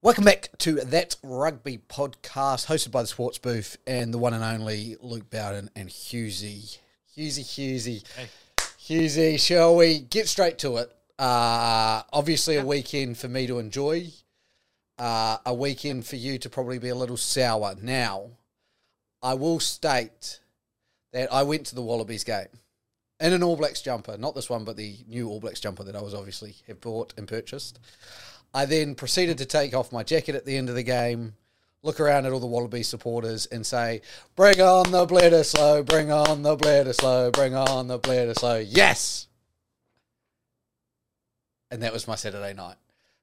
Welcome 0.00 0.22
back 0.22 0.50
to 0.58 0.74
That 0.74 1.16
Rugby 1.24 1.78
podcast, 1.88 2.66
hosted 2.66 2.92
by 2.92 3.02
the 3.02 3.08
Sports 3.08 3.38
Booth 3.38 3.78
and 3.84 4.14
the 4.14 4.18
one 4.18 4.32
and 4.32 4.44
only 4.44 4.94
Luke 5.00 5.28
Bowden 5.28 5.70
and 5.74 5.88
Husey. 5.88 6.78
Husey, 7.16 7.42
Husey. 7.42 8.04
Hey. 8.16 8.28
Husey, 8.78 9.40
shall 9.40 9.74
we 9.74 9.98
get 9.98 10.28
straight 10.28 10.56
to 10.58 10.76
it? 10.76 10.96
Uh, 11.18 12.02
obviously, 12.12 12.54
a 12.54 12.64
weekend 12.64 13.18
for 13.18 13.26
me 13.26 13.48
to 13.48 13.58
enjoy, 13.58 14.06
uh, 14.98 15.38
a 15.44 15.52
weekend 15.52 16.06
for 16.06 16.14
you 16.14 16.38
to 16.38 16.48
probably 16.48 16.78
be 16.78 16.90
a 16.90 16.94
little 16.94 17.16
sour. 17.16 17.74
Now, 17.82 18.30
I 19.20 19.34
will 19.34 19.58
state 19.58 20.38
that 21.12 21.32
I 21.32 21.42
went 21.42 21.66
to 21.66 21.74
the 21.74 21.82
Wallabies 21.82 22.22
game 22.22 22.46
in 23.18 23.32
an 23.32 23.42
All 23.42 23.56
Blacks 23.56 23.82
jumper, 23.82 24.16
not 24.16 24.36
this 24.36 24.48
one, 24.48 24.62
but 24.62 24.76
the 24.76 24.96
new 25.08 25.28
All 25.28 25.40
Blacks 25.40 25.58
jumper 25.58 25.82
that 25.82 25.96
I 25.96 26.02
was 26.02 26.14
obviously 26.14 26.54
have 26.68 26.80
bought 26.80 27.14
and 27.16 27.26
purchased. 27.26 27.80
I 28.54 28.64
then 28.64 28.94
proceeded 28.94 29.38
to 29.38 29.46
take 29.46 29.74
off 29.74 29.92
my 29.92 30.02
jacket 30.02 30.34
at 30.34 30.44
the 30.44 30.56
end 30.56 30.68
of 30.68 30.74
the 30.74 30.82
game, 30.82 31.34
look 31.82 32.00
around 32.00 32.26
at 32.26 32.32
all 32.32 32.40
the 32.40 32.46
Wallaby 32.46 32.82
supporters, 32.82 33.46
and 33.46 33.66
say, 33.66 34.00
"Bring 34.36 34.60
on 34.60 34.90
the 34.90 35.06
Bledisloe! 35.06 35.84
Bring 35.84 36.10
on 36.10 36.42
the 36.42 36.56
Bledisloe! 36.56 37.32
Bring 37.32 37.54
on 37.54 37.88
the 37.88 37.98
Bledisloe!" 37.98 38.66
Yes. 38.68 39.26
And 41.70 41.82
that 41.82 41.92
was 41.92 42.08
my 42.08 42.14
Saturday 42.14 42.54
night, 42.54 42.76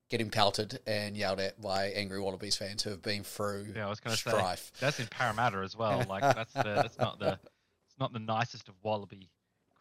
getting 0.09 0.29
pelted 0.29 0.79
and 0.85 1.17
yelled 1.17 1.39
at 1.39 1.59
by 1.59 1.87
angry 1.87 2.19
Wallabies 2.19 2.55
fans 2.55 2.83
who 2.83 2.91
have 2.91 3.01
been 3.01 3.23
through 3.23 3.73
Yeah, 3.75 3.87
I 3.87 3.89
was 3.89 3.99
going 3.99 4.15
to 4.15 4.21
say 4.21 4.29
strife. 4.29 4.71
that's 4.79 4.99
in 4.99 5.07
Parramatta 5.07 5.57
as 5.57 5.75
well. 5.75 6.05
Like 6.07 6.21
that's 6.21 6.53
the, 6.53 6.63
that's 6.63 6.97
not 6.99 7.17
the 7.19 7.39
it's 7.87 7.99
not 7.99 8.13
the 8.13 8.19
nicest 8.19 8.69
of 8.69 8.75
Wallaby 8.83 9.29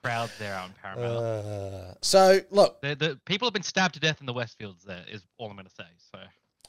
crowds 0.04 0.32
there 0.38 0.54
out 0.54 0.68
in 0.68 0.74
Parramatta. 0.82 1.18
Uh, 1.18 1.94
so 2.02 2.40
look, 2.50 2.80
the, 2.82 2.94
the 2.94 3.18
people 3.24 3.46
have 3.46 3.54
been 3.54 3.62
stabbed 3.62 3.94
to 3.94 4.00
death 4.00 4.20
in 4.20 4.26
the 4.26 4.34
Westfields. 4.34 4.84
There 4.84 5.02
is 5.10 5.22
all 5.38 5.48
I'm 5.48 5.56
going 5.56 5.66
to 5.66 5.74
say. 5.74 5.84
So 6.12 6.18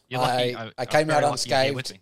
you're 0.07 0.21
I- 0.21 0.23
lucky. 0.23 0.55
I 0.55 0.71
I'm 0.77 0.85
came 0.87 1.09
out 1.09 1.23
unscathed. 1.23 1.99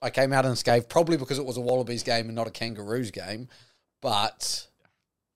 I 0.00 0.10
came 0.10 0.32
out 0.32 0.46
unscathed, 0.46 0.88
probably 0.88 1.16
because 1.16 1.38
it 1.38 1.44
was 1.44 1.56
a 1.56 1.60
Wallabies 1.60 2.04
game 2.04 2.26
and 2.26 2.36
not 2.36 2.46
a 2.46 2.52
Kangaroos 2.52 3.10
game. 3.10 3.48
But 4.00 4.68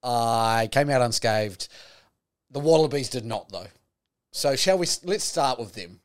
I 0.04 0.68
came 0.70 0.88
out 0.88 1.02
unscathed. 1.02 1.68
The 2.52 2.60
Wallabies 2.60 3.08
did 3.08 3.24
not, 3.24 3.48
though. 3.50 3.66
So 4.30 4.54
shall 4.54 4.78
we? 4.78 4.86
Let's 5.02 5.24
start 5.24 5.58
with 5.58 5.72
them, 5.74 6.00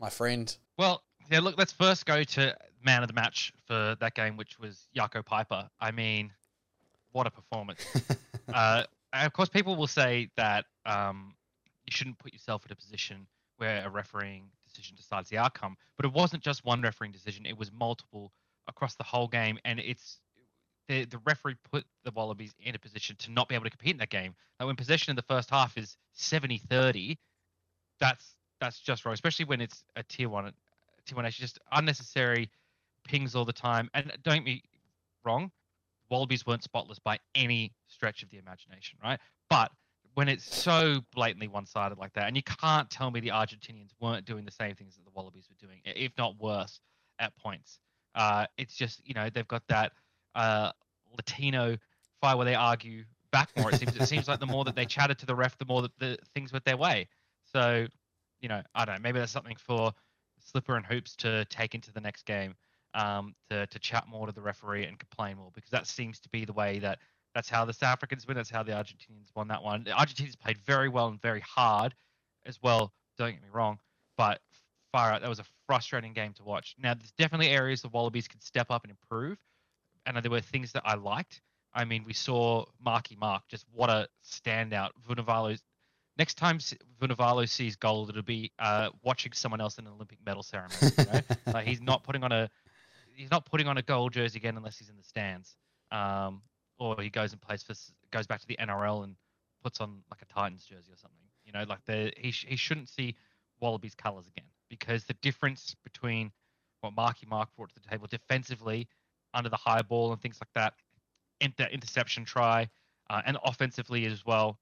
my 0.00 0.08
friend. 0.08 0.56
Well, 0.78 1.02
yeah. 1.30 1.40
Look, 1.40 1.58
let's 1.58 1.72
first 1.72 2.06
go 2.06 2.24
to 2.24 2.56
man 2.82 3.02
of 3.02 3.08
the 3.08 3.14
match 3.14 3.52
for 3.66 3.96
that 4.00 4.14
game, 4.14 4.36
which 4.38 4.58
was 4.58 4.88
Jaco 4.96 5.22
Peyper. 5.22 5.68
I 5.80 5.90
mean, 5.90 6.32
what 7.12 7.26
a 7.26 7.30
performance! 7.30 7.84
uh, 8.52 8.84
and 9.12 9.26
of 9.26 9.32
course, 9.32 9.48
people 9.48 9.76
will 9.76 9.86
say 9.86 10.30
that 10.36 10.66
um, 10.84 11.34
you 11.86 11.90
shouldn't 11.90 12.18
put 12.18 12.32
yourself 12.32 12.64
in 12.66 12.72
a 12.72 12.76
position 12.76 13.26
where 13.56 13.84
a 13.84 13.90
refereeing 13.90 14.44
decision 14.68 14.96
decides 14.96 15.28
the 15.28 15.38
outcome. 15.38 15.76
But 15.96 16.06
it 16.06 16.12
wasn't 16.12 16.42
just 16.42 16.64
one 16.64 16.82
refereeing 16.82 17.12
decision; 17.12 17.46
it 17.46 17.58
was 17.58 17.72
multiple 17.72 18.32
across 18.66 18.94
the 18.94 19.04
whole 19.04 19.28
game, 19.28 19.58
and 19.64 19.80
it's 19.80 20.20
the 20.88 21.04
the 21.04 21.18
referee 21.24 21.56
put 21.70 21.84
the 22.04 22.10
Wallabies 22.10 22.54
in 22.60 22.74
a 22.74 22.78
position 22.78 23.16
to 23.20 23.30
not 23.30 23.48
be 23.48 23.54
able 23.54 23.64
to 23.64 23.70
compete 23.70 23.92
in 23.92 23.98
that 23.98 24.10
game. 24.10 24.34
Like 24.58 24.66
when 24.66 24.76
possession 24.76 25.10
in 25.10 25.16
the 25.16 25.22
first 25.22 25.50
half 25.50 25.76
is 25.76 25.96
70-30, 26.16 27.16
that's 28.00 28.34
that's 28.60 28.80
just 28.80 29.04
wrong, 29.04 29.12
especially 29.14 29.44
when 29.44 29.60
it's 29.60 29.84
a 29.96 30.02
tier 30.02 30.28
one 30.28 30.52
tier 31.06 31.16
one 31.16 31.24
nation. 31.24 31.42
Just 31.42 31.58
unnecessary 31.72 32.50
pings 33.04 33.34
all 33.34 33.44
the 33.44 33.52
time. 33.52 33.90
And 33.94 34.12
don't 34.22 34.36
get 34.36 34.44
me 34.44 34.62
wrong, 35.24 35.50
Wallabies 36.10 36.46
weren't 36.46 36.62
spotless 36.62 36.98
by 36.98 37.18
any 37.34 37.72
stretch 37.86 38.22
of 38.22 38.30
the 38.30 38.38
imagination, 38.38 38.98
right? 39.02 39.18
But 39.50 39.70
when 40.14 40.28
it's 40.28 40.54
so 40.54 41.00
blatantly 41.14 41.48
one-sided 41.48 41.98
like 41.98 42.12
that, 42.14 42.26
and 42.26 42.36
you 42.36 42.42
can't 42.42 42.90
tell 42.90 43.10
me 43.10 43.20
the 43.20 43.28
Argentinians 43.28 43.90
weren't 44.00 44.24
doing 44.24 44.44
the 44.44 44.50
same 44.50 44.74
things 44.74 44.96
that 44.96 45.04
the 45.04 45.10
Wallabies 45.14 45.48
were 45.48 45.66
doing, 45.66 45.80
if 45.84 46.12
not 46.18 46.38
worse, 46.40 46.80
at 47.18 47.36
points. 47.36 47.78
Uh, 48.14 48.46
it's 48.56 48.74
just 48.74 49.00
you 49.06 49.14
know 49.14 49.28
they've 49.32 49.46
got 49.48 49.62
that 49.68 49.92
uh, 50.34 50.72
Latino 51.16 51.76
fire 52.20 52.36
where 52.36 52.46
they 52.46 52.54
argue 52.54 53.04
back 53.30 53.50
more. 53.56 53.70
It 53.70 53.78
seems 53.78 53.96
it 53.96 54.06
seems 54.06 54.28
like 54.28 54.40
the 54.40 54.46
more 54.46 54.64
that 54.64 54.74
they 54.74 54.86
chatted 54.86 55.18
to 55.18 55.26
the 55.26 55.34
ref, 55.34 55.56
the 55.58 55.66
more 55.66 55.82
that 55.82 55.96
the 55.98 56.18
things 56.34 56.52
went 56.52 56.64
their 56.64 56.76
way. 56.76 57.08
So, 57.52 57.86
you 58.40 58.48
know, 58.48 58.62
I 58.74 58.84
don't 58.84 58.96
know. 58.96 59.00
Maybe 59.02 59.18
that's 59.18 59.32
something 59.32 59.56
for 59.56 59.92
Slipper 60.40 60.76
and 60.76 60.86
Hoops 60.86 61.16
to 61.16 61.44
take 61.46 61.74
into 61.74 61.92
the 61.92 62.00
next 62.00 62.24
game, 62.24 62.54
um, 62.98 63.34
to 63.48 63.66
to 63.66 63.78
chat 63.78 64.08
more 64.08 64.26
to 64.26 64.32
the 64.32 64.40
referee 64.40 64.84
and 64.84 64.98
complain 64.98 65.36
more 65.36 65.50
because 65.54 65.70
that 65.70 65.86
seems 65.86 66.18
to 66.20 66.28
be 66.30 66.44
the 66.44 66.52
way 66.52 66.80
that 66.80 66.98
that's 67.34 67.48
how 67.48 67.64
the 67.64 67.72
South 67.72 67.92
Africans 67.92 68.26
win. 68.26 68.36
That's 68.36 68.50
how 68.50 68.62
the 68.62 68.72
Argentinians 68.72 69.34
won 69.36 69.48
that 69.48 69.62
one. 69.62 69.84
The 69.84 69.90
Argentinians 69.90 70.38
played 70.38 70.58
very 70.58 70.88
well 70.88 71.08
and 71.08 71.20
very 71.22 71.40
hard 71.40 71.94
as 72.44 72.58
well. 72.62 72.92
Don't 73.16 73.32
get 73.32 73.42
me 73.42 73.48
wrong, 73.52 73.78
but 74.16 74.40
far 74.90 75.12
out 75.12 75.20
that 75.20 75.28
was 75.28 75.38
a 75.38 75.44
frustrating 75.66 76.12
game 76.12 76.32
to 76.34 76.44
watch. 76.44 76.74
Now, 76.78 76.94
there's 76.94 77.12
definitely 77.12 77.50
areas 77.50 77.82
the 77.82 77.88
Wallabies 77.88 78.26
could 78.26 78.42
step 78.42 78.70
up 78.70 78.82
and 78.82 78.90
improve, 78.90 79.38
and 80.06 80.16
there 80.16 80.30
were 80.30 80.40
things 80.40 80.72
that 80.72 80.82
I 80.84 80.94
liked. 80.94 81.40
I 81.74 81.84
mean, 81.84 82.02
we 82.04 82.14
saw 82.14 82.64
Marky 82.84 83.14
Mark, 83.14 83.42
just 83.48 83.66
what 83.72 83.90
a 83.90 84.08
standout. 84.24 84.90
Vunivalu's 85.08 85.62
next 86.18 86.34
time 86.34 86.58
Vunivalu 87.00 87.48
sees 87.48 87.76
gold, 87.76 88.10
it'll 88.10 88.22
be 88.22 88.50
uh, 88.58 88.88
watching 89.02 89.32
someone 89.32 89.60
else 89.60 89.78
in 89.78 89.86
an 89.86 89.92
Olympic 89.92 90.18
medal 90.26 90.42
ceremony. 90.42 90.92
You 90.98 91.04
know? 91.04 91.20
like 91.52 91.66
he's 91.66 91.80
not 91.80 92.02
putting 92.02 92.24
on 92.24 92.32
a 92.32 92.50
he's 93.18 93.30
not 93.30 93.44
putting 93.44 93.66
on 93.66 93.76
a 93.76 93.82
gold 93.82 94.12
jersey 94.12 94.38
again 94.38 94.56
unless 94.56 94.78
he's 94.78 94.88
in 94.88 94.96
the 94.96 95.02
stands, 95.02 95.56
um, 95.90 96.40
or 96.78 97.00
he 97.02 97.10
goes 97.10 97.32
and 97.32 97.40
plays 97.42 97.62
for 97.62 97.74
goes 98.12 98.26
back 98.26 98.40
to 98.40 98.46
the 98.46 98.56
NRL 98.56 99.04
and 99.04 99.16
puts 99.62 99.80
on 99.80 99.98
like 100.10 100.22
a 100.22 100.26
Titans 100.26 100.64
jersey 100.64 100.92
or 100.92 100.96
something. 100.96 101.18
You 101.44 101.52
know, 101.52 101.64
like 101.68 101.84
the 101.84 102.12
he 102.16 102.30
sh- 102.30 102.46
he 102.48 102.56
shouldn't 102.56 102.88
see 102.88 103.16
Wallabies 103.60 103.94
colours 103.94 104.26
again 104.28 104.46
because 104.70 105.04
the 105.04 105.14
difference 105.14 105.74
between 105.82 106.30
what 106.80 106.94
Marky 106.94 107.26
Mark 107.26 107.48
brought 107.56 107.70
to 107.70 107.80
the 107.80 107.88
table 107.88 108.06
defensively 108.08 108.88
under 109.34 109.50
the 109.50 109.56
high 109.56 109.82
ball 109.82 110.12
and 110.12 110.22
things 110.22 110.38
like 110.40 110.52
that, 110.54 110.74
inter- 111.40 111.68
interception 111.72 112.24
try, 112.24 112.68
uh, 113.10 113.20
and 113.26 113.36
offensively 113.44 114.06
as 114.06 114.24
well, 114.24 114.58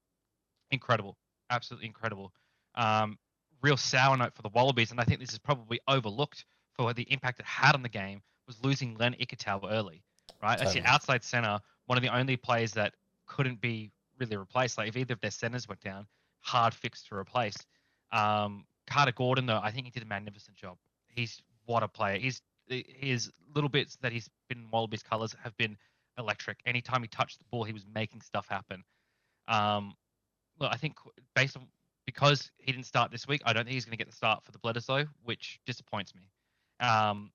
incredible, 0.71 1.15
absolutely 1.51 1.85
incredible. 1.85 2.33
Um, 2.73 3.19
real 3.61 3.77
sour 3.77 4.17
note 4.17 4.33
for 4.33 4.41
the 4.41 4.49
Wallabies, 4.49 4.91
and 4.91 4.99
I 4.99 5.03
think 5.03 5.19
this 5.19 5.31
is 5.31 5.39
probably 5.39 5.79
overlooked 5.87 6.45
for 6.75 6.93
the 6.93 7.03
impact 7.11 7.39
it 7.39 7.45
had 7.45 7.75
on 7.75 7.83
the 7.83 7.89
game 7.89 8.21
was 8.47 8.63
losing 8.63 8.95
Len 8.95 9.15
Ikitau 9.19 9.71
early, 9.71 10.03
right? 10.41 10.57
That's 10.57 10.75
your 10.75 10.87
outside 10.87 11.23
center, 11.23 11.59
one 11.85 11.97
of 11.97 12.01
the 12.01 12.15
only 12.15 12.37
players 12.37 12.71
that 12.73 12.93
couldn't 13.25 13.61
be 13.61 13.91
really 14.19 14.37
replaced. 14.37 14.77
Like 14.77 14.87
if 14.87 14.97
either 14.97 15.13
of 15.13 15.21
their 15.21 15.31
centers 15.31 15.67
went 15.67 15.81
down, 15.81 16.07
hard 16.39 16.73
fix 16.73 17.03
to 17.03 17.15
replace. 17.15 17.57
Um, 18.11 18.65
Carter 18.87 19.11
Gordon, 19.11 19.45
though, 19.45 19.59
I 19.61 19.71
think 19.71 19.85
he 19.85 19.91
did 19.91 20.03
a 20.03 20.07
magnificent 20.07 20.55
job. 20.55 20.77
He's 21.07 21.41
what 21.65 21.83
a 21.83 21.87
player. 21.87 22.17
He's 22.17 22.41
his 22.69 23.31
little 23.53 23.69
bits 23.69 23.97
that 24.01 24.11
he's 24.11 24.29
been 24.49 24.59
in 24.59 24.71
Wallabies 24.71 25.03
colours 25.03 25.35
have 25.43 25.55
been 25.57 25.77
electric. 26.17 26.57
Anytime 26.65 27.01
he 27.01 27.07
touched 27.07 27.39
the 27.39 27.45
ball, 27.51 27.63
he 27.63 27.73
was 27.73 27.85
making 27.93 28.21
stuff 28.21 28.47
happen. 28.49 28.83
Um, 29.47 29.93
look, 30.59 30.71
I 30.73 30.77
think 30.77 30.95
based 31.35 31.55
on 31.55 31.67
because 32.05 32.51
he 32.57 32.71
didn't 32.71 32.85
start 32.85 33.11
this 33.11 33.27
week, 33.27 33.41
I 33.45 33.53
don't 33.53 33.65
think 33.65 33.73
he's 33.73 33.85
going 33.85 33.91
to 33.91 33.97
get 33.97 34.07
the 34.07 34.15
start 34.15 34.43
for 34.43 34.51
the 34.51 34.59
Bledisloe, 34.59 35.07
which 35.23 35.59
disappoints 35.65 36.13
me. 36.15 36.23
Um, 36.85 37.31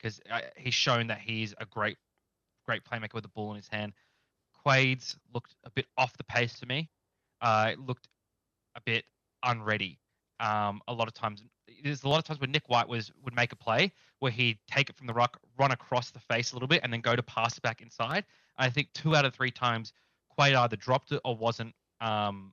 because 0.00 0.20
uh, 0.30 0.40
he's 0.56 0.74
shown 0.74 1.06
that 1.08 1.18
he's 1.18 1.54
a 1.58 1.66
great, 1.66 1.96
great 2.66 2.82
playmaker 2.84 3.14
with 3.14 3.24
the 3.24 3.28
ball 3.28 3.50
in 3.50 3.56
his 3.56 3.68
hand. 3.68 3.92
Quades 4.66 5.16
looked 5.34 5.54
a 5.64 5.70
bit 5.70 5.86
off 5.96 6.16
the 6.16 6.24
pace 6.24 6.58
to 6.60 6.66
me. 6.66 6.88
Uh, 7.40 7.70
it 7.72 7.78
looked 7.78 8.08
a 8.76 8.80
bit 8.80 9.04
unready. 9.42 9.98
Um, 10.38 10.80
a 10.88 10.92
lot 10.92 11.08
of 11.08 11.14
times, 11.14 11.42
there's 11.82 12.02
a 12.02 12.08
lot 12.08 12.18
of 12.18 12.24
times 12.24 12.40
when 12.40 12.50
Nick 12.50 12.68
White 12.68 12.88
was 12.88 13.10
would 13.24 13.34
make 13.34 13.52
a 13.52 13.56
play 13.56 13.92
where 14.20 14.32
he'd 14.32 14.58
take 14.70 14.90
it 14.90 14.96
from 14.96 15.06
the 15.06 15.12
rock, 15.12 15.38
run 15.58 15.70
across 15.70 16.10
the 16.10 16.18
face 16.18 16.52
a 16.52 16.54
little 16.54 16.68
bit, 16.68 16.80
and 16.82 16.92
then 16.92 17.00
go 17.00 17.16
to 17.16 17.22
pass 17.22 17.56
it 17.56 17.62
back 17.62 17.80
inside. 17.80 18.24
I 18.58 18.68
think 18.70 18.88
two 18.92 19.16
out 19.16 19.24
of 19.24 19.34
three 19.34 19.50
times, 19.50 19.92
Quade 20.28 20.54
either 20.54 20.76
dropped 20.76 21.12
it 21.12 21.20
or 21.24 21.36
wasn't 21.36 21.74
um, 22.00 22.52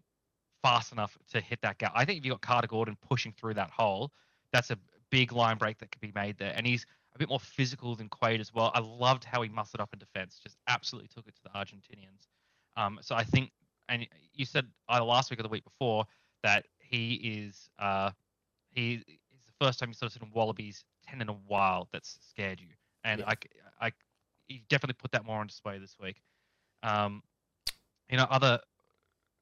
fast 0.62 0.92
enough 0.92 1.18
to 1.32 1.42
hit 1.42 1.62
that 1.62 1.78
gap. 1.78 1.92
I 1.96 2.06
think 2.06 2.20
if 2.20 2.26
you 2.26 2.32
got 2.32 2.42
Carter 2.42 2.68
Gordon 2.68 2.98
pushing 3.08 3.34
through 3.34 3.56
that 3.56 3.70
hole, 3.70 4.12
that's 4.52 4.72
a 4.72 4.78
big 5.10 5.32
line 5.32 5.58
break 5.58 5.78
that 5.80 5.92
could 5.92 6.02
be 6.02 6.12
made 6.16 6.38
there. 6.38 6.54
And 6.56 6.66
he's 6.66 6.86
a 7.18 7.20
bit 7.20 7.30
more 7.30 7.40
physical 7.40 7.96
than 7.96 8.08
Quade 8.10 8.40
as 8.40 8.54
well. 8.54 8.72
I 8.74 8.80
loved 8.80 9.24
how 9.24 9.42
he 9.42 9.50
muscled 9.50 9.82
up 9.82 9.90
in 9.94 10.00
defense, 10.00 10.40
just 10.42 10.58
absolutely 10.68 11.10
took 11.10 11.28
it 11.28 11.36
to 11.36 11.44
the 11.44 11.50
Argentinians. 11.50 12.28
Um, 12.76 13.00
so 13.02 13.16
I 13.16 13.24
think, 13.24 13.52
and 13.90 14.08
you 14.34 14.46
said 14.46 14.68
either 14.90 15.04
last 15.04 15.30
week 15.30 15.40
or 15.40 15.44
the 15.44 15.50
week 15.50 15.64
before 15.64 16.06
that 16.44 16.66
he 16.80 17.16
is 17.16 17.70
uh, 17.80 18.12
he 18.70 18.94
is 18.96 19.04
the 19.04 19.66
first 19.66 19.80
time 19.80 19.90
you 19.90 19.94
sort 19.94 20.16
of 20.16 20.22
seen 20.22 20.32
Wallabies 20.34 20.86
ten 21.06 21.22
in 21.22 21.30
a 21.30 21.34
while 21.48 21.88
that's 21.92 22.20
scared 22.30 22.60
you, 22.60 22.68
and 23.04 23.22
Yeah. 23.22 23.34
I, 23.82 23.88
I, 23.88 23.92
he 24.48 24.64
definitely 24.70 24.98
put 25.02 25.12
that 25.12 25.26
more 25.26 25.40
on 25.40 25.48
display 25.48 25.80
this 25.80 25.96
week. 26.02 26.22
Um, 26.84 27.24
you 28.10 28.18
know, 28.18 28.28
other 28.30 28.60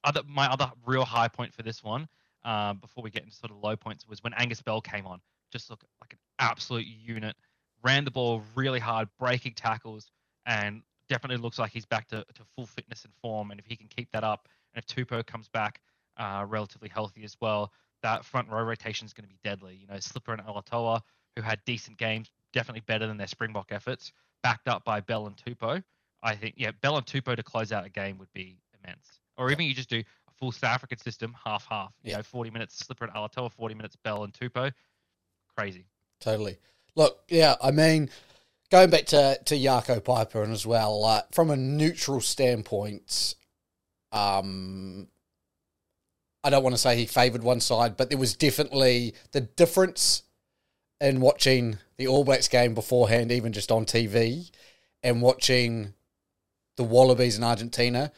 other 0.04 0.22
my 0.28 0.48
other 0.48 0.72
real 0.86 1.04
high 1.06 1.28
point 1.28 1.54
for 1.54 1.64
this 1.64 1.84
one, 1.84 2.08
uh, 2.46 2.74
before 2.74 3.04
we 3.04 3.10
get 3.12 3.24
into 3.24 3.36
sort 3.36 3.52
of 3.52 3.58
low 3.58 3.76
points, 3.76 4.08
was 4.08 4.24
when 4.24 4.34
Angus 4.36 4.62
Bell 4.62 4.82
came 4.82 5.06
on. 5.06 5.20
Just 5.52 5.70
look 5.70 5.84
like 6.02 6.14
an 6.14 6.20
absolute 6.40 6.88
unit, 6.88 7.36
ran 7.86 8.04
the 8.04 8.12
ball 8.12 8.42
really 8.56 8.80
hard, 8.80 9.08
breaking 9.20 9.54
tackles, 9.54 10.12
and 10.46 10.82
definitely 11.08 11.38
looks 11.38 11.60
like 11.60 11.72
he's 11.72 11.86
back 11.86 12.08
to, 12.08 12.26
to 12.34 12.44
full 12.56 12.66
fitness 12.66 13.06
and 13.06 13.14
form. 13.22 13.52
And 13.52 13.60
if 13.60 13.66
he 13.66 13.76
can 13.76 13.88
keep 13.88 14.12
that 14.12 14.24
up, 14.24 14.50
and 14.74 14.84
if 14.84 14.88
Tupou 14.88 15.26
comes 15.26 15.48
back 15.48 15.80
uh, 16.18 16.46
relatively 16.50 16.90
healthy 16.90 17.24
as 17.24 17.38
well, 17.40 17.72
that 18.02 18.26
front 18.26 18.50
row 18.50 18.64
rotation 18.64 19.06
is 19.06 19.14
going 19.14 19.24
to 19.24 19.30
be 19.30 19.40
deadly. 19.44 19.78
You 19.80 19.88
know, 19.88 20.00
Slipper 20.00 20.34
and 20.34 20.42
Alatoa, 20.42 21.02
who 21.36 21.44
had 21.44 21.60
decent 21.66 21.98
games, 21.98 22.30
definitely 22.54 22.82
better 22.82 23.08
than 23.08 23.18
their 23.18 23.28
Springbok 23.28 23.72
efforts, 23.72 24.12
backed 24.42 24.68
up 24.68 24.84
by 24.84 25.00
Bell 25.00 25.28
and 25.28 25.38
Tupou. 25.38 25.84
I 26.24 26.36
think, 26.36 26.56
yeah, 26.58 26.72
Bell 26.82 26.98
and 26.98 27.06
Tupou 27.06 27.36
to 27.36 27.44
close 27.44 27.72
out 27.72 27.86
a 27.86 27.90
game 27.90 28.18
would 28.18 28.34
be 28.34 28.58
immense. 28.84 29.20
Or 29.38 29.52
even 29.52 29.66
you 29.66 29.76
just 29.76 29.90
do 29.90 30.00
a 30.00 30.32
full 30.40 30.52
South 30.52 30.72
African 30.72 30.98
system, 30.98 31.36
half 31.44 31.68
half. 31.70 31.94
You 32.04 32.12
Yeah. 32.12 32.18
know, 32.18 32.24
40 32.24 32.50
minutes 32.50 32.78
Slipper 32.78 33.06
and 33.06 33.14
Alatoa, 33.14 33.52
40 33.52 33.76
minutes 33.76 33.96
Bell 34.04 34.24
and 34.24 34.34
Tupou. 34.34 34.72
Crazy. 35.56 35.86
Totally. 36.20 36.58
Look, 36.96 37.24
yeah, 37.28 37.56
I 37.62 37.72
mean, 37.72 38.10
going 38.72 38.90
back 38.90 39.06
to 39.08 39.40
to 39.46 39.56
Jaco 39.56 40.00
Peyper 40.00 40.44
and 40.44 40.54
as 40.54 40.66
well, 40.66 41.26
from 41.32 41.50
a 41.50 41.56
neutral 41.56 42.22
standpoint, 42.22 43.36
um, 44.12 45.08
I 46.44 46.50
don't 46.50 46.64
want 46.64 46.76
to 46.76 46.82
say 46.82 46.96
he 46.96 47.06
favoured 47.06 47.44
one 47.44 47.60
side, 47.60 47.98
but 47.98 48.10
there 48.10 48.18
was 48.18 48.36
definitely 48.36 49.14
the 49.32 49.42
difference 49.42 50.24
in 51.02 51.20
watching 51.20 51.78
the 51.98 52.08
All 52.08 52.24
Blacks 52.24 52.48
game 52.48 52.74
beforehand, 52.74 53.32
even 53.32 53.52
just 53.52 53.72
on 53.72 53.86
TV, 53.86 54.52
and 55.04 55.22
watching 55.22 55.94
the 56.78 56.84
Wallabies 56.84 57.38
in 57.38 57.44
Argentina. 57.44 58.12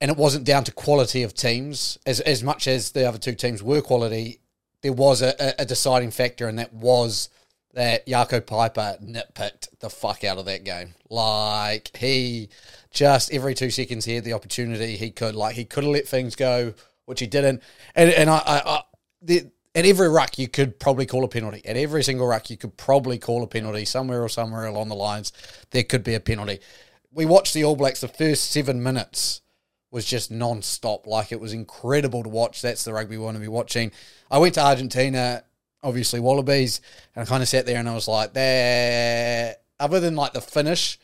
And 0.00 0.10
it 0.10 0.16
wasn't 0.16 0.44
down 0.44 0.64
to 0.64 0.72
quality 0.72 1.22
of 1.22 1.34
teams 1.34 1.98
as 2.04 2.20
as 2.20 2.42
much 2.42 2.66
as 2.66 2.90
the 2.92 3.06
other 3.08 3.18
two 3.18 3.34
teams 3.34 3.62
were 3.62 3.80
quality. 3.80 4.40
There 4.82 4.92
was 4.92 5.22
a, 5.22 5.54
a 5.58 5.64
deciding 5.64 6.10
factor, 6.10 6.48
and 6.48 6.58
that 6.58 6.72
was 6.72 7.30
that 7.74 8.06
Jaco 8.06 8.40
Peyper 8.40 9.02
nitpicked 9.04 9.68
the 9.80 9.90
fuck 9.90 10.24
out 10.24 10.38
of 10.38 10.46
that 10.46 10.64
game. 10.64 10.94
Like 11.10 11.94
he 11.96 12.48
just 12.90 13.32
every 13.32 13.54
two 13.54 13.70
seconds 13.70 14.04
he 14.04 14.14
had 14.14 14.24
the 14.24 14.32
opportunity 14.32 14.96
he 14.96 15.10
could 15.10 15.34
like 15.34 15.56
he 15.56 15.64
could 15.64 15.84
have 15.84 15.92
let 15.92 16.08
things 16.08 16.36
go, 16.36 16.74
which 17.04 17.20
he 17.20 17.26
didn't. 17.26 17.62
And 17.94 18.10
and 18.10 18.30
I, 18.30 18.38
I, 18.38 18.62
I 18.64 18.82
the, 19.22 19.50
at 19.74 19.84
every 19.84 20.08
ruck 20.08 20.38
you 20.38 20.48
could 20.48 20.78
probably 20.78 21.06
call 21.06 21.24
a 21.24 21.28
penalty. 21.28 21.64
At 21.66 21.76
every 21.76 22.04
single 22.04 22.26
ruck 22.26 22.48
you 22.48 22.56
could 22.56 22.76
probably 22.76 23.18
call 23.18 23.42
a 23.42 23.48
penalty 23.48 23.84
somewhere 23.84 24.22
or 24.22 24.28
somewhere 24.28 24.66
along 24.66 24.88
the 24.88 24.94
lines. 24.94 25.32
There 25.70 25.82
could 25.82 26.04
be 26.04 26.14
a 26.14 26.20
penalty. 26.20 26.60
We 27.10 27.26
watched 27.26 27.54
the 27.54 27.64
All 27.64 27.76
Blacks 27.76 28.00
the 28.00 28.08
first 28.08 28.50
seven 28.50 28.82
minutes 28.82 29.40
was 29.90 30.04
just 30.04 30.30
non-stop. 30.30 31.06
Like 31.06 31.30
it 31.30 31.40
was 31.40 31.52
incredible 31.52 32.22
to 32.24 32.28
watch. 32.28 32.62
That's 32.62 32.84
the 32.84 32.92
rugby 32.92 33.16
we 33.16 33.24
want 33.24 33.36
to 33.36 33.40
be 33.40 33.48
watching. 33.48 33.92
I 34.30 34.38
went 34.38 34.54
to 34.54 34.64
Argentina, 34.64 35.44
obviously 35.84 36.18
Wallabies, 36.18 36.80
and 37.14 37.22
I 37.22 37.28
kind 37.28 37.42
of 37.42 37.48
sat 37.48 37.66
there 37.66 37.78
and 37.78 37.88
I 37.88 37.94
was 37.94 38.08
like, 38.08 38.32
there. 38.32 39.56
Other 39.78 40.00
than 40.00 40.16
like 40.16 40.32
the 40.32 40.40
finish 40.40 40.98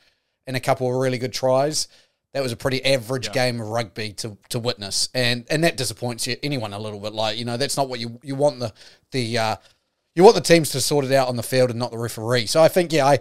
and 0.46 0.56
a 0.56 0.60
couple 0.60 0.88
of 0.88 0.94
really 0.94 1.18
good 1.18 1.32
tries, 1.32 1.86
that 2.32 2.42
was 2.42 2.52
a 2.52 2.56
pretty 2.56 2.84
average 2.84 3.26
Yeah. 3.26 3.32
game 3.32 3.60
of 3.60 3.68
rugby 3.68 4.12
to, 4.14 4.38
to 4.48 4.58
witness, 4.58 5.08
and 5.14 5.44
and 5.50 5.62
that 5.64 5.76
disappoints 5.76 6.26
you, 6.26 6.36
anyone 6.42 6.72
a 6.72 6.78
little 6.78 7.00
bit. 7.00 7.12
Like 7.12 7.36
you 7.38 7.44
know, 7.44 7.56
that's 7.56 7.76
not 7.76 7.88
what 7.88 8.00
you 8.00 8.18
you 8.22 8.34
want 8.34 8.60
the 8.60 8.72
the 9.10 9.38
uh, 9.38 9.56
you 10.14 10.22
want 10.24 10.36
the 10.36 10.40
teams 10.40 10.70
to 10.70 10.80
sort 10.80 11.04
it 11.04 11.12
out 11.12 11.28
on 11.28 11.36
the 11.36 11.42
field 11.42 11.70
and 11.70 11.78
not 11.78 11.90
the 11.90 11.98
referee. 11.98 12.46
So 12.46 12.62
I 12.62 12.68
think 12.68 12.92
yeah, 12.92 13.06
I 13.06 13.18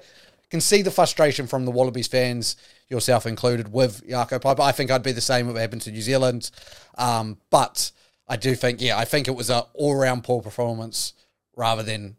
can 0.50 0.62
see 0.62 0.82
the 0.82 0.92
frustration 0.92 1.48
from 1.48 1.66
the 1.66 1.72
Wallabies 1.72 2.08
fans, 2.08 2.56
yourself 2.88 3.26
included, 3.26 3.72
with 3.74 4.08
Jaco 4.08 4.40
Peyper. 4.40 4.62
I 4.62 4.72
think 4.72 4.92
I'd 4.92 5.04
be 5.04 5.12
the 5.12 5.22
same 5.22 5.50
if 5.50 5.56
it 5.56 5.60
happened 5.60 5.82
to 5.84 5.92
New 5.92 6.02
Zealand, 6.02 6.52
um, 6.98 7.38
but 7.50 7.92
I 8.28 8.36
do 8.38 8.54
think 8.56 8.80
yeah, 8.82 8.98
I 8.98 9.06
think 9.06 9.28
it 9.28 9.36
was 9.36 9.50
an 9.50 9.64
all 9.74 9.96
round 9.96 10.24
poor 10.24 10.42
performance 10.42 11.14
rather 11.60 11.84
than 11.84 12.16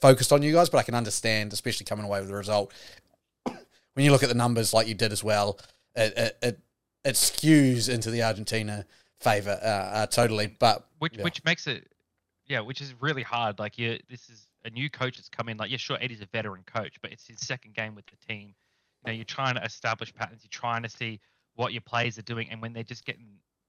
focused 0.00 0.32
on 0.32 0.42
you 0.42 0.52
guys. 0.52 0.68
But 0.70 0.78
I 0.78 0.82
can 0.82 0.94
understand, 0.96 1.52
especially 1.52 1.84
coming 1.84 2.04
away 2.04 2.18
with 2.18 2.28
the 2.28 2.34
result. 2.34 2.72
When 3.94 4.06
you 4.06 4.10
look 4.10 4.22
at 4.22 4.30
the 4.30 4.34
numbers, 4.34 4.72
like 4.72 4.88
you 4.88 4.94
did 4.94 5.12
as 5.12 5.22
well, 5.22 5.58
it 5.94 6.14
it, 6.16 6.38
it, 6.42 6.60
it 7.04 7.14
skews 7.14 7.92
into 7.92 8.10
the 8.10 8.22
Argentina 8.22 8.86
favour 9.20 9.60
uh, 9.62 9.66
uh, 9.66 10.06
totally. 10.06 10.46
But 10.58 10.88
which 10.98 11.18
Yeah. 11.18 11.24
which 11.24 11.44
makes 11.44 11.66
it 11.66 11.92
yeah 12.46 12.60
which 12.60 12.80
is 12.80 12.94
really 13.00 13.22
hard 13.22 13.58
like 13.58 13.78
you 13.78 13.98
this 14.10 14.28
is 14.28 14.48
a 14.64 14.70
new 14.70 14.90
coach 14.90 15.16
that's 15.16 15.28
come 15.28 15.48
in 15.48 15.56
like 15.56 15.70
yeah 15.70 15.76
sure 15.76 15.96
eddie's 16.00 16.20
a 16.22 16.26
veteran 16.26 16.62
coach 16.66 16.96
but 17.00 17.12
it's 17.12 17.26
his 17.26 17.38
second 17.38 17.72
game 17.74 17.94
with 17.94 18.04
the 18.06 18.16
team 18.26 18.48
you 18.48 19.06
know 19.06 19.12
you're 19.12 19.24
trying 19.24 19.54
to 19.54 19.62
establish 19.62 20.12
patterns 20.12 20.42
you're 20.42 20.50
trying 20.50 20.82
to 20.82 20.88
see 20.88 21.20
what 21.54 21.72
your 21.72 21.80
players 21.82 22.18
are 22.18 22.22
doing 22.22 22.48
and 22.50 22.60
when 22.60 22.72
they're 22.72 22.82
just 22.82 23.04
getting 23.04 23.28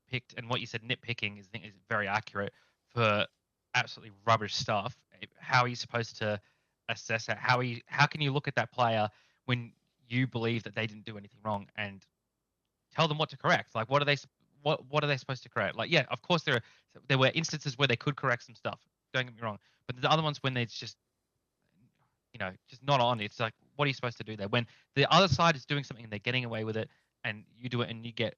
picked 0.10 0.34
and 0.38 0.50
what 0.50 0.60
you 0.60 0.66
said 0.66 0.82
nitpicking 0.82 1.40
is, 1.40 1.48
is 1.54 1.74
very 1.88 2.08
accurate 2.08 2.52
for 2.94 3.26
absolutely 3.76 4.12
rubbish 4.26 4.56
stuff 4.56 4.96
eh, 5.22 5.26
how 5.40 5.62
are 5.64 5.68
you 5.68 5.76
supposed 5.76 6.18
to 6.18 6.40
assess 6.90 7.26
that 7.26 7.38
how 7.38 7.58
are 7.58 7.64
you 7.64 7.80
how 7.88 8.06
can 8.06 8.22
you 8.22 8.32
look 8.32 8.48
at 8.48 8.56
that 8.56 8.72
player 8.72 9.10
when 9.46 9.72
you 10.08 10.28
believe 10.28 10.64
that 10.64 10.76
they 10.76 10.86
didn't 10.86 11.06
do 11.06 11.18
anything 11.18 11.40
wrong 11.44 11.68
and 11.78 12.06
tell 12.94 13.08
them 13.08 13.18
what 13.18 13.30
to 13.30 13.38
correct 13.38 13.74
like 13.74 13.90
what 13.90 14.02
are 14.02 14.06
they 14.06 14.18
what 14.62 14.84
what 14.90 15.04
are 15.04 15.08
they 15.08 15.18
supposed 15.18 15.44
to 15.44 15.50
correct 15.50 15.76
like 15.76 15.90
yeah 15.90 16.06
of 16.10 16.22
course 16.22 16.44
there 16.44 16.56
are 16.56 16.62
there 17.08 17.18
were 17.18 17.32
instances 17.34 17.78
where 17.78 17.88
they 17.88 17.96
could 17.96 18.16
correct 18.16 18.44
some 18.44 18.56
stuff. 18.56 18.80
Don't 19.14 19.26
get 19.26 19.36
me 19.36 19.42
wrong, 19.42 19.60
but 19.88 20.00
the 20.02 20.12
other 20.12 20.24
ones 20.24 20.40
when 20.42 20.58
it's 20.58 20.78
just, 20.78 20.98
you 22.34 22.40
know, 22.40 22.52
just 22.68 22.84
not 22.84 23.00
on. 23.00 23.20
It's 23.20 23.40
like, 23.40 23.54
what 23.76 23.86
are 23.86 23.88
you 23.88 23.94
supposed 23.94 24.18
to 24.18 24.24
do 24.24 24.36
there? 24.36 24.48
When 24.48 24.66
the 24.96 25.12
other 25.14 25.28
side 25.28 25.56
is 25.56 25.66
doing 25.66 25.84
something 25.84 26.04
and 26.04 26.12
they're 26.12 26.20
getting 26.20 26.46
away 26.46 26.64
with 26.64 26.78
it, 26.78 26.90
and 27.24 27.44
you 27.58 27.70
do 27.70 27.82
it 27.82 27.90
and 27.90 28.06
you 28.06 28.12
get, 28.12 28.36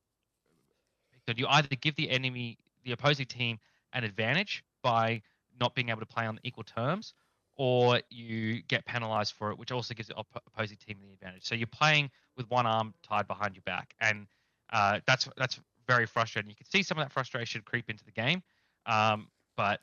so 1.27 1.33
you 1.35 1.47
either 1.47 1.75
give 1.81 1.95
the 1.95 2.09
enemy, 2.09 2.57
the 2.83 2.91
opposing 2.91 3.25
team, 3.25 3.57
an 3.93 4.03
advantage 4.03 4.63
by 4.85 5.19
not 5.59 5.73
being 5.73 5.89
able 5.89 5.99
to 5.99 6.05
play 6.05 6.27
on 6.27 6.39
equal 6.43 6.63
terms, 6.63 7.15
or 7.55 7.99
you 8.11 8.61
get 8.67 8.85
penalized 8.85 9.33
for 9.33 9.49
it, 9.49 9.57
which 9.57 9.71
also 9.71 9.95
gives 9.95 10.09
the 10.09 10.15
op- 10.15 10.43
opposing 10.45 10.77
team 10.77 10.97
the 11.01 11.11
advantage. 11.11 11.43
So 11.43 11.55
you're 11.55 11.65
playing 11.65 12.11
with 12.37 12.47
one 12.51 12.67
arm 12.67 12.93
tied 13.01 13.27
behind 13.27 13.55
your 13.55 13.63
back, 13.63 13.95
and 13.99 14.27
uh, 14.71 14.99
that's 15.07 15.27
that's 15.37 15.59
very 15.87 16.05
frustrating. 16.05 16.49
You 16.51 16.55
can 16.55 16.67
see 16.67 16.83
some 16.83 16.99
of 16.99 17.03
that 17.03 17.11
frustration 17.11 17.63
creep 17.65 17.89
into 17.89 18.05
the 18.05 18.11
game, 18.11 18.43
um, 18.85 19.27
but 19.57 19.79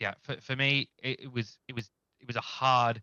yeah, 0.00 0.14
for, 0.22 0.40
for 0.40 0.56
me, 0.56 0.88
it, 1.02 1.20
it 1.24 1.32
was 1.32 1.58
it 1.68 1.74
was 1.74 1.90
it 2.20 2.26
was 2.26 2.36
a 2.36 2.40
hard 2.40 3.02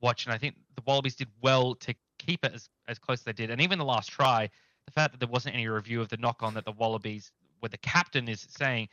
watch, 0.00 0.26
and 0.26 0.32
I 0.32 0.38
think 0.38 0.54
the 0.76 0.82
Wallabies 0.86 1.16
did 1.16 1.28
well 1.42 1.74
to 1.76 1.94
keep 2.18 2.44
it 2.44 2.52
as 2.54 2.68
as 2.86 3.00
close 3.00 3.18
as 3.20 3.24
they 3.24 3.32
did. 3.32 3.50
And 3.50 3.60
even 3.60 3.80
the 3.80 3.84
last 3.84 4.10
try, 4.10 4.48
the 4.86 4.92
fact 4.92 5.12
that 5.12 5.18
there 5.18 5.28
wasn't 5.28 5.56
any 5.56 5.66
review 5.66 6.00
of 6.00 6.08
the 6.08 6.18
knock 6.18 6.42
on 6.42 6.54
that 6.54 6.64
the 6.64 6.72
Wallabies, 6.72 7.32
where 7.58 7.70
the 7.70 7.78
captain 7.78 8.28
is 8.28 8.46
saying, 8.48 8.88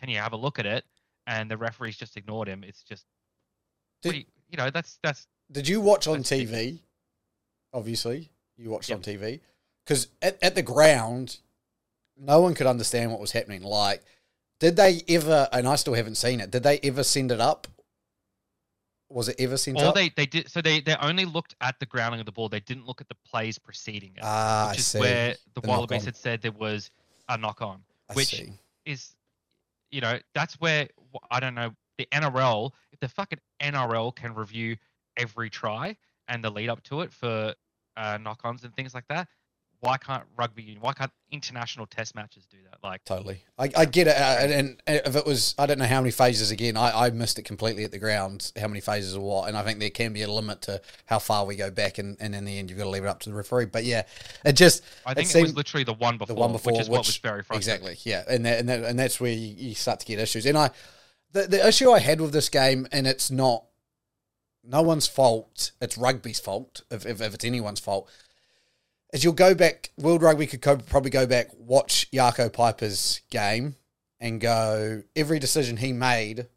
"Can 0.00 0.08
you 0.08 0.18
have 0.18 0.32
a 0.32 0.36
look 0.36 0.58
at 0.58 0.66
it?" 0.66 0.84
And 1.26 1.50
the 1.50 1.56
referees 1.56 1.96
just 1.96 2.16
ignored 2.16 2.48
him. 2.48 2.64
It's 2.64 2.82
just, 2.82 3.04
Did- 4.02 4.08
pretty, 4.10 4.26
you 4.50 4.56
know, 4.58 4.70
that's 4.70 4.98
that's 5.02 5.26
Did 5.50 5.68
you 5.68 5.80
watch 5.80 6.06
on 6.06 6.18
TV? 6.22 6.78
Obviously, 7.72 8.30
you 8.56 8.70
watched 8.70 8.90
on 8.92 9.00
TV 9.00 9.40
because 9.84 10.06
at, 10.22 10.38
at 10.42 10.54
the 10.54 10.62
ground, 10.62 11.38
no 12.16 12.40
one 12.40 12.54
could 12.54 12.66
understand 12.68 13.10
what 13.10 13.20
was 13.20 13.32
happening. 13.32 13.62
Like, 13.62 14.02
did 14.60 14.76
they 14.76 15.02
ever? 15.08 15.48
And 15.52 15.66
I 15.66 15.74
still 15.76 15.94
haven't 15.94 16.14
seen 16.16 16.40
it. 16.40 16.50
Did 16.52 16.62
they 16.62 16.78
ever 16.84 17.02
send 17.02 17.32
it 17.32 17.40
up? 17.40 17.66
Was 19.10 19.28
it 19.28 19.36
ever 19.38 19.56
sent 19.56 19.76
all 19.78 19.88
up? 19.88 19.94
they 19.94 20.08
they 20.10 20.26
did. 20.26 20.50
So 20.50 20.60
they 20.62 20.80
they 20.80 20.94
only 20.96 21.24
looked 21.24 21.54
at 21.60 21.78
the 21.80 21.86
grounding 21.86 22.20
of 22.20 22.26
the 22.26 22.32
ball. 22.32 22.48
They 22.48 22.60
didn't 22.60 22.86
look 22.86 23.00
at 23.00 23.08
the 23.08 23.16
plays 23.28 23.58
preceding 23.58 24.12
it. 24.16 24.20
ah, 24.22 24.70
I 24.70 24.74
is 24.74 24.86
see. 24.86 25.00
where 25.00 25.34
the, 25.54 25.60
The 25.60 25.68
Wallabies 25.68 26.04
had 26.04 26.16
said 26.16 26.42
there 26.42 26.52
was 26.52 26.90
a 27.28 27.36
knock 27.36 27.60
on, 27.62 27.80
I 28.08 28.14
which 28.14 28.28
see. 28.28 28.52
is, 28.86 29.14
you 29.94 30.00
know, 30.00 30.18
that's 30.34 30.54
where 30.54 30.88
I 31.30 31.38
don't 31.38 31.54
know 31.54 31.70
the 31.98 32.08
NRL. 32.12 32.72
If 32.92 32.98
the 32.98 33.08
fucking 33.08 33.38
NRL 33.62 34.14
can 34.16 34.34
review 34.34 34.76
every 35.16 35.48
try 35.48 35.96
and 36.26 36.42
the 36.42 36.50
lead 36.50 36.68
up 36.68 36.82
to 36.84 37.02
it 37.02 37.12
for 37.12 37.54
uh, 37.96 38.18
knock-ons 38.20 38.64
and 38.64 38.74
things 38.74 38.92
like 38.92 39.06
that, 39.08 39.28
why 39.84 39.98
can't 39.98 40.24
rugby 40.36 40.62
union? 40.62 40.80
Why 40.80 40.94
can't 40.94 41.12
international 41.30 41.86
test 41.86 42.14
matches 42.14 42.46
do 42.46 42.56
that? 42.70 42.78
Like, 42.82 43.04
Totally, 43.04 43.42
I, 43.58 43.70
I 43.76 43.84
get 43.84 44.06
it. 44.06 44.16
And, 44.16 44.78
and 44.86 45.00
if 45.06 45.14
it 45.14 45.26
was, 45.26 45.54
I 45.58 45.66
don't 45.66 45.78
know 45.78 45.84
how 45.84 46.00
many 46.00 46.10
phases. 46.10 46.50
Again, 46.50 46.76
I, 46.76 47.06
I 47.06 47.10
missed 47.10 47.38
it 47.38 47.42
completely 47.42 47.84
at 47.84 47.90
the 47.92 47.98
ground. 47.98 48.50
How 48.58 48.66
many 48.66 48.80
phases 48.80 49.14
or 49.14 49.20
what? 49.20 49.48
And 49.48 49.56
I 49.56 49.62
think 49.62 49.80
there 49.80 49.90
can 49.90 50.14
be 50.14 50.22
a 50.22 50.30
limit 50.30 50.62
to 50.62 50.80
how 51.04 51.18
far 51.18 51.44
we 51.44 51.56
go 51.56 51.70
back, 51.70 51.98
and, 51.98 52.16
and 52.18 52.34
in 52.34 52.46
the 52.46 52.58
end, 52.58 52.70
you've 52.70 52.78
got 52.78 52.84
to 52.84 52.90
leave 52.90 53.04
it 53.04 53.08
up 53.08 53.20
to 53.20 53.28
the 53.28 53.36
referee. 53.36 53.66
But 53.66 53.84
yeah, 53.84 54.04
it 54.44 54.54
just 54.54 54.82
I 55.04 55.12
think 55.12 55.26
it, 55.26 55.32
seemed- 55.32 55.46
was 55.48 55.56
literally 55.56 55.84
the 55.84 55.94
one 55.94 56.16
before, 56.16 56.34
the 56.34 56.40
one 56.40 56.52
before, 56.52 56.72
which 56.72 56.82
is 56.82 56.88
what 56.88 57.06
was 57.06 57.16
very 57.18 57.42
frustrating. 57.42 57.86
Exactly, 57.86 58.10
yeah, 58.10 58.24
and 58.28 58.46
that, 58.46 58.58
and 58.60 58.68
that, 58.70 58.84
and 58.84 58.98
that's 58.98 59.20
where 59.20 59.32
you, 59.32 59.54
you 59.56 59.74
start 59.74 60.00
to 60.00 60.06
get 60.06 60.18
issues. 60.18 60.46
And 60.46 60.56
I, 60.56 60.70
the 61.32 61.42
the 61.42 61.68
issue 61.68 61.90
I 61.90 61.98
had 61.98 62.22
with 62.22 62.32
this 62.32 62.48
game, 62.48 62.88
and 62.90 63.06
it's 63.06 63.30
not 63.30 63.64
no 64.62 64.80
one's 64.80 65.06
fault. 65.06 65.72
It's 65.80 65.98
rugby's 65.98 66.40
fault 66.40 66.80
if 66.90 67.04
if, 67.04 67.20
if 67.20 67.34
it's 67.34 67.44
anyone's 67.44 67.80
fault. 67.80 68.10
Is 69.14 69.22
you'll 69.22 69.32
go 69.32 69.54
back. 69.54 69.90
World 69.96 70.22
Rugby 70.22 70.48
could 70.48 70.60
co- 70.60 70.76
probably 70.76 71.10
go 71.10 71.24
back, 71.24 71.46
watch 71.56 72.10
Jaco 72.10 72.52
Peyper's 72.52 73.20
game, 73.30 73.76
and 74.18 74.40
go 74.40 75.04
every 75.14 75.38
decision 75.38 75.76
he 75.76 75.92
made 75.92 76.48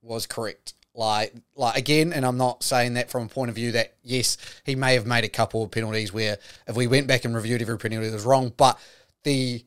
was 0.00 0.26
correct. 0.26 0.72
Like, 0.94 1.34
like 1.54 1.76
again, 1.76 2.14
and 2.14 2.24
I'm 2.24 2.38
not 2.38 2.62
saying 2.62 2.94
that 2.94 3.10
from 3.10 3.24
a 3.24 3.28
point 3.28 3.50
of 3.50 3.54
view 3.54 3.72
that 3.72 3.96
yes, 4.02 4.38
he 4.64 4.74
may 4.74 4.94
have 4.94 5.06
made 5.06 5.24
a 5.24 5.28
couple 5.28 5.62
of 5.62 5.70
penalties 5.70 6.10
where 6.10 6.38
if 6.66 6.74
we 6.74 6.86
went 6.86 7.06
back 7.06 7.26
and 7.26 7.34
reviewed 7.34 7.60
every 7.60 7.76
penalty 7.76 8.08
it 8.08 8.14
was 8.14 8.24
wrong, 8.24 8.52
but 8.56 8.78
the 9.24 9.62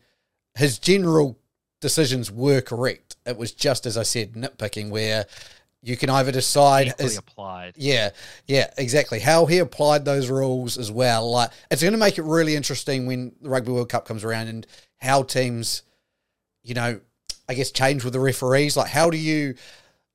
his 0.56 0.80
general 0.80 1.38
decisions 1.82 2.32
were 2.32 2.62
correct. 2.62 3.16
It 3.28 3.38
was 3.38 3.52
just 3.52 3.86
as 3.86 3.96
I 3.96 4.04
said, 4.04 4.34
nitpicking 4.34 4.90
where 4.90 5.28
you 5.84 5.98
can 5.98 6.10
either 6.10 6.32
decide 6.32 6.94
is 6.98 7.18
applied. 7.18 7.74
yeah, 7.76 8.12
yeah, 8.48 8.74
exactly. 8.78 9.20
How 9.20 9.46
he 9.46 9.60
applied 9.60 10.06
those 10.06 10.30
rules 10.30 10.78
as 10.78 10.90
well. 10.90 11.30
Like 11.30 11.52
it's 11.70 11.82
going 11.82 11.92
to 11.92 12.00
make 12.00 12.18
it 12.18 12.24
really 12.24 12.56
interesting 12.56 13.06
when 13.06 13.34
the 13.42 13.50
Rugby 13.50 13.72
World 13.72 13.90
Cup 13.90 14.06
comes 14.06 14.24
around 14.24 14.48
and 14.48 14.66
how 14.98 15.24
teams, 15.24 15.84
you 16.64 16.74
know, 16.74 17.02
I 17.50 17.54
guess, 17.54 17.72
change 17.72 18.06
with 18.06 18.14
the 18.14 18.22
referees? 18.22 18.78
Like, 18.78 18.90
how 18.90 19.10
do 19.10 19.18
you? 19.18 19.56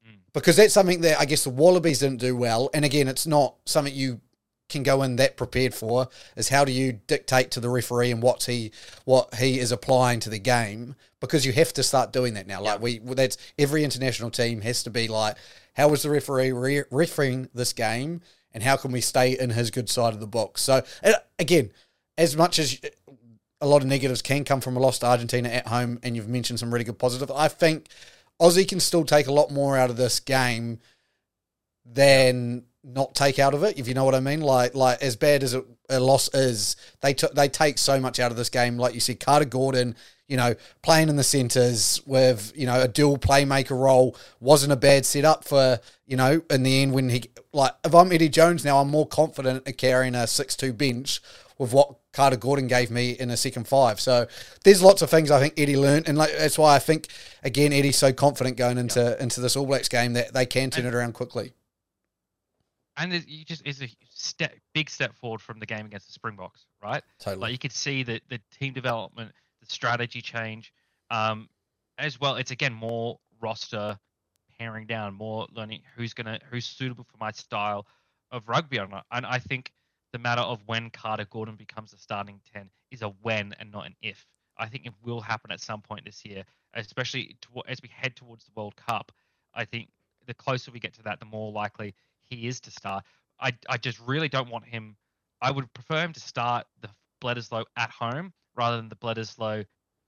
Mm. 0.09 0.17
Because 0.33 0.57
that's 0.57 0.73
something 0.73 1.03
that 1.03 1.21
I 1.21 1.27
guess 1.27 1.45
the 1.45 1.51
Wallabies 1.51 1.99
didn't 1.99 2.21
do 2.21 2.35
well. 2.35 2.71
And 2.73 2.87
again, 2.87 3.07
it's 3.07 3.27
not 3.27 3.55
something 3.67 3.95
you 3.95 4.23
can 4.69 4.83
go 4.83 5.03
in 5.03 5.17
that 5.17 5.37
prepared 5.37 5.75
for. 5.75 6.09
Is 6.37 6.49
how 6.49 6.65
do 6.65 6.73
you 6.73 7.01
dictate 7.07 7.51
to 7.53 7.61
the 7.61 7.69
referee 7.69 8.11
and 8.11 8.23
what's 8.23 8.47
he 8.47 8.73
what 9.05 9.35
he 9.35 9.59
is 9.59 9.73
applying 9.73 10.21
to 10.21 10.31
the 10.31 10.39
game? 10.39 10.95
Because 11.21 11.45
you 11.45 11.53
have 11.53 11.73
to 11.75 11.83
start 11.83 12.13
doing 12.13 12.35
that 12.35 12.47
now. 12.47 12.61
Like 12.61 12.81
we, 12.81 12.99
that's 12.99 13.37
every 13.59 13.85
international 13.85 14.31
team 14.31 14.61
has 14.61 14.83
to 14.85 14.91
be 14.91 15.09
like, 15.09 15.37
how 15.75 15.93
is 15.93 16.03
the 16.03 16.11
referee 16.11 16.53
re- 16.53 16.85
refereeing 16.91 17.49
this 17.55 17.73
game, 17.73 18.21
and 18.53 18.63
how 18.63 18.77
can 18.77 18.93
we 18.93 19.01
stay 19.01 19.39
in 19.39 19.51
his 19.51 19.71
good 19.71 19.89
side 19.89 20.15
of 20.15 20.21
the 20.21 20.27
box? 20.27 20.63
So 20.63 20.83
again, 21.39 21.73
as 22.17 22.37
much 22.37 22.59
as 22.59 22.81
a 23.61 23.67
lot 23.67 23.83
of 23.83 23.89
negatives 23.89 24.23
can 24.23 24.45
come 24.45 24.61
from 24.61 24.77
a 24.77 24.81
loss 24.81 24.99
to 25.01 25.07
Argentina 25.07 25.49
at 25.49 25.67
home, 25.67 25.99
and 26.03 26.15
you've 26.15 26.29
mentioned 26.29 26.59
some 26.59 26.73
really 26.73 26.85
good 26.85 26.99
positives. 26.99 27.33
I 27.35 27.49
think 27.49 27.89
Aussie 28.41 28.69
can 28.69 28.81
still 28.81 29.05
take 29.05 29.27
a 29.27 29.33
lot 29.33 29.51
more 29.51 29.77
out 29.77 29.91
of 29.91 29.97
this 29.97 30.21
game 30.21 30.79
than 31.85 32.65
not 32.85 33.15
take 33.15 33.39
out 33.39 33.55
of 33.55 33.63
it. 33.63 33.79
If 33.79 33.89
you 33.89 33.95
know 33.95 34.05
what 34.05 34.15
I 34.15 34.21
mean, 34.21 34.41
like 34.41 34.75
like 34.75 35.03
as 35.03 35.17
bad 35.17 35.43
as 35.43 35.55
a, 35.55 35.65
a 35.89 36.01
loss 36.01 36.33
is, 36.35 36.77
they 37.01 37.15
t- 37.15 37.27
they 37.35 37.49
take 37.49 37.79
so 37.79 38.01
much 38.01 38.21
out 38.21 38.31
of 38.31 38.37
this 38.37 38.49
game. 38.49 38.77
Like 38.77 38.95
you 38.95 39.01
see, 39.01 39.15
Carter 39.15 39.45
Gordon, 39.45 39.97
you 40.27 40.37
know, 40.37 40.55
playing 40.83 41.09
in 41.09 41.17
the 41.17 41.25
centres 41.25 42.01
with 42.07 42.53
you 42.55 42.67
know 42.67 42.81
a 42.81 42.89
dual 42.89 43.19
playmaker 43.19 43.79
role 43.79 44.17
wasn't 44.41 44.73
a 44.73 44.77
bad 44.77 45.05
setup 45.05 45.45
for 45.45 45.81
you 46.07 46.17
know 46.17 46.43
in 46.51 46.63
the 46.63 46.83
end 46.83 46.93
when 46.93 47.09
he 47.09 47.25
like 47.53 47.73
if 47.85 47.95
I'm 47.95 48.13
Eddie 48.13 48.29
Jones 48.29 48.65
now, 48.65 48.79
I'm 48.81 48.89
more 48.89 49.07
confident 49.07 49.67
at 49.67 49.77
carrying 49.77 50.15
a 50.15 50.27
six 50.27 50.57
two 50.57 50.73
bench 50.73 51.21
with 51.59 51.73
what 51.73 51.97
Carter 52.13 52.37
Gordon 52.37 52.69
gave 52.69 52.91
me 52.91 53.11
in 53.11 53.31
a 53.31 53.37
second 53.37 53.67
five. 53.67 54.01
So 54.01 54.29
there's 54.65 54.81
lots 54.81 55.03
of 55.03 55.11
things 55.11 55.31
I 55.31 55.41
think 55.41 55.55
Eddie 55.57 55.77
learned, 55.77 56.09
and 56.09 56.17
like, 56.17 56.31
that's 56.39 56.57
why 56.57 56.77
I 56.77 56.79
think 56.79 57.09
again 57.43 57.73
Eddie's 57.73 57.99
so 57.99 58.13
confident 58.13 58.57
going 58.57 58.79
into 58.79 59.21
into 59.21 59.41
this 59.41 59.57
All 59.57 59.67
Blacks 59.67 59.89
game 59.89 60.13
that 60.13 60.33
they 60.33 60.47
can 60.47 60.71
turn 60.71 60.87
it 60.87 60.95
around 60.95 61.15
quickly. 61.15 61.53
And 62.99 63.13
you 63.29 63.45
just 63.45 63.65
is 63.65 63.81
a 63.81 63.89
step 64.11 64.55
big 64.75 64.91
step 64.91 65.15
forward 65.15 65.41
from 65.41 65.61
the 65.61 65.67
game 65.67 65.87
against 65.87 66.09
the 66.09 66.13
Springboks, 66.13 66.67
right? 66.83 67.03
Totally. 67.21 67.43
Like 67.43 67.53
you 67.53 67.59
could 67.59 67.73
see 67.73 68.03
that 68.03 68.23
the 68.29 68.41
team 68.59 68.73
development, 68.75 69.33
the 69.61 69.67
strategy 69.67 70.21
change, 70.21 70.73
um, 71.11 71.49
as 71.97 72.21
well. 72.21 72.35
It's 72.35 72.51
again 72.51 72.73
more 72.73 73.19
roster 73.41 73.99
paring 74.59 74.87
down, 74.87 75.15
more 75.15 75.47
learning 75.53 75.83
who's 75.95 76.13
gonna 76.13 76.41
who's 76.51 76.67
suitable 76.67 77.05
for 77.05 77.17
my 77.19 77.31
style 77.31 77.87
of 78.33 78.49
rugby 78.49 78.79
or 78.81 78.89
not. 78.89 79.07
And 79.13 79.25
I 79.25 79.39
think 79.39 79.73
the 80.13 80.19
matter 80.19 80.43
of 80.43 80.61
when 80.67 80.91
Carter 80.91 81.27
Gordon 81.31 81.57
becomes 81.57 81.93
a 81.93 81.99
starting 81.99 82.41
10 82.53 82.69
is 82.91 83.03
a 83.03 83.09
when 83.23 83.55
and 83.59 83.71
not 83.71 83.87
an 83.87 83.95
if. 84.03 84.27
I 84.57 84.69
think 84.69 84.87
it 84.87 84.93
will 85.05 85.21
happen 85.21 85.53
at 85.53 85.61
some 85.61 85.83
point 85.83 86.05
this 86.05 86.25
year, 86.25 86.45
especially 86.75 87.37
to, 87.43 87.63
as 87.69 87.81
we 87.81 87.89
head 87.89 88.17
towards 88.17 88.45
the 88.45 88.51
World 88.57 88.75
Cup. 88.77 89.13
I 89.55 89.65
think 89.65 89.89
the 90.27 90.35
closer 90.35 90.71
we 90.71 90.81
get 90.81 90.95
to 90.95 91.03
that, 91.03 91.21
the 91.21 91.27
more 91.27 91.53
likely 91.53 91.95
he 92.31 92.49
is 92.49 92.61
to 92.61 92.71
start. 92.71 93.05
I, 93.41 93.53
I 93.69 93.77
just 93.77 94.01
really 94.01 94.29
don't 94.29 94.51
want 94.51 94.65
him. 94.65 94.97
I 95.41 95.51
would 95.51 95.73
prefer 95.73 96.03
him 96.03 96.13
to 96.13 96.21
start 96.21 96.67
the 96.81 96.89
Bledisloe 97.23 97.65
at 97.77 97.91
home 97.91 98.33
rather 98.57 98.77
than 98.77 98.89
the 98.89 98.97
Bledisloe 98.97 99.65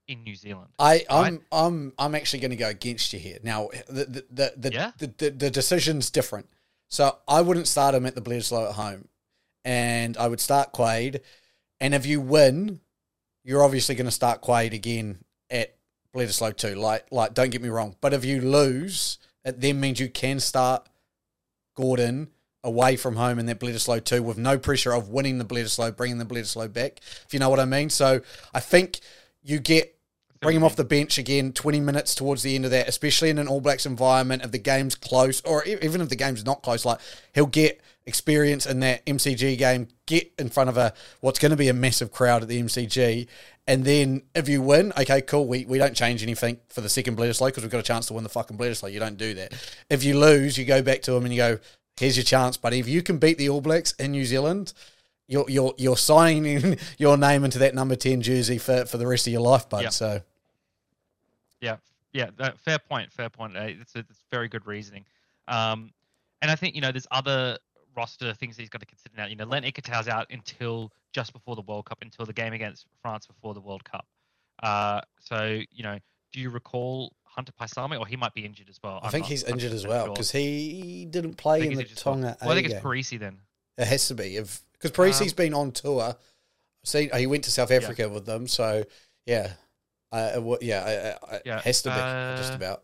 in 0.07 0.23
New 0.23 0.35
Zealand. 0.35 0.69
I, 0.77 1.05
I'm 1.09 1.23
right? 1.23 1.41
I'm 1.51 1.93
I'm 1.97 2.15
actually 2.15 2.39
going 2.39 2.51
to 2.51 2.57
go 2.57 2.69
against 2.69 3.13
you 3.13 3.19
here. 3.19 3.37
Now 3.43 3.69
the 3.87 4.05
the 4.05 4.25
the 4.29 4.53
the, 4.57 4.73
yeah? 4.73 4.91
the, 4.97 5.13
the, 5.17 5.29
the 5.29 5.49
decision's 5.51 6.09
different. 6.09 6.49
So 6.89 7.17
I 7.27 7.41
wouldn't 7.41 7.67
start 7.67 7.95
him 7.95 8.05
at 8.05 8.15
the 8.15 8.21
Bledisloe 8.21 8.69
at 8.69 8.75
home 8.75 9.07
and 9.63 10.17
I 10.17 10.27
would 10.27 10.41
start 10.41 10.73
Quade. 10.73 11.21
And 11.79 11.95
if 11.95 12.05
you 12.05 12.19
win, 12.19 12.81
you're 13.43 13.63
obviously 13.63 13.95
going 13.95 14.05
to 14.05 14.11
start 14.11 14.41
Quade 14.41 14.73
again 14.73 15.19
at 15.49 15.75
Bledisloe 16.13 16.55
too. 16.55 16.75
Like, 16.75 17.07
like, 17.11 17.33
don't 17.33 17.49
get 17.49 17.61
me 17.61 17.69
wrong. 17.69 17.95
But 18.01 18.13
if 18.13 18.25
you 18.25 18.41
lose, 18.41 19.19
it 19.45 19.61
then 19.61 19.79
means 19.79 19.99
you 19.99 20.09
can 20.09 20.39
start 20.39 20.87
Gordon 21.75 22.29
away 22.63 22.95
from 22.95 23.15
home 23.15 23.39
in 23.39 23.47
that 23.47 23.59
Bledisloe 23.59 24.03
too, 24.03 24.21
with 24.21 24.37
no 24.37 24.57
pressure 24.57 24.93
of 24.93 25.09
winning 25.09 25.37
the 25.37 25.45
Bledisloe, 25.45 25.95
bringing 25.95 26.17
the 26.17 26.25
Bledisloe 26.25 26.71
back. 26.71 26.99
If 27.25 27.33
you 27.33 27.39
know 27.39 27.49
what 27.49 27.59
I 27.59 27.65
mean. 27.65 27.89
So 27.89 28.21
I 28.53 28.59
think 28.59 28.99
you 29.41 29.59
get 29.59 29.97
bring 30.41 30.55
him 30.55 30.63
off 30.63 30.75
the 30.75 30.83
bench 30.83 31.17
again 31.17 31.53
20 31.53 31.79
minutes 31.79 32.15
towards 32.15 32.41
the 32.41 32.55
end 32.55 32.65
of 32.65 32.71
that 32.71 32.87
especially 32.87 33.29
in 33.29 33.37
an 33.37 33.47
all 33.47 33.61
blacks 33.61 33.85
environment 33.85 34.43
if 34.43 34.51
the 34.51 34.57
game's 34.57 34.95
close 34.95 35.41
or 35.41 35.63
even 35.65 36.01
if 36.01 36.09
the 36.09 36.15
game's 36.15 36.43
not 36.43 36.61
close 36.63 36.83
like 36.83 36.99
he'll 37.33 37.45
get 37.45 37.81
experience 38.05 38.65
in 38.65 38.79
that 38.79 39.05
MCG 39.05 39.57
game, 39.57 39.87
get 40.05 40.31
in 40.39 40.49
front 40.49 40.69
of 40.69 40.77
a 40.77 40.93
what's 41.19 41.39
going 41.39 41.51
to 41.51 41.57
be 41.57 41.67
a 41.69 41.73
massive 41.73 42.11
crowd 42.11 42.41
at 42.41 42.47
the 42.47 42.61
MCG, 42.61 43.27
and 43.67 43.85
then 43.85 44.23
if 44.33 44.49
you 44.49 44.61
win, 44.61 44.91
okay, 44.97 45.21
cool. 45.21 45.47
We, 45.47 45.65
we 45.65 45.77
don't 45.77 45.95
change 45.95 46.23
anything 46.23 46.57
for 46.69 46.81
the 46.81 46.89
second 46.89 47.17
Bledisloe 47.17 47.47
because 47.47 47.63
we've 47.63 47.71
got 47.71 47.79
a 47.79 47.83
chance 47.83 48.07
to 48.07 48.13
win 48.13 48.23
the 48.23 48.29
fucking 48.29 48.57
Bledisloe. 48.57 48.91
You 48.91 48.99
don't 48.99 49.17
do 49.17 49.33
that. 49.35 49.53
If 49.89 50.03
you 50.03 50.19
lose, 50.19 50.57
you 50.57 50.65
go 50.65 50.81
back 50.81 51.01
to 51.03 51.13
him 51.13 51.25
and 51.25 51.33
you 51.33 51.37
go, 51.37 51.59
"Here's 51.97 52.17
your 52.17 52.23
chance, 52.23 52.57
buddy. 52.57 52.79
If 52.79 52.87
you 52.87 53.01
can 53.03 53.17
beat 53.17 53.37
the 53.37 53.49
All 53.49 53.61
Blacks 53.61 53.93
in 53.93 54.11
New 54.11 54.25
Zealand." 54.25 54.73
You're, 55.27 55.49
you're, 55.49 55.73
you're 55.77 55.95
signing 55.95 56.77
your 56.97 57.15
name 57.15 57.45
into 57.45 57.59
that 57.59 57.73
number 57.73 57.95
10 57.95 58.21
jersey 58.21 58.57
for, 58.57 58.85
for 58.85 58.97
the 58.97 59.07
rest 59.07 59.27
of 59.27 59.31
your 59.31 59.41
life, 59.41 59.69
bud. 59.69 59.83
Yep. 59.83 59.93
So, 59.93 60.21
yeah, 61.61 61.77
yeah, 62.13 62.29
fair 62.57 62.79
point, 62.79 63.11
fair 63.11 63.29
point. 63.29 63.55
It's, 63.55 63.95
it's 63.95 64.23
very 64.31 64.49
good 64.49 64.65
reasoning. 64.67 65.05
Um, 65.47 65.91
and 66.41 66.49
I 66.51 66.55
think 66.55 66.75
you 66.75 66.81
know 66.81 66.91
there's 66.91 67.07
other 67.11 67.57
roster 67.95 68.33
things 68.33 68.57
he's 68.57 68.69
got 68.69 68.81
to 68.81 68.87
consider 68.87 69.15
now. 69.17 69.25
You 69.25 69.35
know, 69.35 69.45
Len 69.45 69.63
Ikitau's 69.63 70.07
out 70.07 70.27
until 70.29 70.91
just 71.13 71.33
before 71.33 71.55
the 71.55 71.61
World 71.61 71.85
Cup, 71.85 71.99
until 72.01 72.25
the 72.25 72.33
game 72.33 72.53
against 72.53 72.85
France 73.01 73.27
before 73.27 73.53
the 73.53 73.59
World 73.61 73.83
Cup. 73.83 74.05
Uh, 74.61 75.01
so, 75.19 75.61
you 75.71 75.83
know, 75.83 75.97
do 76.31 76.39
you 76.39 76.49
recall 76.49 77.13
Hunter 77.23 77.51
Paisami, 77.59 77.99
or 77.99 78.05
he 78.05 78.15
might 78.15 78.33
be 78.33 78.45
injured 78.45 78.69
as 78.69 78.79
well? 78.83 78.99
I 79.01 79.07
I'm 79.07 79.11
think 79.11 79.25
he's 79.25 79.43
injured 79.43 79.73
as 79.73 79.85
well 79.85 80.09
because 80.09 80.31
sure. 80.31 80.41
he 80.41 81.07
didn't 81.09 81.35
play 81.35 81.65
in 81.65 81.75
the 81.75 81.83
Tonga. 81.83 82.21
Well. 82.21 82.37
well, 82.41 82.51
I 82.51 82.55
think 82.55 82.69
it's 82.69 82.83
Perese 82.83 83.19
then. 83.19 83.37
It 83.77 83.87
has 83.87 84.07
to 84.09 84.15
be 84.15 84.37
if 84.37 84.61
because 84.73 84.91
Perese's 84.91 85.33
um, 85.33 85.35
been 85.35 85.53
on 85.53 85.71
tour. 85.71 86.15
See, 86.83 87.09
he 87.15 87.27
went 87.27 87.43
to 87.43 87.51
South 87.51 87.71
Africa 87.71 88.03
yeah. 88.03 88.07
with 88.07 88.25
them, 88.25 88.47
so 88.47 88.83
yeah, 89.25 89.53
uh, 90.11 90.57
yeah, 90.61 91.15
yeah, 91.45 91.57
it 91.57 91.63
has 91.63 91.81
to 91.83 91.89
be 91.89 91.95
uh, 91.95 92.37
just 92.37 92.53
about. 92.53 92.83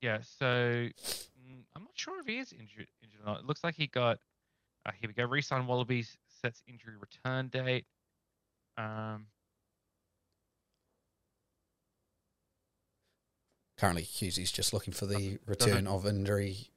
Yeah, 0.00 0.18
so 0.22 0.46
I'm 0.46 1.82
not 1.82 1.92
sure 1.94 2.18
if 2.20 2.26
he 2.26 2.38
is 2.38 2.52
injured, 2.52 2.88
injured 3.02 3.20
or 3.22 3.26
not. 3.26 3.40
It 3.40 3.46
looks 3.46 3.62
like 3.62 3.74
he 3.76 3.86
got. 3.86 4.18
Uh, 4.84 4.90
here 5.00 5.08
we 5.08 5.14
go. 5.14 5.24
Resign 5.24 5.66
Wallabies 5.66 6.16
sets 6.40 6.62
injury 6.66 6.94
return 6.98 7.48
date. 7.48 7.84
Um, 8.76 9.26
Currently, 13.78 14.02
Hughesy's 14.02 14.52
just 14.52 14.72
looking 14.72 14.92
for 14.92 15.06
the 15.06 15.38
return 15.46 15.86
of 15.86 16.06
injury 16.06 16.68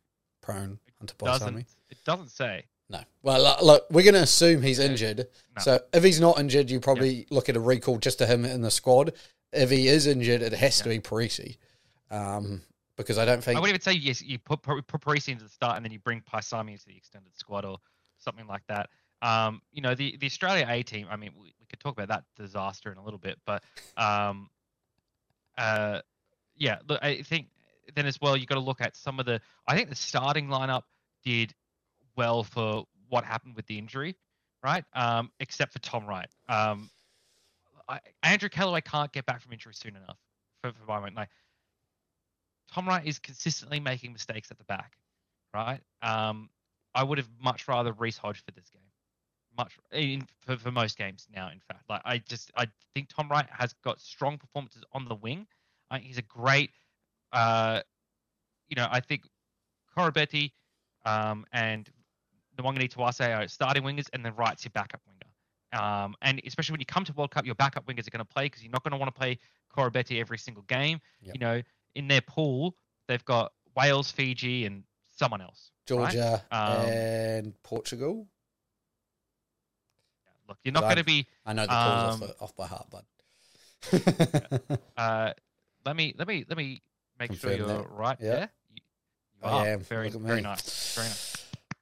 prone 0.41 0.79
Hunter 0.97 1.15
Paisami. 1.15 1.65
It 1.89 2.03
doesn't 2.03 2.29
say. 2.29 2.65
No. 2.89 2.99
Well, 3.23 3.57
look, 3.63 3.85
we're 3.89 4.03
going 4.03 4.13
to 4.15 4.21
assume 4.21 4.61
he's 4.61 4.79
injured. 4.79 5.27
No. 5.55 5.61
So 5.61 5.79
if 5.93 6.03
he's 6.03 6.19
not 6.19 6.39
injured, 6.39 6.69
you 6.69 6.79
probably 6.79 7.25
look 7.29 7.49
at 7.49 7.55
a 7.55 7.59
recall 7.59 7.97
just 7.97 8.19
to 8.19 8.27
him 8.27 8.45
in 8.45 8.61
the 8.61 8.71
squad. 8.71 9.13
If 9.51 9.71
he 9.71 9.87
is 9.87 10.05
injured, 10.05 10.41
it 10.41 10.53
has 10.53 10.79
to 10.81 10.89
be 10.89 10.99
Perese. 10.99 11.57
Um, 12.11 12.61
because 12.97 13.17
I 13.17 13.25
don't 13.25 13.43
think 13.43 13.57
I 13.57 13.59
would 13.59 13.69
even 13.69 13.81
say 13.81 13.93
yes. 13.93 14.21
You 14.21 14.39
put 14.39 14.61
put 14.61 14.85
Perese 14.87 15.29
into 15.29 15.43
the 15.43 15.49
start, 15.49 15.77
and 15.77 15.85
then 15.85 15.91
you 15.91 15.99
bring 15.99 16.21
Paisami 16.21 16.71
into 16.71 16.85
the 16.85 16.95
extended 16.95 17.35
squad 17.35 17.65
or 17.65 17.77
something 18.19 18.47
like 18.47 18.61
that. 18.67 18.89
Um, 19.21 19.61
you 19.73 19.81
know, 19.81 19.95
the 19.95 20.17
the 20.17 20.27
Australia 20.27 20.65
A 20.69 20.83
team. 20.83 21.07
I 21.09 21.15
mean, 21.15 21.31
we, 21.35 21.53
we 21.59 21.65
could 21.67 21.79
talk 21.79 21.93
about 21.93 22.07
that 22.09 22.23
disaster 22.37 22.91
in 22.91 22.97
a 22.97 23.03
little 23.03 23.19
bit, 23.19 23.37
but 23.45 23.63
um, 23.97 24.49
uh, 25.57 26.01
yeah. 26.55 26.77
Look, 26.87 26.99
I 27.03 27.21
think 27.21 27.47
then 27.95 28.05
as 28.05 28.19
well, 28.21 28.37
you've 28.37 28.47
got 28.47 28.55
to 28.55 28.61
look 28.61 28.81
at 28.81 28.95
some 28.95 29.19
of 29.19 29.25
the. 29.25 29.41
I 29.67 29.75
think 29.75 29.89
the 29.89 29.95
starting 29.95 30.47
lineup 30.47 30.83
did 31.23 31.53
well 32.15 32.43
for 32.43 32.85
what 33.09 33.23
happened 33.23 33.55
with 33.55 33.65
the 33.67 33.77
injury, 33.77 34.15
right? 34.63 34.83
Um, 34.93 35.31
except 35.39 35.73
for 35.73 35.79
Tom 35.79 36.05
Wright. 36.05 36.29
Um, 36.47 36.89
I, 37.87 37.99
Andrew 38.23 38.49
Kellaway 38.49 38.81
can't 38.81 39.11
get 39.11 39.25
back 39.25 39.41
from 39.41 39.53
injury 39.53 39.73
soon 39.73 39.95
enough 39.95 40.17
for, 40.61 40.71
for 40.71 40.85
my. 40.87 41.09
Like 41.09 41.29
Tom 42.71 42.87
Wright 42.87 43.05
is 43.05 43.19
consistently 43.19 43.79
making 43.79 44.11
mistakes 44.13 44.49
at 44.51 44.57
the 44.57 44.63
back, 44.63 44.93
right? 45.53 45.81
Um, 46.01 46.49
I 46.93 47.03
would 47.03 47.17
have 47.17 47.29
much 47.41 47.67
rather 47.67 47.91
Reece 47.93 48.17
Hodge 48.17 48.43
for 48.43 48.51
this 48.51 48.69
game, 48.69 48.81
much 49.57 49.77
in, 49.91 50.25
for, 50.39 50.57
for 50.57 50.71
most 50.71 50.97
games 50.97 51.27
now. 51.33 51.49
In 51.49 51.59
fact, 51.59 51.83
like 51.89 52.01
I 52.05 52.17
just 52.19 52.51
I 52.55 52.67
think 52.93 53.09
Tom 53.09 53.29
Wright 53.29 53.47
has 53.49 53.73
got 53.83 53.99
strong 53.99 54.37
performances 54.37 54.83
on 54.93 55.05
the 55.05 55.15
wing. 55.15 55.45
Uh, 55.91 55.99
he's 55.99 56.17
a 56.17 56.23
great, 56.23 56.71
uh, 57.31 57.81
you 58.67 58.75
know, 58.75 58.87
I 58.89 58.99
think 58.99 59.21
Koroibete 59.95 60.51
um, 61.05 61.45
and 61.53 61.87
Nawaqanitawase 62.57 63.37
are 63.37 63.47
starting 63.47 63.83
wingers, 63.83 64.07
and 64.13 64.25
then 64.25 64.33
Wright's 64.35 64.63
your 64.65 64.71
backup 64.71 65.01
winger. 65.07 65.81
Um, 65.83 66.15
and 66.21 66.41
especially 66.45 66.73
when 66.73 66.79
you 66.79 66.85
come 66.85 67.03
to 67.05 67.13
World 67.13 67.31
Cup, 67.31 67.45
your 67.45 67.55
backup 67.55 67.85
wingers 67.85 68.07
are 68.07 68.11
going 68.11 68.19
to 68.19 68.25
play 68.25 68.45
because 68.45 68.63
you're 68.63 68.71
not 68.71 68.83
going 68.83 68.91
to 68.93 68.97
want 68.97 69.13
to 69.13 69.19
play 69.19 69.37
Koroibete 69.75 70.19
every 70.19 70.37
single 70.37 70.63
game. 70.63 70.99
Yep. 71.21 71.35
You 71.35 71.39
know, 71.39 71.61
in 71.95 72.07
their 72.07 72.21
pool, 72.21 72.75
they've 73.07 73.23
got 73.25 73.51
Wales, 73.75 74.09
Fiji, 74.11 74.65
and 74.65 74.83
someone 75.11 75.41
else. 75.41 75.71
Georgia 75.85 76.41
right? 76.51 76.57
um, 76.57 76.85
and 76.87 77.63
Portugal. 77.63 78.27
Look, 80.47 80.57
you're 80.63 80.73
not 80.73 80.83
going 80.83 80.97
to 80.97 81.03
be. 81.03 81.27
I 81.45 81.53
know 81.53 81.63
the 81.63 81.67
calls 81.69 82.15
um, 82.15 82.23
off, 82.23 82.41
off 82.41 82.55
by 82.55 82.67
heart, 82.67 82.87
but 82.91 83.03
Uh, 84.97 85.33
let 85.85 85.95
me 85.95 86.13
let 86.17 86.27
me 86.27 86.45
let 86.47 86.57
me 86.57 86.81
make 87.19 87.33
sure 87.33 87.51
you're 87.53 87.67
that. 87.67 87.89
right 87.89 88.17
Yeah. 88.19 88.29
there. 88.31 88.49
You, 88.73 88.81
you 89.43 89.47
I 89.47 89.51
are 89.51 89.67
am. 89.67 89.79
very 89.81 90.09
very 90.09 90.41
nice. 90.41 90.95
Very 90.95 91.07
nice. 91.07 91.34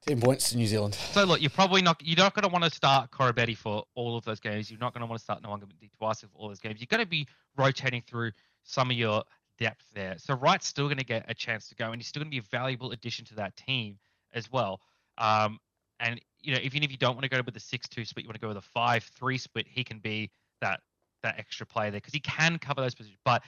Ten 0.05 0.19
points 0.19 0.49
to 0.49 0.57
New 0.57 0.67
Zealand. 0.67 0.95
So 0.95 1.23
look, 1.23 1.41
you're 1.41 1.49
probably 1.49 1.81
not 1.81 2.01
you're 2.03 2.17
not 2.17 2.33
going 2.33 2.43
to 2.43 2.49
want 2.49 2.65
to 2.65 2.69
start 2.69 3.09
Koroibete 3.11 3.55
for 3.55 3.83
all 3.95 4.17
of 4.17 4.25
those 4.25 4.39
games. 4.41 4.69
You're 4.69 4.79
not 4.79 4.93
going 4.93 5.01
to 5.01 5.07
want 5.07 5.19
to 5.19 5.23
start 5.23 5.41
Nwanga 5.41 5.65
twice 5.97 6.21
for 6.21 6.27
all 6.35 6.49
those 6.49 6.59
games. 6.59 6.81
You're 6.81 6.87
going 6.89 7.03
to 7.03 7.09
be 7.09 7.25
rotating 7.57 8.01
through 8.05 8.31
some 8.63 8.91
of 8.91 8.97
your 8.97 9.23
depth 9.57 9.85
there. 9.93 10.15
So 10.17 10.33
Wright's 10.33 10.67
still 10.67 10.87
going 10.87 10.97
to 10.97 11.05
get 11.05 11.25
a 11.29 11.33
chance 11.33 11.69
to 11.69 11.75
go, 11.75 11.91
and 11.91 12.01
he's 12.01 12.07
still 12.07 12.21
going 12.21 12.31
to 12.31 12.35
be 12.35 12.39
a 12.39 12.49
valuable 12.51 12.91
addition 12.91 13.23
to 13.25 13.35
that 13.35 13.55
team 13.55 13.97
as 14.33 14.51
well. 14.51 14.81
Um, 15.17 15.59
and 15.99 16.19
you 16.41 16.53
know, 16.53 16.59
even 16.61 16.83
if 16.83 16.91
you 16.91 16.97
don't 16.97 17.15
want 17.15 17.23
to 17.23 17.29
go 17.29 17.41
with 17.45 17.53
the 17.53 17.59
six-two 17.61 18.03
split, 18.03 18.25
you 18.25 18.27
want 18.27 18.35
to 18.35 18.41
go 18.41 18.49
with 18.49 18.57
a 18.57 18.61
five-three 18.61 19.37
split. 19.37 19.67
He 19.69 19.85
can 19.85 19.99
be 19.99 20.31
that 20.59 20.81
that 21.21 21.39
extra 21.39 21.65
player 21.65 21.91
there 21.91 22.01
because 22.01 22.13
he 22.13 22.19
can 22.19 22.59
cover 22.59 22.81
those 22.81 22.93
positions. 22.93 23.19
But 23.23 23.43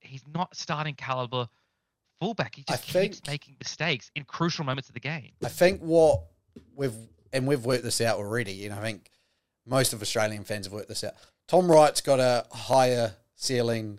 he's 0.00 0.22
not 0.32 0.54
starting 0.56 0.94
caliber 0.94 1.48
fullback. 2.22 2.54
He 2.54 2.64
I 2.68 2.72
just 2.72 2.84
keeps 2.84 2.92
think- 3.18 3.26
making 3.26 3.56
mistakes 3.58 4.10
in 4.14 4.24
crucial 4.24 4.64
moments 4.64 4.88
of 4.88 4.94
the 4.94 5.00
game. 5.00 5.32
I 5.44 5.48
think 5.48 5.80
what 5.80 6.20
we've 6.76 6.94
and 7.32 7.46
we've 7.46 7.64
worked 7.64 7.82
this 7.82 8.00
out 8.00 8.18
already, 8.18 8.64
and 8.66 8.74
I 8.74 8.80
think 8.82 9.10
most 9.66 9.92
of 9.92 10.02
Australian 10.02 10.44
fans 10.44 10.66
have 10.66 10.72
worked 10.72 10.88
this 10.88 11.02
out. 11.02 11.14
Tom 11.48 11.70
Wright's 11.70 12.00
got 12.00 12.20
a 12.20 12.46
higher 12.52 13.14
ceiling 13.34 13.98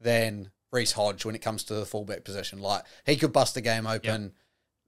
than 0.00 0.50
Reece 0.72 0.92
Hodge 0.92 1.24
when 1.24 1.34
it 1.34 1.42
comes 1.42 1.64
to 1.64 1.74
the 1.74 1.86
fullback 1.86 2.24
position. 2.24 2.58
Like 2.60 2.82
he 3.04 3.16
could 3.16 3.32
bust 3.32 3.54
the 3.54 3.60
game 3.60 3.86
open, 3.86 4.32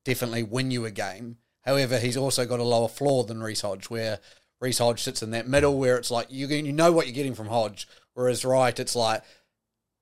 definitely 0.05 0.43
win 0.43 0.71
you 0.71 0.85
a 0.85 0.91
game. 0.91 1.37
However, 1.65 1.99
he's 1.99 2.17
also 2.17 2.47
got 2.47 2.61
a 2.61 2.65
lower 2.65 2.89
floor 2.89 3.25
than 3.25 3.43
Reece 3.43 3.61
Hodge, 3.61 3.91
where 3.91 4.19
Reece 4.61 4.79
Hodge 4.79 5.03
sits 5.03 5.23
in 5.23 5.31
that 5.31 5.47
middle, 5.47 5.79
where 5.79 5.97
it's 5.97 6.11
like 6.11 6.27
you 6.31 6.47
you 6.49 6.73
know 6.73 6.91
what 6.91 7.07
you're 7.07 7.15
getting 7.15 7.35
from 7.35 7.49
Hodge, 7.49 7.87
whereas 8.15 8.45
Wright, 8.45 8.79
it's 8.81 8.97
like 8.97 9.23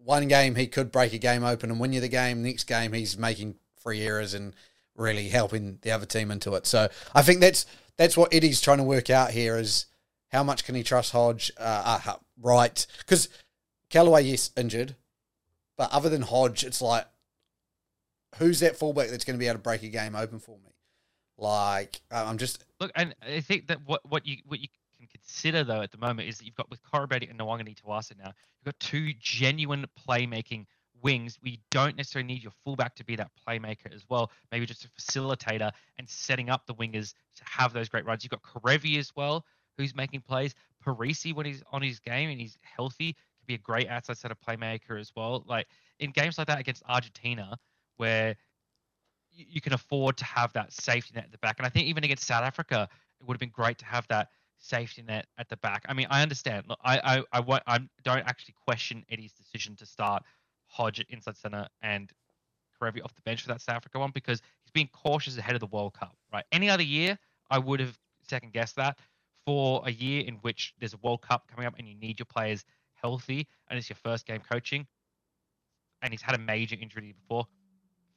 one 0.07 0.29
game 0.29 0.55
he 0.55 0.69
could 0.69 0.93
break 0.93 1.13
a 1.13 1.19
game 1.19 1.43
open 1.43 1.69
and 1.69 1.81
win 1.81 1.93
you 1.93 2.01
the 2.01 2.09
game. 2.09 2.41
Next 2.41 2.65
game 2.65 2.93
he's 2.93 3.19
making 3.19 3.57
free 3.77 4.03
errors 4.03 4.35
and 4.35 4.55
really 4.95 5.29
helping 5.29 5.79
the 5.83 5.91
other 5.91 6.07
team 6.07 6.31
into 6.31 6.55
it. 6.55 6.65
So 6.65 6.89
I 7.13 7.23
think 7.23 7.41
that's 7.41 7.67
that's 7.97 8.17
what 8.17 8.33
Eddie's 8.33 8.61
trying 8.61 8.79
to 8.79 8.85
work 8.85 9.11
out 9.11 9.33
here 9.33 9.57
is 9.59 9.87
how 10.29 10.45
much 10.45 10.65
can 10.65 10.77
he 10.77 10.85
trust 10.85 11.11
Hodge, 11.13 11.51
uh, 11.59 11.99
uh, 12.07 12.15
right? 12.41 12.87
Because 12.99 13.29
Kellaway, 13.91 14.23
yes, 14.31 14.53
injured, 14.57 14.95
but 15.77 15.91
other 15.93 16.09
than 16.09 16.23
Hodge, 16.23 16.63
it's 16.63 16.81
like 16.81 17.07
who's 18.37 18.61
that 18.61 18.77
fullback 18.77 19.09
that's 19.09 19.25
going 19.25 19.37
to 19.37 19.41
be 19.41 19.47
able 19.47 19.57
to 19.57 19.63
break 19.63 19.83
a 19.83 19.89
game 19.89 20.15
open 20.15 20.39
for 20.39 20.57
me? 20.59 20.71
Like 21.37 22.01
uh, 22.13 22.25
I'm 22.27 22.39
just 22.39 22.65
Look, 22.81 22.93
and 22.95 23.13
I 23.23 23.41
think 23.41 23.67
that 23.67 23.81
what, 23.85 24.09
what 24.09 24.25
you 24.25 24.37
what 24.47 24.61
you 24.61 24.69
can 25.07 25.21
consider 25.21 25.65
though 25.65 25.83
at 25.83 25.91
the 25.91 25.99
moment 25.99 26.29
is 26.29 26.39
that 26.39 26.45
you've 26.45 26.55
got 26.55 26.71
with 26.71 26.81
Koroibete 26.83 27.31
and 27.31 27.39
Nawaqanitawase 27.39 28.17
now, 28.19 28.27
you've 28.27 28.65
got 28.65 28.79
two 28.81 29.13
genuine 29.21 29.87
playmaking 30.09 30.67
wings. 31.03 31.39
We 31.43 31.61
don't 31.71 31.97
necessarily 31.97 32.27
need 32.27 32.43
your 32.43 32.53
fullback 32.65 32.95
to 32.97 33.05
be 33.05 33.17
that 33.17 33.31
playmaker 33.47 33.95
as 33.95 34.05
well. 34.09 34.31
Maybe 34.51 34.67
just 34.67 34.85
a 34.85 34.89
facilitator 34.89 35.71
and 35.99 36.09
setting 36.09 36.51
up 36.51 36.67
the 36.67 36.75
wingers 36.75 37.15
to 37.37 37.45
have 37.45 37.73
those 37.73 37.89
great 37.89 38.05
runs. 38.05 38.25
You've 38.25 38.31
got 38.31 38.43
Kerevi 38.43 38.99
as 38.99 39.13
well, 39.15 39.45
who's 39.77 39.95
making 39.95 40.21
plays. 40.23 40.55
Perese 40.85 41.35
when 41.35 41.47
he's 41.47 41.63
on 41.73 41.83
his 41.83 41.99
game 41.99 42.31
and 42.31 42.41
he's 42.41 42.59
healthy 42.63 43.13
can 43.13 43.47
be 43.47 43.55
a 43.55 43.59
great 43.59 43.89
outside 43.89 44.17
set 44.17 44.31
of 44.31 44.39
playmaker 44.41 44.99
as 45.01 45.13
well. 45.17 45.45
Like 45.47 45.67
in 45.99 46.11
games 46.11 46.39
like 46.39 46.47
that 46.47 46.61
against 46.61 46.83
Argentina, 46.89 47.59
where 47.97 48.37
you 49.33 49.61
can 49.61 49.73
afford 49.73 50.17
to 50.17 50.25
have 50.25 50.53
that 50.55 50.73
safety 50.73 51.13
net 51.15 51.25
at 51.25 51.33
the 51.33 51.39
back. 51.39 51.59
And 51.59 51.67
I 51.67 51.71
think 51.71 51.87
even 51.87 52.05
against 52.05 52.25
South 52.25 52.45
Africa, 52.45 52.89
it 53.21 53.27
would 53.27 53.35
have 53.35 53.41
been 53.41 53.51
great 53.51 53.79
to 53.79 53.85
have 53.85 54.07
that 54.09 54.29
safety 54.59 55.03
net 55.03 55.27
at 55.39 55.49
the 55.49 55.57
back. 55.59 55.85
I 55.89 55.95
mean, 55.95 56.07
I 56.11 56.23
understand. 56.23 56.65
Look, 56.69 56.79
I 56.85 57.25
I 57.33 57.41
I, 57.41 57.61
I 57.67 57.79
don't 58.05 58.27
actually 58.27 58.55
question 58.65 59.05
Eddie's 59.11 59.33
decision 59.33 59.77
to 59.77 59.87
start 59.87 60.23
Hodge 60.67 61.01
at 61.01 61.07
inside 61.11 61.37
center 61.37 61.67
and 61.83 62.11
Kerevi 62.81 63.03
off 63.03 63.15
the 63.15 63.23
bench 63.23 63.43
for 63.43 63.49
that 63.49 63.61
South 63.61 63.77
Africa 63.77 63.99
one 63.99 64.11
because 64.13 64.43
he's 64.63 64.73
being 64.73 64.89
cautious 64.93 65.39
ahead 65.39 65.55
of 65.55 65.61
the 65.61 65.67
World 65.67 65.95
Cup. 65.95 66.17
Right? 66.33 66.45
Any 66.53 66.69
other 66.69 66.83
year, 66.83 67.19
I 67.51 67.59
would 67.59 67.81
have 67.81 67.99
second 68.29 68.53
guessed 68.53 68.77
that. 68.77 68.99
For 69.47 69.81
a 69.87 69.93
year 69.93 70.25
in 70.27 70.35
which 70.43 70.75
there's 70.81 70.95
a 70.95 70.99
World 71.05 71.23
Cup 71.23 71.47
coming 71.47 71.67
up 71.69 71.75
and 71.79 71.87
you 71.87 71.95
need 71.95 72.19
your 72.19 72.27
players 72.27 72.65
healthy 72.95 73.47
and 73.69 73.79
it's 73.79 73.89
your 73.89 73.97
first 73.97 74.27
game 74.27 74.41
coaching, 74.41 74.85
and 76.03 76.13
he's 76.13 76.23
had 76.23 76.35
a 76.35 76.39
major 76.39 76.77
injury 76.81 77.13
before, 77.13 77.47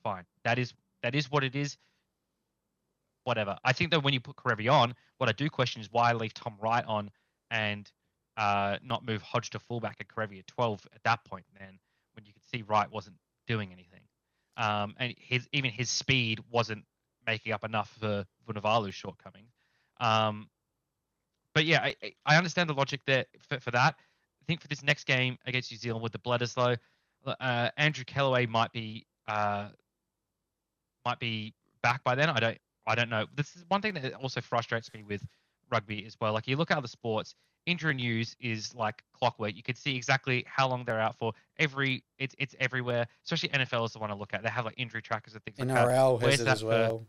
fine. 0.03 0.23
That 0.43 0.57
is 0.57 0.73
that 1.03 1.13
is 1.13 1.29
what 1.29 1.43
it 1.43 1.55
is. 1.55 1.77
Whatever. 3.23 3.57
I 3.63 3.73
think 3.73 3.91
that 3.91 4.03
when 4.03 4.13
you 4.13 4.19
put 4.19 4.35
Kerevi 4.37 4.71
on, 4.71 4.95
what 5.17 5.29
I 5.29 5.33
do 5.33 5.49
question 5.49 5.81
is 5.81 5.89
why 5.91 6.13
leave 6.13 6.33
Tom 6.33 6.55
Wright 6.59 6.85
on 6.85 7.11
and 7.51 7.89
uh, 8.37 8.77
not 8.83 9.05
move 9.05 9.21
Hodge 9.21 9.49
to 9.51 9.59
fullback 9.59 9.97
and 9.99 10.07
Kerevi 10.07 10.39
at 10.39 10.47
12 10.47 10.87
at 10.95 11.03
that 11.03 11.23
point. 11.25 11.45
Then 11.59 11.79
when 12.13 12.25
you 12.25 12.33
could 12.33 12.43
see 12.45 12.63
Wright 12.63 12.89
wasn't 12.91 13.17
doing 13.47 13.71
anything, 13.71 14.01
um, 14.57 14.95
and 14.97 15.13
his 15.17 15.47
even 15.53 15.71
his 15.71 15.89
speed 15.89 16.39
wasn't 16.49 16.83
making 17.27 17.51
up 17.51 17.63
enough 17.63 17.95
for 17.99 18.25
Vunivalu's 18.47 18.95
shortcomings. 18.95 19.51
Um, 19.99 20.49
but 21.53 21.65
yeah, 21.65 21.81
I, 21.81 21.95
I- 22.03 22.13
I 22.25 22.37
understand 22.37 22.69
the 22.69 22.73
logic 22.73 23.01
there 23.05 23.25
for, 23.47 23.59
for 23.59 23.71
that. 23.71 23.95
I 23.97 24.45
think 24.47 24.61
for 24.61 24.67
this 24.67 24.81
next 24.83 25.05
game 25.05 25.37
against 25.45 25.71
New 25.71 25.77
Zealand 25.77 26.01
with 26.01 26.11
the 26.13 26.19
Bledisloe, 26.19 26.77
uh, 27.25 27.69
Andrew 27.77 28.05
Kellaway 28.05 28.45
might 28.47 28.71
be 28.71 29.05
uh, 29.27 29.67
might 31.05 31.19
be 31.19 31.53
back 31.83 32.03
by 32.03 32.15
then. 32.15 32.29
I 32.29 32.39
don't 32.39 32.57
I 32.87 32.95
don't 32.95 33.09
know. 33.09 33.25
This 33.35 33.55
is 33.55 33.63
one 33.67 33.81
thing 33.81 33.93
that 33.95 34.13
also 34.15 34.41
frustrates 34.41 34.91
me 34.93 35.03
with 35.03 35.25
rugby 35.69 36.05
as 36.05 36.17
well. 36.19 36.33
Like 36.33 36.47
you 36.47 36.55
look 36.57 36.71
at 36.71 36.77
other 36.77 36.87
sports, 36.87 37.35
injury 37.65 37.93
news 37.93 38.35
is 38.39 38.73
like 38.73 39.03
clockwork. 39.13 39.55
You 39.55 39.63
can 39.63 39.75
see 39.75 39.95
exactly 39.95 40.43
how 40.47 40.67
long 40.67 40.83
they're 40.85 40.99
out 40.99 41.15
for. 41.17 41.33
Every 41.57 42.03
it's 42.17 42.35
it's 42.39 42.55
everywhere. 42.59 43.07
Especially 43.23 43.49
NFL 43.49 43.85
is 43.85 43.93
the 43.93 43.99
one 43.99 44.11
I 44.11 44.15
look 44.15 44.33
at. 44.33 44.43
They 44.43 44.49
have 44.49 44.65
like 44.65 44.75
injury 44.77 45.01
trackers 45.01 45.33
and 45.33 45.43
things 45.43 45.59
like 45.59 45.67
that. 45.67 45.87
NRL 45.87 46.19
Where's 46.21 46.33
has 46.33 46.41
it 46.41 46.45
that 46.45 46.51
as 46.51 46.61
for- 46.61 46.67
well. 46.67 47.05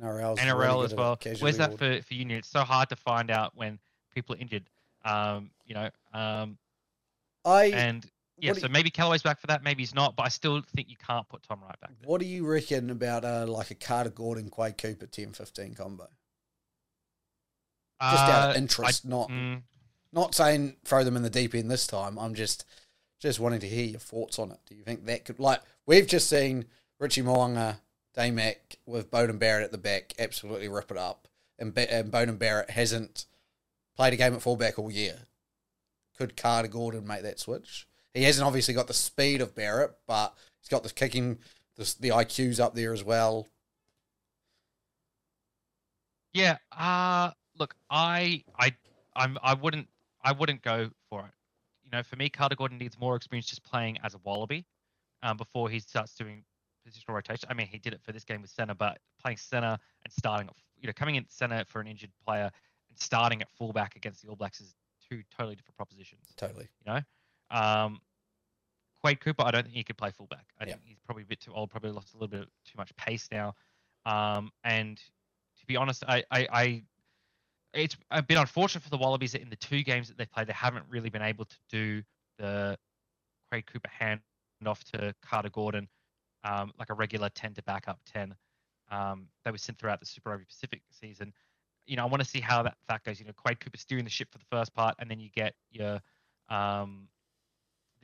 NRL's 0.00 0.40
NRL 0.40 0.76
good 0.76 0.84
as 0.84 0.94
well. 0.94 1.18
Where's 1.40 1.56
that 1.58 1.78
for 1.78 2.02
for 2.02 2.14
union? 2.14 2.38
It's 2.38 2.48
so 2.48 2.60
hard 2.60 2.88
to 2.88 2.96
find 2.96 3.30
out 3.30 3.52
when 3.54 3.78
people 4.12 4.34
are 4.34 4.38
injured. 4.38 4.68
Um, 5.04 5.50
you 5.66 5.74
know, 5.74 5.88
um, 6.12 6.58
I 7.44 7.66
and 7.66 8.04
yeah, 8.38 8.52
so 8.52 8.66
you- 8.66 8.68
maybe 8.68 8.90
Kellaway's 8.90 9.22
back 9.22 9.38
for 9.40 9.46
that, 9.48 9.62
maybe 9.62 9.82
he's 9.82 9.94
not, 9.94 10.16
but 10.16 10.24
I 10.24 10.28
still 10.28 10.60
think 10.74 10.88
you 10.90 10.96
can't 10.96 11.28
put 11.28 11.42
Tom 11.42 11.60
Wright 11.62 11.78
back 11.80 11.90
there. 12.00 12.08
What 12.08 12.20
do 12.20 12.26
you 12.26 12.46
reckon 12.46 12.90
about 12.90 13.24
uh, 13.24 13.46
like 13.46 13.70
a 13.70 13.74
Carter 13.74 14.10
Gordon 14.10 14.48
Quade 14.50 14.76
Cooper 14.78 15.06
10-15 15.06 15.76
combo? 15.76 16.08
Just 18.00 18.24
out 18.24 18.48
Uh, 18.48 18.50
of 18.50 18.56
interest, 18.56 19.04
not 19.04 19.28
mm, 19.30 19.62
not 20.12 20.34
saying 20.34 20.76
throw 20.84 21.04
them 21.04 21.16
in 21.16 21.22
the 21.22 21.30
deep 21.30 21.54
end 21.54 21.70
this 21.70 21.86
time. 21.86 22.18
I'm 22.18 22.34
just 22.34 22.64
just 23.20 23.40
wanting 23.40 23.60
to 23.60 23.68
hear 23.68 23.84
your 23.86 24.00
thoughts 24.00 24.38
on 24.38 24.50
it. 24.50 24.58
Do 24.66 24.74
you 24.74 24.82
think 24.82 25.06
that 25.06 25.24
could 25.24 25.38
like 25.38 25.60
we've 25.86 26.06
just 26.06 26.28
seen 26.28 26.66
Richie 26.98 27.22
Mo'unga, 27.22 27.76
Damac 28.16 28.56
with 28.84 29.10
Beauden 29.10 29.38
Barrett 29.38 29.64
at 29.64 29.72
the 29.72 29.78
back 29.78 30.12
absolutely 30.18 30.68
rip 30.68 30.90
it 30.90 30.98
up, 30.98 31.28
and, 31.58 31.72
ba- 31.72 31.90
and 31.92 32.10
Beauden 32.12 32.38
Barrett 32.38 32.70
hasn't 32.70 33.24
played 33.96 34.12
a 34.12 34.16
game 34.16 34.34
at 34.34 34.42
fullback 34.42 34.78
all 34.78 34.90
year. 34.90 35.20
Could 36.18 36.36
Carter 36.36 36.68
Gordon 36.68 37.06
make 37.06 37.22
that 37.22 37.40
switch? 37.40 37.86
He 38.14 38.22
hasn't 38.22 38.46
obviously 38.46 38.74
got 38.74 38.86
the 38.86 38.94
speed 38.94 39.40
of 39.40 39.54
Barrett, 39.54 39.92
but 40.06 40.34
he's 40.60 40.68
got 40.68 40.82
the 40.82 40.90
kicking, 40.90 41.38
the, 41.76 41.94
the 42.00 42.08
IQ's 42.10 42.60
up 42.60 42.74
there 42.74 42.92
as 42.92 43.04
well. 43.04 43.46
Yeah. 46.32 46.58
Uh 46.72 47.30
look, 47.58 47.74
I 47.90 48.42
I 48.58 48.74
I'm 49.16 49.38
I 49.42 49.54
wouldn't 49.54 49.88
I 50.22 50.32
wouldn't 50.32 50.62
go 50.62 50.90
for 51.08 51.20
it. 51.20 51.32
You 51.84 51.90
know, 51.90 52.02
for 52.02 52.16
me, 52.16 52.28
Carter 52.28 52.56
Gordon 52.56 52.78
needs 52.78 52.98
more 52.98 53.14
experience 53.16 53.46
just 53.46 53.62
playing 53.62 53.98
as 54.02 54.14
a 54.14 54.18
Wallaby 54.24 54.64
um, 55.22 55.36
before 55.36 55.68
he 55.68 55.78
starts 55.80 56.14
doing 56.14 56.42
positional 56.86 57.14
rotation. 57.14 57.48
I 57.50 57.54
mean, 57.54 57.66
he 57.66 57.78
did 57.78 57.92
it 57.92 58.00
for 58.02 58.12
this 58.12 58.24
game 58.24 58.42
with 58.42 58.50
center, 58.50 58.74
but 58.74 58.98
playing 59.20 59.36
center 59.36 59.78
and 60.04 60.12
starting, 60.12 60.48
you 60.80 60.86
know, 60.86 60.92
coming 60.94 61.16
in 61.16 61.26
center 61.28 61.64
for 61.66 61.80
an 61.80 61.86
injured 61.86 62.10
player 62.26 62.50
and 62.88 62.98
starting 62.98 63.42
at 63.42 63.48
fullback 63.50 63.96
against 63.96 64.22
the 64.22 64.28
All 64.28 64.36
Blacks 64.36 64.60
is 64.60 64.74
two 65.08 65.22
totally 65.36 65.56
different 65.56 65.76
propositions. 65.76 66.32
Totally. 66.36 66.68
You 66.84 66.92
know, 66.92 67.00
um, 67.54 68.00
Quade 69.02 69.20
Cooper, 69.20 69.42
I 69.44 69.50
don't 69.50 69.64
think 69.64 69.74
he 69.74 69.84
could 69.84 69.96
play 69.98 70.10
fullback. 70.10 70.46
I 70.58 70.64
Yeah. 70.64 70.72
think 70.72 70.84
he's 70.86 70.98
probably 71.04 71.22
a 71.24 71.26
bit 71.26 71.40
too 71.40 71.52
old, 71.52 71.70
probably 71.70 71.90
lost 71.90 72.14
a 72.14 72.16
little 72.16 72.28
bit 72.38 72.48
too 72.64 72.76
much 72.76 72.94
pace 72.96 73.28
now. 73.30 73.54
Um, 74.06 74.50
and 74.64 74.96
to 74.96 75.66
be 75.66 75.76
honest, 75.76 76.04
I, 76.08 76.24
I, 76.30 76.48
I, 76.52 76.84
it's 77.72 77.96
a 78.10 78.22
bit 78.22 78.38
unfortunate 78.38 78.82
for 78.82 78.90
the 78.90 78.96
Wallabies 78.96 79.32
that 79.32 79.42
in 79.42 79.50
the 79.50 79.56
two 79.56 79.82
games 79.82 80.08
that 80.08 80.16
they've 80.16 80.30
played, 80.30 80.46
they 80.46 80.52
haven't 80.52 80.84
really 80.88 81.10
been 81.10 81.22
able 81.22 81.44
to 81.44 81.56
do 81.68 82.02
the 82.38 82.78
Quade 83.50 83.66
Cooper 83.66 83.88
hand 83.88 84.20
off 84.66 84.82
to 84.84 85.14
Carter 85.22 85.50
Gordon, 85.50 85.88
um, 86.44 86.72
like 86.78 86.90
a 86.90 86.94
regular 86.94 87.28
10 87.28 87.54
to 87.54 87.62
back 87.62 87.88
up 87.88 88.00
10. 88.06 88.34
Um, 88.90 89.28
they 89.44 89.50
were 89.50 89.58
sent 89.58 89.78
throughout 89.78 90.00
the 90.00 90.06
Super 90.06 90.30
Rugby 90.30 90.44
Pacific 90.46 90.82
season. 90.90 91.32
You 91.86 91.96
know, 91.96 92.02
I 92.04 92.06
want 92.06 92.22
to 92.22 92.28
see 92.28 92.40
how 92.40 92.62
that, 92.62 92.76
that 92.88 93.04
goes. 93.04 93.18
You 93.20 93.26
know, 93.26 93.32
Quade 93.36 93.60
Cooper 93.60 93.76
steering 93.76 94.04
the 94.04 94.10
ship 94.10 94.28
for 94.32 94.38
the 94.38 94.46
first 94.50 94.72
part, 94.72 94.94
and 94.98 95.10
then 95.10 95.20
you 95.20 95.28
get 95.30 95.54
your, 95.70 96.00
um, 96.48 97.08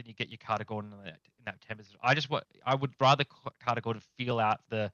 then 0.00 0.06
you 0.08 0.14
get 0.14 0.28
your 0.30 0.38
Carter 0.38 0.64
Gordon 0.64 0.92
in 0.92 1.04
that, 1.04 1.18
in 1.38 1.44
that 1.44 1.60
10 1.66 1.76
position. 1.76 1.98
I 2.02 2.14
just 2.14 2.30
want, 2.30 2.44
I 2.64 2.74
would 2.74 2.92
rather 3.00 3.24
Ca- 3.24 3.50
Carter 3.62 3.80
Gordon 3.82 4.02
feel 4.16 4.38
out 4.40 4.60
the, 4.70 4.90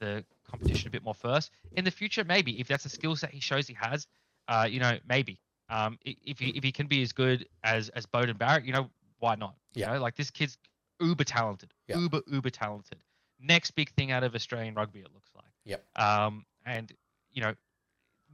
the 0.00 0.24
competition 0.48 0.88
a 0.88 0.90
bit 0.90 1.02
more 1.02 1.14
first. 1.14 1.50
In 1.76 1.84
the 1.84 1.90
future, 1.90 2.24
maybe 2.24 2.60
if 2.60 2.68
that's 2.68 2.84
a 2.84 2.88
skill 2.90 3.16
set 3.16 3.30
he 3.30 3.40
shows 3.40 3.66
he 3.66 3.74
has, 3.74 4.06
uh, 4.48 4.66
you 4.70 4.80
know, 4.80 4.98
maybe. 5.08 5.40
Um, 5.70 5.98
if 6.04 6.38
he 6.38 6.50
if 6.50 6.62
he 6.62 6.70
can 6.72 6.86
be 6.88 7.00
as 7.02 7.12
good 7.12 7.46
as 7.62 7.88
as 7.90 8.04
Beauden 8.04 8.36
Barrett, 8.36 8.66
you 8.66 8.72
know 8.74 8.90
why 9.18 9.34
not? 9.34 9.54
You 9.72 9.80
Yeah. 9.80 9.94
know, 9.94 10.00
like 10.02 10.14
this 10.14 10.30
kid's 10.30 10.58
uber 11.00 11.24
talented, 11.24 11.72
Yeah. 11.88 11.96
uber 11.98 12.20
uber 12.26 12.50
talented. 12.50 12.98
Next 13.40 13.70
big 13.70 13.90
thing 13.94 14.12
out 14.12 14.22
of 14.24 14.34
Australian 14.34 14.74
rugby, 14.74 15.00
it 15.00 15.08
looks 15.14 15.30
like. 15.34 15.50
Yep. 15.64 15.84
Um, 15.98 16.44
and 16.66 16.92
you 17.32 17.40
know, 17.40 17.54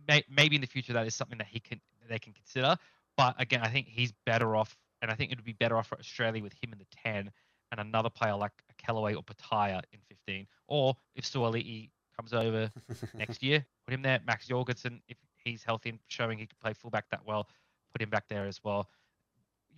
may, 0.09 0.25
maybe 0.29 0.57
in 0.57 0.61
the 0.61 0.67
future 0.67 0.93
that 0.95 1.07
is 1.07 1.15
something 1.15 1.39
that 1.39 1.47
he 1.47 1.61
can 1.61 1.81
that 2.01 2.09
they 2.09 2.19
can 2.19 2.33
consider. 2.33 2.77
But 3.17 3.37
again, 3.41 3.61
I 3.63 3.69
think 3.69 3.87
he's 3.87 4.13
better 4.27 4.57
off, 4.57 4.77
and 5.03 5.11
I 5.11 5.15
think 5.15 5.33
it 5.33 5.39
would 5.39 5.45
be 5.45 5.53
better 5.53 5.77
off 5.77 5.89
for 5.89 5.99
Australia 5.99 6.43
with 6.43 6.55
him 6.55 6.73
in 6.73 6.79
the 6.79 6.87
ten 7.05 7.31
and 7.71 7.81
another 7.81 8.11
player 8.11 8.35
like 8.35 8.53
a 8.69 8.83
Kellaway 8.83 9.15
or 9.15 9.23
Petaia 9.23 9.83
in 9.93 10.01
fifteen, 10.09 10.47
or 10.69 10.97
if 11.15 11.25
Suaalii 11.25 11.91
comes 12.17 12.33
over 12.33 12.71
next 13.15 13.43
year, 13.43 13.65
put 13.87 13.95
him 13.95 14.03
there. 14.03 14.21
Max 14.27 14.47
Jorgensen, 14.47 15.01
if 15.09 15.17
he's 15.45 15.63
healthy 15.63 15.91
and 15.91 15.99
showing 16.09 16.39
he 16.39 16.47
can 16.47 16.57
play 16.61 16.73
fullback 16.73 17.09
that 17.11 17.21
well, 17.27 17.49
put 17.93 18.03
him 18.03 18.11
back 18.11 18.25
there 18.29 18.47
as 18.47 18.63
well. 18.63 18.89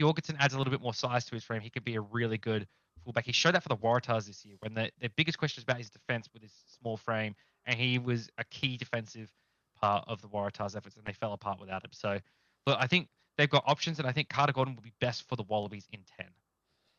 Jorgensen 0.01 0.37
adds 0.39 0.55
a 0.55 0.59
little 0.59 0.71
bit 0.71 0.81
more 0.81 0.95
size 0.95 1.25
to 1.27 1.35
his 1.35 1.45
frame. 1.45 1.61
He 1.61 1.71
could 1.71 1.85
be 1.85 1.97
a 1.97 2.01
really 2.01 2.39
good 2.39 2.67
fullback. 3.05 3.25
He 3.25 3.33
showed 3.33 3.55
that 3.55 3.63
for 3.63 3.69
the 3.69 3.77
Waratahs 3.77 4.27
this 4.27 4.45
year 4.45 4.57
when 4.61 4.75
the, 4.75 4.91
the 5.01 5.11
biggest 5.11 5.39
question 5.39 5.61
is 5.61 5.65
about 5.65 5.79
his 5.79 5.91
defense 5.91 6.29
with 6.33 6.43
his 6.43 6.53
small 6.81 6.97
frame, 6.97 7.35
and 7.67 7.79
he 7.79 7.99
was 7.99 8.29
a 8.39 8.45
key 8.45 8.77
defensive 8.77 9.31
part 9.81 10.05
of 10.09 10.21
the 10.23 10.29
Waratahs' 10.29 10.77
efforts, 10.77 10.97
and 10.97 11.05
they 11.05 11.13
fell 11.13 11.33
apart 11.33 11.61
without 11.61 11.85
him. 11.85 11.91
So, 11.93 12.19
look, 12.67 12.79
I 12.81 12.87
think 12.87 13.09
they've 13.37 13.51
got 13.51 13.65
options, 13.67 13.99
and 13.99 14.09
I 14.09 14.13
think 14.13 14.29
Carter 14.29 14.53
Gordon 14.53 14.75
will 14.75 14.83
be 14.83 14.93
best 15.01 15.29
for 15.29 15.37
the 15.37 15.43
Wallabies 15.43 15.89
in 15.93 16.01
10. 16.19 16.27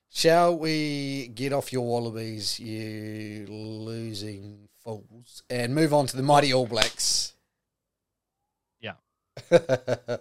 Shall 0.10 0.58
we 0.58 1.30
get 1.30 1.54
off 1.54 1.74
your 1.74 1.86
Wallabies, 1.86 2.60
you 2.60 3.48
losing 3.50 4.70
fools, 4.84 5.44
and 5.50 5.74
move 5.74 5.94
on 5.94 6.06
to 6.08 6.18
the 6.18 6.24
mighty 6.24 6.54
All 6.54 6.68
Blacks? 6.68 7.34
Yeah. 8.80 8.94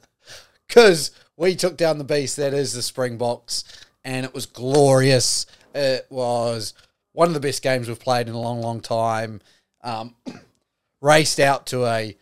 Because 0.73 1.11
we 1.37 1.55
took 1.55 1.77
down 1.77 1.99
the 1.99 2.05
beast 2.05 2.39
that 2.39 2.55
is 2.55 2.73
the 2.73 2.81
Springboks, 2.81 3.63
and 4.05 4.25
it 4.25 4.33
was 4.33 4.47
glorious. 4.47 5.45
It 5.75 6.07
was 6.09 6.73
one 7.13 7.29
of 7.29 7.35
the 7.35 7.41
best 7.41 7.63
games 7.63 7.89
we've 7.89 8.01
played 8.01 8.27
in 8.27 8.33
a 8.33 8.41
long, 8.41 8.63
long 8.63 8.81
time. 8.81 9.43
Um, 9.85 10.15
raced 11.03 11.39
out 11.39 11.67
to 11.67 11.85
a 11.85 12.17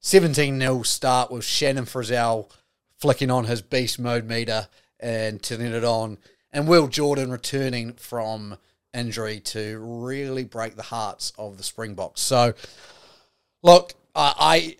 17 0.00 0.60
0 0.60 0.82
start 0.82 1.30
with 1.30 1.42
Shannon 1.42 1.86
Frizzell 1.86 2.50
flicking 2.98 3.30
on 3.30 3.44
his 3.44 3.62
beast 3.62 3.98
mode 3.98 4.26
meter 4.26 4.68
and 4.98 5.42
turning 5.42 5.72
it 5.72 5.84
on, 5.84 6.18
and 6.52 6.66
Will 6.66 6.88
Jordan 6.88 7.30
returning 7.30 7.92
from 7.94 8.56
injury 8.94 9.40
to 9.40 9.78
really 9.78 10.44
break 10.44 10.76
the 10.76 10.82
hearts 10.82 11.32
of 11.38 11.56
the 11.58 11.62
Springboks. 11.62 12.20
So, 12.20 12.54
look, 13.62 13.92
I. 14.14 14.34
I 14.38 14.76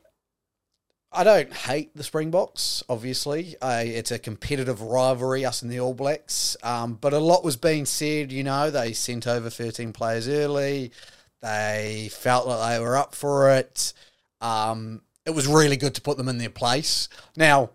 I 1.12 1.24
don't 1.24 1.50
hate 1.50 1.96
the 1.96 2.02
Springboks, 2.02 2.82
obviously. 2.90 3.56
It's 3.62 4.10
a 4.10 4.18
competitive 4.18 4.82
rivalry, 4.82 5.46
us 5.46 5.62
and 5.62 5.70
the 5.70 5.80
All 5.80 5.94
Blacks. 5.94 6.58
Um, 6.62 6.98
but 7.00 7.14
a 7.14 7.18
lot 7.18 7.42
was 7.42 7.56
being 7.56 7.86
said, 7.86 8.30
you 8.30 8.44
know, 8.44 8.70
they 8.70 8.92
sent 8.92 9.26
over 9.26 9.48
13 9.48 9.94
players 9.94 10.28
early. 10.28 10.92
They 11.40 12.10
felt 12.12 12.46
like 12.46 12.74
they 12.74 12.84
were 12.84 12.98
up 12.98 13.14
for 13.14 13.50
it. 13.52 13.94
Um, 14.42 15.00
it 15.24 15.30
was 15.30 15.46
really 15.46 15.78
good 15.78 15.94
to 15.94 16.02
put 16.02 16.18
them 16.18 16.28
in 16.28 16.36
their 16.36 16.50
place. 16.50 17.08
Now, 17.34 17.70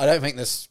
I 0.00 0.06
don't 0.06 0.22
think 0.22 0.36
this 0.36 0.66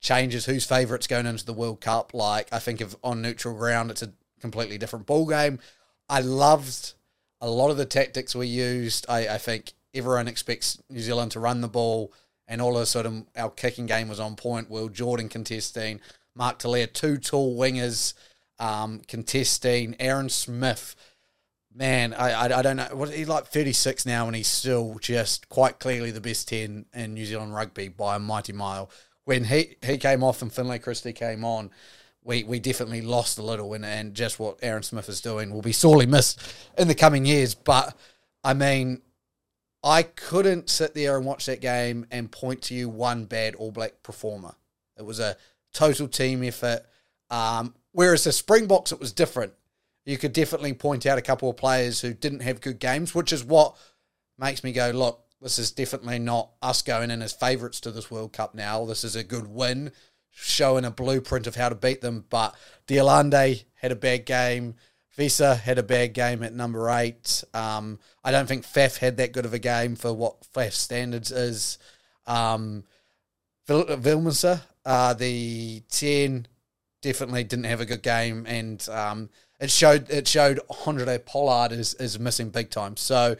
changes 0.00 0.44
whose 0.44 0.66
favourites 0.66 1.06
going 1.06 1.26
into 1.26 1.46
the 1.46 1.52
World 1.52 1.80
Cup. 1.80 2.12
Like, 2.12 2.48
I 2.52 2.58
think 2.58 2.80
if 2.80 2.96
on 3.04 3.22
neutral 3.22 3.54
ground, 3.54 3.92
it's 3.92 4.02
a 4.02 4.12
completely 4.40 4.76
different 4.76 5.06
ball 5.06 5.24
game. 5.24 5.60
I 6.08 6.20
loved 6.20 6.94
a 7.40 7.48
lot 7.48 7.70
of 7.70 7.76
the 7.76 7.86
tactics 7.86 8.34
we 8.34 8.48
used. 8.48 9.06
I, 9.08 9.28
I 9.28 9.38
think 9.38 9.74
everyone 9.94 10.26
expects 10.26 10.82
New 10.90 10.98
Zealand 10.98 11.30
to 11.32 11.40
run 11.40 11.60
the 11.60 11.68
ball, 11.68 12.12
and 12.48 12.60
all 12.60 12.76
of 12.76 12.82
a 12.82 12.86
sudden 12.86 13.28
our 13.36 13.50
kicking 13.50 13.86
game 13.86 14.08
was 14.08 14.18
on 14.18 14.34
point. 14.34 14.68
Will 14.68 14.88
Jordan 14.88 15.28
contesting, 15.28 16.00
Mark 16.34 16.58
Telea, 16.58 16.92
two 16.92 17.18
tall 17.18 17.56
wingers 17.56 18.14
um, 18.58 19.00
contesting, 19.06 19.94
Aaron 20.00 20.28
Smith. 20.28 20.96
Man, 21.74 22.12
I, 22.12 22.32
I, 22.32 22.58
I 22.58 22.62
don't 22.62 22.76
know. 22.76 22.88
What 22.92 23.10
he's 23.10 23.28
like 23.28 23.46
thirty 23.46 23.72
six 23.72 24.04
now, 24.04 24.26
and 24.26 24.36
he's 24.36 24.48
still 24.48 24.96
just 25.00 25.48
quite 25.48 25.78
clearly 25.78 26.10
the 26.10 26.20
best 26.20 26.48
ten 26.48 26.84
in 26.92 27.14
New 27.14 27.24
Zealand 27.24 27.54
rugby 27.54 27.88
by 27.88 28.16
a 28.16 28.18
mighty 28.18 28.52
mile. 28.52 28.90
When 29.24 29.44
he, 29.44 29.76
he 29.82 29.98
came 29.98 30.22
off 30.22 30.42
and 30.42 30.52
Finlay 30.52 30.80
Christie 30.80 31.12
came 31.12 31.44
on, 31.44 31.70
we, 32.24 32.42
we 32.42 32.58
definitely 32.58 33.02
lost 33.02 33.38
a 33.38 33.42
little, 33.42 33.72
and, 33.72 33.84
and 33.84 34.14
just 34.14 34.38
what 34.38 34.58
Aaron 34.62 34.82
Smith 34.82 35.08
is 35.08 35.20
doing 35.20 35.52
will 35.52 35.62
be 35.62 35.72
sorely 35.72 36.06
missed 36.06 36.42
in 36.76 36.88
the 36.88 36.94
coming 36.94 37.24
years. 37.24 37.54
But 37.54 37.96
I 38.44 38.52
mean, 38.52 39.00
I 39.82 40.02
couldn't 40.02 40.68
sit 40.68 40.94
there 40.94 41.16
and 41.16 41.24
watch 41.24 41.46
that 41.46 41.60
game 41.60 42.06
and 42.10 42.30
point 42.30 42.62
to 42.62 42.74
you 42.74 42.88
one 42.88 43.24
bad 43.24 43.54
All 43.54 43.70
Black 43.70 44.02
performer. 44.02 44.54
It 44.98 45.04
was 45.04 45.20
a 45.20 45.36
total 45.72 46.08
team 46.08 46.42
effort. 46.42 46.82
Um, 47.30 47.74
whereas 47.92 48.24
the 48.24 48.32
Springboks, 48.32 48.92
it 48.92 49.00
was 49.00 49.12
different. 49.12 49.54
You 50.04 50.18
could 50.18 50.32
definitely 50.32 50.72
point 50.72 51.06
out 51.06 51.18
a 51.18 51.22
couple 51.22 51.48
of 51.48 51.56
players 51.56 52.00
who 52.00 52.12
didn't 52.12 52.40
have 52.40 52.60
good 52.60 52.78
games, 52.80 53.14
which 53.14 53.32
is 53.32 53.44
what 53.44 53.76
makes 54.38 54.64
me 54.64 54.72
go, 54.72 54.90
look, 54.90 55.24
this 55.40 55.58
is 55.58 55.72
definitely 55.72 56.18
not 56.18 56.50
us 56.60 56.82
going 56.82 57.10
in 57.10 57.22
as 57.22 57.32
favourites 57.32 57.80
to 57.80 57.90
this 57.90 58.10
World 58.10 58.32
Cup 58.32 58.54
now. 58.54 58.84
This 58.84 59.04
is 59.04 59.16
a 59.16 59.24
good 59.24 59.48
win, 59.48 59.92
showing 60.30 60.84
a 60.84 60.90
blueprint 60.90 61.46
of 61.46 61.56
how 61.56 61.68
to 61.68 61.74
beat 61.74 62.00
them. 62.00 62.24
But 62.30 62.54
de 62.86 62.98
Allende 62.98 63.64
had 63.74 63.92
a 63.92 63.96
bad 63.96 64.24
game. 64.24 64.74
Wiese 65.18 65.38
had 65.38 65.78
a 65.78 65.82
bad 65.82 66.14
game 66.14 66.42
at 66.42 66.54
number 66.54 66.88
eight. 66.90 67.44
Um, 67.52 67.98
I 68.24 68.30
don't 68.30 68.46
think 68.46 68.64
Faf 68.64 68.98
had 68.98 69.18
that 69.18 69.32
good 69.32 69.44
of 69.44 69.52
a 69.52 69.58
game 69.58 69.94
for 69.94 70.12
what 70.12 70.46
Faf 70.54 70.72
standards 70.72 71.30
is. 71.30 71.78
Um, 72.26 72.84
Vil- 73.66 74.60
uh, 74.84 75.14
the 75.14 75.82
ten, 75.90 76.46
definitely 77.02 77.44
didn't 77.44 77.66
have 77.66 77.80
a 77.80 77.86
good 77.86 78.02
game, 78.02 78.46
and 78.46 78.88
um, 78.88 79.28
it 79.62 79.70
showed 79.70 80.10
it 80.10 80.26
showed 80.26 80.60
Andre 80.86 81.18
Pollard 81.18 81.72
is 81.72 81.94
is 81.94 82.18
missing 82.18 82.50
big 82.50 82.68
time. 82.68 82.96
So, 82.96 83.36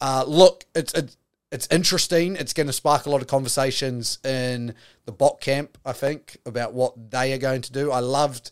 uh, 0.00 0.24
look, 0.26 0.64
it's 0.74 0.94
it's 0.94 1.16
it's 1.52 1.68
interesting. 1.70 2.34
It's 2.34 2.54
going 2.54 2.66
to 2.66 2.72
spark 2.72 3.06
a 3.06 3.10
lot 3.10 3.20
of 3.20 3.28
conversations 3.28 4.18
in 4.24 4.74
the 5.04 5.12
Bok 5.12 5.40
camp. 5.40 5.78
I 5.84 5.92
think 5.92 6.38
about 6.46 6.72
what 6.72 7.10
they 7.10 7.32
are 7.34 7.38
going 7.38 7.60
to 7.60 7.72
do. 7.72 7.92
I 7.92 8.00
loved 8.00 8.50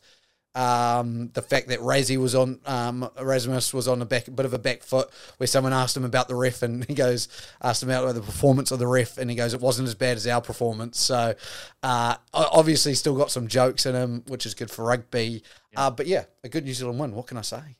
um, 0.54 1.30
the 1.34 1.42
fact 1.42 1.68
that 1.68 1.80
Rassie 1.80 2.16
was 2.16 2.34
on, 2.34 2.60
um, 2.64 3.10
Erasmus 3.18 3.74
was 3.74 3.88
on 3.88 4.00
a 4.00 4.04
back, 4.04 4.26
bit 4.32 4.46
of 4.46 4.54
a 4.54 4.58
back 4.58 4.82
foot, 4.82 5.10
where 5.38 5.46
someone 5.48 5.72
asked 5.72 5.96
him 5.96 6.04
about 6.04 6.28
the 6.28 6.36
ref, 6.36 6.62
and 6.62 6.84
he 6.84 6.94
goes, 6.94 7.26
asked 7.60 7.82
him 7.82 7.90
about 7.90 8.14
the 8.14 8.20
performance 8.20 8.70
of 8.70 8.78
the 8.78 8.86
ref, 8.86 9.18
and 9.18 9.28
he 9.28 9.36
goes, 9.36 9.52
it 9.52 9.60
wasn't 9.60 9.88
as 9.88 9.96
bad 9.96 10.16
as 10.16 10.26
our 10.26 10.40
performance. 10.40 11.00
So, 11.00 11.34
uh, 11.82 12.16
obviously, 12.32 12.94
still 12.94 13.16
got 13.16 13.32
some 13.32 13.48
jokes 13.48 13.86
in 13.86 13.94
him, 13.96 14.22
which 14.28 14.46
is 14.46 14.54
good 14.54 14.70
for 14.70 14.84
rugby. 14.84 15.42
Uh, 15.76 15.90
but 15.90 16.06
yeah, 16.06 16.24
a 16.42 16.48
good 16.48 16.64
New 16.64 16.74
Zealand 16.74 16.98
win. 16.98 17.14
What 17.14 17.26
can 17.26 17.38
I 17.38 17.42
say? 17.42 17.76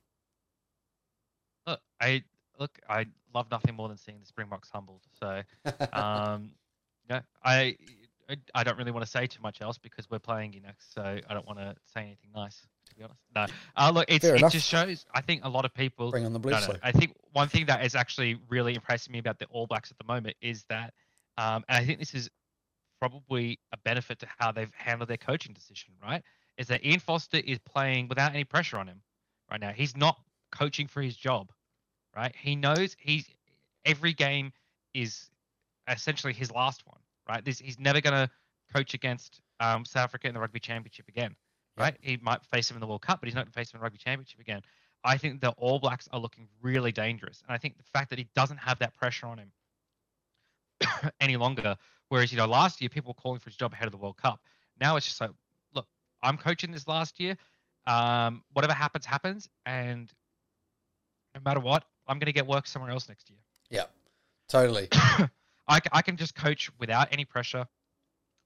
Look, 1.67 1.81
I 2.01 2.23
look, 2.59 2.79
I 2.89 3.07
love 3.35 3.51
nothing 3.51 3.75
more 3.75 3.89
than 3.89 3.99
seeing 3.99 4.21
the 4.21 4.27
Springboks 4.27 4.71
humbled. 4.71 5.03
So, 5.19 5.43
um, 5.93 6.53
you 7.09 7.15
know, 7.15 7.21
I, 7.43 7.77
I 8.29 8.37
I 8.55 8.65
don't 8.65 8.79
really 8.79 8.91
want 8.91 9.05
to 9.05 9.11
say 9.11 9.27
too 9.27 9.43
much 9.43 9.61
else 9.61 9.79
because 9.79 10.09
we're 10.11 10.19
playing 10.19 10.53
you 10.53 10.61
next, 10.61 10.95
so 10.95 11.03
I 11.03 11.35
don't 11.35 11.47
want 11.47 11.59
to 11.59 11.75
say 11.93 12.03
anything 12.03 12.31
nice. 12.35 12.67
To 12.89 12.95
be 12.97 13.03
honest, 13.03 13.21
no. 13.35 13.47
Uh, 13.77 13.91
look, 13.95 14.07
it's, 14.09 14.25
it 14.25 14.51
just 14.51 14.69
shows. 14.69 15.07
I 15.15 15.21
think 15.21 15.45
a 15.45 15.49
lot 15.49 15.65
of 15.65 15.75
people. 15.75 16.11
Bring 16.11 16.27
on 16.27 16.33
the 16.33 16.39
blue 16.39 16.53
No, 16.53 16.61
no. 16.61 16.75
I 16.83 16.93
think 16.93 17.15
one 17.33 17.49
thing 17.49 17.67
that 17.67 17.85
is 17.85 17.95
actually 17.95 18.39
really 18.49 18.75
impressing 18.75 19.13
me 19.13 19.19
about 19.19 19.39
the 19.39 19.47
All 19.47 19.67
Blacks 19.67 19.91
at 19.91 19.99
the 19.99 20.05
moment 20.05 20.37
is 20.43 20.65
that, 20.69 20.93
um, 21.39 21.65
and 21.69 21.79
I 21.79 21.85
think 21.85 21.99
this 21.99 22.15
is 22.15 22.29
probably 23.01 23.59
a 23.73 23.79
benefit 23.79 24.19
to 24.21 24.27
how 24.39 24.53
they've 24.53 24.73
handled 24.75 25.09
their 25.09 25.17
coaching 25.17 25.55
decision. 25.55 25.95
Right, 26.03 26.23
is 26.59 26.69
that 26.69 26.85
Ian 26.85 27.01
Foster 27.01 27.39
is 27.39 27.59
playing 27.59 28.09
without 28.09 28.33
any 28.33 28.45
pressure 28.45 28.79
on 28.79 28.87
him 28.87 29.01
right 29.51 29.61
now. 29.61 29.71
He's 29.71 29.97
not 29.97 30.19
coaching 30.53 30.87
for 30.87 31.03
his 31.03 31.17
job. 31.17 31.51
Right, 32.17 32.35
he 32.37 32.55
knows 32.55 32.95
he's 33.01 33.27
every 33.85 34.13
game 34.13 34.53
is 34.95 35.31
essentially 35.89 36.33
his 36.33 36.53
last 36.53 36.87
one. 36.87 37.01
Right, 37.29 37.45
this 37.45 37.59
he's 37.59 37.81
never 37.81 38.01
gonna 38.01 38.31
coach 38.73 38.95
against 38.95 39.41
um, 39.61 39.85
South 39.85 40.05
Africa 40.05 40.29
in 40.29 40.35
the 40.35 40.41
Rugby 40.41 40.61
Championship 40.61 41.09
again. 41.09 41.35
Right, 41.77 41.97
he 42.01 42.19
might 42.23 42.45
face 42.45 42.71
him 42.71 42.77
in 42.77 42.81
the 42.81 42.87
World 42.87 43.03
Cup, 43.03 43.21
but 43.21 43.27
he's 43.27 43.35
not 43.35 43.47
going 43.47 43.53
to 43.53 43.59
face 43.59 43.73
him 43.73 43.79
in 43.79 43.81
the 43.81 43.83
Rugby 43.83 43.99
Championship 43.99 44.39
again. 44.39 44.63
I 45.03 45.17
think 45.19 45.41
the 45.41 45.51
All 45.51 45.81
Blacks 45.81 46.09
are 46.13 46.21
looking 46.21 46.47
really 46.63 46.93
dangerous, 46.93 47.43
and 47.47 47.53
I 47.53 47.59
think 47.59 47.77
the 47.77 47.83
fact 47.83 48.11
that 48.11 48.19
he 48.19 48.29
doesn't 48.37 48.59
have 48.59 48.79
that 48.79 48.95
pressure 48.95 49.27
on 49.27 49.39
him 49.39 49.51
any 51.21 51.37
longer. 51.37 51.77
Whereas 52.11 52.31
you 52.31 52.39
know 52.39 52.47
last 52.47 52.81
year 52.81 52.89
people 52.89 53.11
were 53.11 53.21
calling 53.21 53.41
for 53.41 53.51
his 53.51 53.57
job 53.57 53.73
ahead 53.73 53.87
of 53.87 53.93
the 53.93 53.99
World 53.99 54.17
Cup. 54.17 54.41
Now 54.81 54.97
it's 54.97 55.07
just 55.07 55.21
like, 55.21 55.31
I'm 56.25 56.39
coaching 56.39 56.73
this 56.73 56.89
last 56.89 57.21
year. 57.21 57.37
Um, 57.87 58.43
whatever 58.55 58.73
happens, 58.73 59.05
happens, 59.05 59.49
and 59.67 60.13
no 61.35 61.41
matter 61.45 61.61
what, 61.61 61.85
I'm 62.09 62.19
going 62.19 62.27
to 62.27 62.33
get 62.33 62.47
work 62.47 62.67
somewhere 62.67 62.91
else 62.91 63.09
next 63.09 63.29
year. 63.29 63.39
Yeah, 63.71 63.85
totally. 64.49 64.89
I, 64.93 65.81
I 65.93 66.03
can 66.03 66.17
just 66.17 66.35
coach 66.35 66.71
without 66.79 67.09
any 67.13 67.25
pressure. 67.25 67.67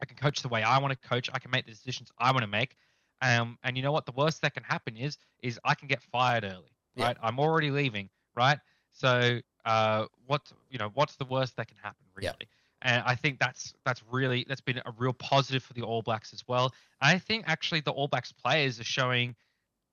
I 0.00 0.06
can 0.06 0.16
coach 0.16 0.42
the 0.42 0.48
way 0.48 0.62
I 0.62 0.78
want 0.78 1.00
to 1.00 1.08
coach. 1.08 1.30
I 1.32 1.38
can 1.38 1.50
make 1.50 1.66
the 1.66 1.72
decisions 1.72 2.10
I 2.18 2.32
want 2.32 2.42
to 2.42 2.48
make. 2.48 2.76
Um, 3.22 3.58
and 3.62 3.76
you 3.76 3.82
know 3.82 3.92
what? 3.92 4.06
The 4.06 4.12
worst 4.12 4.42
that 4.42 4.54
can 4.54 4.62
happen 4.62 4.96
is 4.96 5.18
is 5.42 5.58
I 5.64 5.74
can 5.74 5.88
get 5.88 6.02
fired 6.02 6.44
early. 6.44 6.70
Yeah. 6.94 7.06
Right? 7.06 7.16
I'm 7.22 7.38
already 7.38 7.70
leaving. 7.70 8.10
Right? 8.36 8.58
So 8.92 9.40
uh, 9.64 10.06
what 10.26 10.42
you 10.70 10.78
know? 10.78 10.90
What's 10.94 11.16
the 11.16 11.24
worst 11.24 11.56
that 11.56 11.68
can 11.68 11.78
happen? 11.82 12.04
Really? 12.14 12.28
Yeah. 12.40 12.46
And 12.82 13.02
I 13.04 13.14
think 13.14 13.38
that's 13.38 13.74
that's 13.84 14.02
really 14.10 14.44
that's 14.48 14.60
been 14.60 14.78
a 14.78 14.92
real 14.98 15.12
positive 15.12 15.62
for 15.62 15.72
the 15.74 15.82
All 15.82 16.02
Blacks 16.02 16.32
as 16.32 16.46
well. 16.46 16.72
I 17.00 17.18
think 17.18 17.44
actually 17.46 17.80
the 17.80 17.90
All 17.90 18.08
Blacks 18.08 18.32
players 18.32 18.78
are 18.78 18.84
showing 18.84 19.34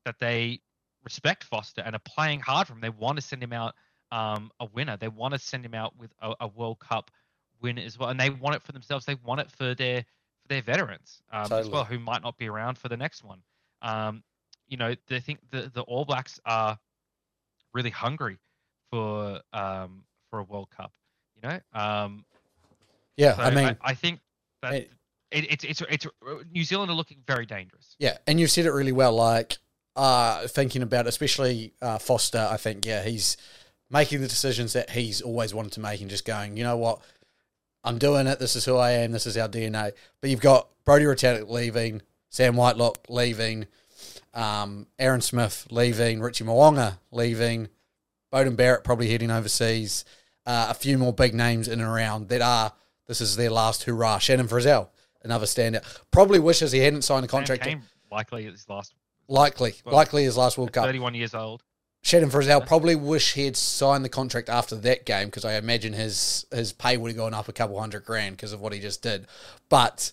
that 0.06 0.20
they 0.20 0.62
respect 1.04 1.44
Foster 1.44 1.82
and 1.82 1.96
are 1.96 2.02
playing 2.06 2.42
hard 2.42 2.68
for 2.68 2.74
him. 2.74 2.82
They 2.82 2.90
want 2.90 3.18
to 3.18 3.22
send 3.22 3.42
him 3.42 3.54
out 3.54 3.74
um, 4.12 4.52
a 4.60 4.66
winner. 4.66 4.98
They 4.98 5.08
want 5.08 5.34
to 5.34 5.40
send 5.40 5.66
him 5.66 5.74
out 5.74 5.98
with 5.98 6.12
a, 6.22 6.34
a, 6.42 6.48
World 6.48 6.80
Cup 6.80 7.10
win 7.62 7.80
as 7.80 7.98
well, 7.98 8.10
and 8.10 8.20
they 8.20 8.30
want 8.30 8.56
it 8.56 8.64
for 8.64 8.72
themselves. 8.72 9.06
They 9.06 9.16
want 9.16 9.42
it 9.42 9.52
for 9.52 9.74
their 9.74 10.02
for 10.42 10.48
their 10.50 10.62
veterans 10.62 11.22
um, 11.32 11.44
totally. 11.44 11.62
as 11.62 11.70
well, 11.70 11.86
who 11.86 11.98
might 12.00 12.22
not 12.22 12.38
be 12.38 12.48
around 12.48 12.78
for 12.78 12.88
the 12.88 12.98
next 12.98 13.24
one. 13.24 13.42
Um, 13.82 14.24
you 14.68 14.78
know, 14.78 14.96
they 15.08 15.20
think 15.20 15.40
the 15.52 15.72
the 15.74 15.82
All 15.82 16.06
Blacks 16.06 16.40
are 16.46 16.78
really 17.74 17.90
hungry 17.90 18.38
for 18.92 19.42
um, 19.54 20.04
for 20.30 20.40
a 20.40 20.44
World 20.44 20.70
Cup. 20.70 20.92
You 21.36 21.50
know, 21.50 21.60
um, 21.74 22.26
yeah, 23.18 23.36
so 23.36 23.42
I 23.42 23.50
mean, 23.50 23.66
I, 23.66 23.78
I 23.82 23.94
think 23.94 24.20
that 24.62 24.74
it, 24.74 24.90
it's 25.32 25.64
it's 25.64 25.82
it's 25.90 26.08
New 26.52 26.64
Zealand 26.64 26.92
are 26.92 26.96
looking 26.96 27.18
very 27.28 27.46
dangerous. 27.46 27.96
Yeah, 28.00 28.18
and 28.28 28.40
you've 28.40 28.52
said 28.52 28.66
it 28.66 28.72
really 28.72 28.92
well. 28.92 29.14
Like 29.14 29.58
uh, 29.96 30.48
thinking 30.48 30.82
about, 30.82 31.08
especially 31.08 31.74
uh, 31.82 31.98
Foster. 31.98 32.48
I 32.50 32.58
think 32.58 32.86
yeah, 32.86 33.04
he's 33.04 33.38
making 33.90 34.22
the 34.22 34.28
decisions 34.28 34.74
that 34.74 34.92
he's 34.92 35.22
always 35.22 35.54
wanted 35.54 35.74
to 35.74 35.80
make, 35.80 36.02
and 36.02 36.10
just 36.10 36.26
going, 36.26 36.58
you 36.58 36.64
know 36.64 36.78
what, 36.78 37.00
I'm 37.84 37.98
doing 37.98 38.28
it. 38.28 38.40
This 38.40 38.56
is 38.56 38.66
who 38.66 38.78
I 38.78 38.92
am. 38.92 39.12
This 39.12 39.28
is 39.28 39.38
our 39.38 39.48
DNA. 39.48 39.92
But 40.22 40.30
you've 40.30 40.42
got 40.42 40.70
Brodie 40.86 41.06
Retallick 41.06 41.50
leaving, 41.50 42.02
Sam 42.30 42.56
Whitelock 42.56 43.06
leaving, 43.10 43.68
um, 44.34 44.88
Aaron 45.00 45.22
Smith 45.22 45.68
leaving, 45.70 46.20
Richie 46.20 46.44
Mo'unga 46.44 46.98
leaving, 47.12 47.70
Beauden 48.34 48.56
Barrett 48.56 48.84
probably 48.84 49.10
heading 49.10 49.32
overseas. 49.32 50.04
Uh, 50.48 50.68
a 50.70 50.74
few 50.74 50.98
more 50.98 51.14
big 51.14 51.34
names 51.34 51.68
in 51.68 51.80
and 51.80 51.90
around 51.90 52.30
that 52.30 52.42
are 52.42 52.74
this 53.08 53.22
is 53.22 53.36
their 53.36 53.50
last 53.50 53.84
hurrah. 53.84 54.20
Shannon 54.20 54.48
Frizzell, 54.48 54.90
another 55.24 55.46
standout. 55.46 55.84
Probably 56.12 56.40
wishes 56.40 56.72
he 56.72 56.80
hadn't 56.80 57.04
signed 57.04 57.26
a 57.26 57.28
contract. 57.28 57.64
Came 57.64 57.84
likely 58.12 58.46
his 58.46 58.68
last. 58.70 58.94
Likely, 59.28 59.74
well, 59.84 59.96
likely 59.96 60.24
his 60.24 60.38
last 60.38 60.58
World 60.58 60.72
Cup. 60.72 60.86
Thirty-one 60.86 61.16
years 61.16 61.34
old. 61.34 61.64
Shannon 62.04 62.30
Frizzell 62.30 62.68
probably 62.68 62.96
wish 62.96 63.34
he 63.34 63.46
had 63.46 63.58
signed 63.58 64.06
the 64.06 64.10
contract 64.10 64.48
after 64.48 64.76
that 64.76 65.08
game 65.08 65.26
because 65.26 65.44
I 65.44 65.56
imagine 65.56 65.94
his 65.94 66.46
his 66.52 66.72
pay 66.72 66.98
would 66.98 67.10
have 67.10 67.18
gone 67.18 67.34
up 67.34 67.50
a 67.50 67.54
couple 67.54 67.80
hundred 67.80 68.06
grand 68.06 68.38
because 68.38 68.54
of 68.54 68.62
what 68.62 68.74
he 68.74 68.80
just 68.80 69.02
did. 69.02 69.26
But 69.70 70.12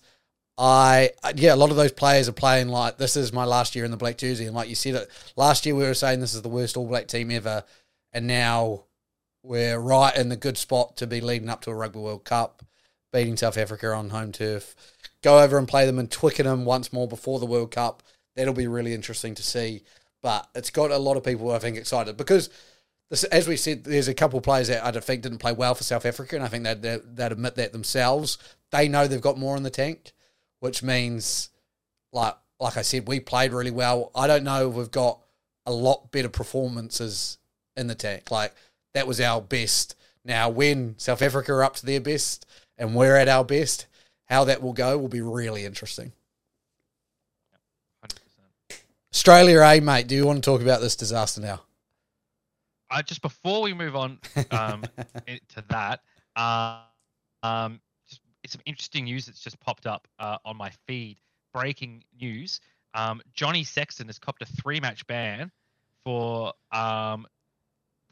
I 0.57 1.11
yeah, 1.35 1.55
a 1.55 1.57
lot 1.57 1.71
of 1.71 1.77
those 1.77 1.93
players 1.93 2.31
are 2.31 2.33
playing 2.33 2.69
like 2.69 2.97
this 2.97 3.15
is 3.15 3.33
my 3.33 3.45
last 3.45 3.77
year 3.77 3.85
in 3.85 3.91
the 3.91 3.99
black 3.99 4.17
jersey, 4.17 4.47
and 4.47 4.55
like 4.55 4.71
you 4.71 4.75
said 4.75 5.07
last 5.37 5.67
year, 5.67 5.75
we 5.75 5.85
were 5.85 5.93
saying 5.93 6.21
this 6.21 6.35
is 6.35 6.41
the 6.41 6.49
worst 6.49 6.79
All 6.79 6.87
Black 6.87 7.09
team 7.09 7.31
ever, 7.31 7.63
and 8.15 8.27
now 8.27 8.85
we're 9.43 9.79
right 9.79 10.17
in 10.17 10.31
the 10.31 10.37
good 10.37 10.57
spot 10.57 10.97
to 10.97 11.07
be 11.07 11.21
leading 11.21 11.51
up 11.51 11.61
to 11.63 11.71
a 11.71 11.75
Rugby 11.75 11.99
World 11.99 12.25
Cup 12.25 12.63
beating 13.13 13.37
South 13.37 13.57
Africa 13.57 13.93
on 13.93 14.11
home 14.11 14.33
turf. 14.33 14.75
Go 15.23 15.41
over 15.41 15.59
and 15.59 15.69
play 15.69 15.87
them 15.87 15.99
in 15.99 16.09
Twickenham 16.09 16.65
once 16.65 16.93
more 16.93 17.07
before 17.07 17.39
the 17.39 17.47
World 17.47 17.71
Cup. 17.71 18.03
That'll 18.35 18.55
be 18.55 18.67
really 18.67 18.95
interesting 18.95 19.35
to 19.35 19.43
see. 19.43 19.83
But 20.23 20.49
it's 20.55 20.71
got 20.71 20.91
a 20.91 20.99
lot 20.99 21.17
of 21.17 21.25
people, 21.25 21.51
I 21.51 21.59
think, 21.59 21.77
excited 21.77 22.17
because, 22.17 22.49
this, 23.11 23.25
as 23.25 23.47
we 23.47 23.57
said, 23.57 23.85
there's 23.85 24.09
a 24.09 24.15
couple 24.15 24.39
of 24.39 24.45
players 24.45 24.69
that 24.69 24.85
I 24.85 24.99
think 25.01 25.23
didn't 25.23 25.39
play 25.39 25.53
well 25.53 25.75
for 25.75 25.85
South 25.85 26.07
Africa, 26.07 26.37
and 26.37 26.45
I 26.45 26.49
think 26.49 26.65
they'd, 26.65 26.83
they'd 26.83 27.33
admit 27.33 27.57
that 27.57 27.73
themselves. 27.73 28.39
They 28.71 28.89
know 28.89 29.07
they've 29.07 29.21
got 29.21 29.39
more 29.39 29.57
in 29.57 29.65
the 29.65 29.71
tank, 29.71 30.13
which 30.61 30.83
means, 30.83 31.51
like 32.13 32.37
like 32.63 32.77
I 32.77 32.83
said, 32.83 33.09
we 33.09 33.19
played 33.19 33.53
really 33.53 33.73
well. 33.73 34.13
I 34.15 34.29
don't 34.29 34.45
know 34.45 34.69
if 34.69 34.75
we've 34.75 34.91
got 34.91 35.19
a 35.67 35.73
lot 35.73 36.13
better 36.13 36.29
performances 36.29 37.39
in 37.77 37.89
the 37.89 37.95
tank. 37.97 38.31
Like 38.31 38.55
that 38.95 39.09
was 39.09 39.21
our 39.21 39.43
best. 39.43 39.97
Now, 40.25 40.49
when 40.49 40.95
South 40.99 41.21
Africa 41.21 41.53
are 41.53 41.65
up 41.65 41.75
to 41.77 41.87
their 41.87 42.01
best, 42.01 42.47
and 42.79 42.95
we're 42.95 43.17
at 43.17 43.29
our 43.29 43.45
best, 43.45 43.87
how 44.25 44.45
that 44.45 44.63
will 44.63 44.73
go 44.73 44.99
will 44.99 45.09
be 45.09 45.21
really 45.21 45.65
interesting. 45.65 46.13
100%. 48.05 48.17
Australia, 49.13 49.61
A, 49.61 49.81
mate, 49.81 50.07
do 50.07 50.15
you 50.15 50.27
want 50.27 50.43
to 50.43 50.51
talk 50.51 50.63
about 50.63 50.81
this 50.81 50.97
disaster 50.97 51.41
now? 51.41 51.61
Uh, 52.91 53.03
just 53.03 53.23
before 53.23 53.63
we 53.63 53.73
move 53.73 53.97
on 53.97 54.19
um, 54.51 54.83
to 55.49 55.65
that, 55.69 56.01
uh, 56.37 56.81
um, 57.43 57.81
just, 58.09 58.21
it's 58.43 58.53
some 58.53 58.63
interesting 58.67 59.05
news 59.05 59.27
that's 59.27 59.41
just 59.41 59.59
popped 59.61 59.87
up 59.87 60.07
uh, 60.19 60.37
on 60.45 60.57
my 60.57 60.71
feed. 60.87 61.19
Breaking 61.55 62.03
news: 62.19 62.61
um, 62.95 63.23
Johnny 63.35 63.65
Sexton 63.65 64.07
has 64.07 64.19
copped 64.19 64.43
a 64.43 64.47
three-match 64.47 65.07
ban 65.07 65.51
for 66.05 66.53
um, 66.73 67.27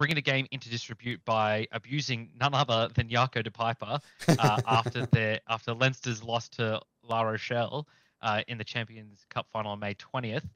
bringing 0.01 0.15
the 0.15 0.23
game 0.23 0.47
into 0.51 0.71
disrepute 0.71 1.23
by 1.27 1.69
abusing 1.73 2.31
none 2.41 2.55
other 2.55 2.89
than 2.95 3.07
Jaco 3.07 3.45
de 3.45 3.51
Peyper 3.51 4.01
uh, 4.29 4.61
after 4.67 5.05
their 5.05 5.41
after 5.47 5.75
Leinster's 5.75 6.23
loss 6.23 6.49
to 6.49 6.81
La 7.07 7.21
Rochelle 7.21 7.87
uh, 8.23 8.41
in 8.49 8.57
the 8.57 8.65
Champions 8.65 9.27
Cup 9.29 9.47
final 9.53 9.73
on 9.73 9.79
May 9.79 9.95
20th. 9.95 10.49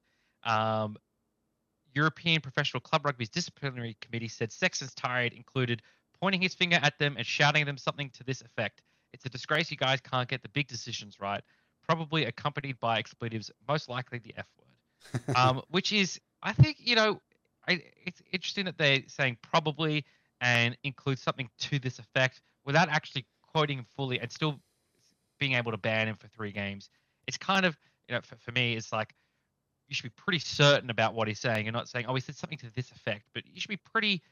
Um, 0.45 0.97
European 1.95 2.41
Professional 2.41 2.81
Club 2.81 3.05
Rugby's 3.05 3.29
disciplinary 3.29 3.99
committee 4.01 4.29
said 4.29 4.51
Sexton's 4.51 4.95
tirade 4.95 5.35
included 5.35 5.83
pointing 6.19 6.41
his 6.41 6.55
finger 6.55 6.79
at 6.83 6.99
them 6.99 7.17
and 7.19 7.27
shouting 7.27 7.63
at 7.63 7.67
them 7.67 7.77
something 7.77 8.09
to 8.15 8.25
this 8.25 8.41
effect. 8.41 8.81
It's 9.13 9.27
a 9.27 9.29
disgrace 9.29 9.71
you 9.71 9.77
guys 9.77 10.01
can't 10.01 10.27
get 10.27 10.43
the 10.43 10.49
big 10.49 10.69
decisions 10.69 11.21
right, 11.21 11.43
probably 11.87 12.25
accompanied 12.25 12.81
by 12.81 12.99
expletives, 12.99 13.51
most 13.69 13.91
likely 13.91 14.21
the 14.21 14.33
F 14.39 14.49
word. 14.59 15.37
um, 15.37 15.61
which 15.69 15.93
is, 15.93 16.19
I 16.43 16.55
think, 16.55 16.79
you 16.81 16.97
know, 16.97 17.21
I, 17.69 17.83
it's 18.05 18.23
interesting 18.33 18.65
that 18.67 18.79
they're 18.79 19.03
saying 19.07 19.39
probably 19.43 20.05
and 20.41 20.77
include 20.85 21.19
something 21.19 21.49
to 21.59 21.79
this 21.79 21.99
effect 21.99 22.41
without 22.65 22.89
actually 22.89 23.27
quoting 23.43 23.79
him 23.79 23.87
fully 23.97 24.21
and 24.21 24.31
still 24.31 24.61
being 25.39 25.55
able 25.55 25.73
to 25.73 25.79
ban 25.79 26.09
him 26.09 26.17
for 26.17 26.29
three 26.29 26.53
games. 26.53 26.91
It's 27.27 27.37
kind 27.37 27.65
of, 27.65 27.77
you 28.09 28.15
know, 28.15 28.21
for, 28.23 28.37
for 28.37 28.53
me, 28.53 28.75
it's 28.75 28.93
like 28.93 29.15
you 29.89 29.95
should 29.95 30.05
be 30.05 30.13
pretty 30.17 30.39
certain 30.39 30.91
about 30.91 31.15
what 31.15 31.29
he's 31.29 31.41
saying. 31.41 31.65
You're 31.65 31.73
not 31.73 31.89
saying, 31.89 32.07
oh, 32.09 32.15
he 32.15 32.21
said 32.21 32.37
something 32.37 32.59
to 32.59 32.71
this 32.75 32.91
effect, 32.91 33.25
but 33.35 33.45
you 33.47 33.61
should 33.61 33.69
be 33.69 33.81
pretty 33.93 34.23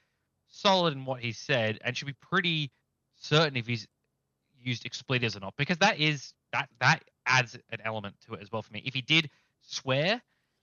solid 0.48 0.94
in 0.94 1.04
what 1.04 1.20
he 1.20 1.32
said 1.32 1.78
and 1.82 1.96
should 1.96 2.06
be 2.06 2.16
pretty 2.20 2.70
certain 3.16 3.56
if 3.56 3.66
he's 3.66 3.86
used 4.62 4.86
expletives 4.86 5.36
or 5.36 5.40
not, 5.40 5.54
because 5.56 5.78
that 5.78 5.98
is 5.98 6.34
that 6.52 6.68
that 6.80 7.02
adds 7.26 7.54
an 7.70 7.78
element 7.84 8.14
to 8.26 8.34
it 8.34 8.42
as 8.42 8.52
well 8.52 8.62
for 8.62 8.72
me. 8.72 8.82
If 8.84 8.94
he 8.94 9.00
did 9.00 9.30
swear, 9.62 10.20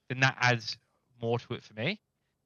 then 0.08 0.20
that 0.20 0.36
adds 0.40 0.78
more 1.20 1.38
to 1.38 1.54
it 1.54 1.62
for 1.62 1.74
me 1.74 2.00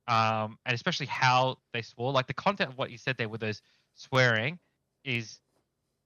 um, 0.08 0.58
and 0.66 0.74
especially 0.74 1.06
how 1.06 1.58
they 1.72 1.82
swore. 1.82 2.12
Like 2.12 2.26
the 2.26 2.34
content 2.34 2.70
of 2.70 2.78
what 2.78 2.90
you 2.90 2.98
said 2.98 3.16
there 3.16 3.28
with 3.28 3.40
those 3.40 3.62
swearing 3.94 4.58
is 5.04 5.40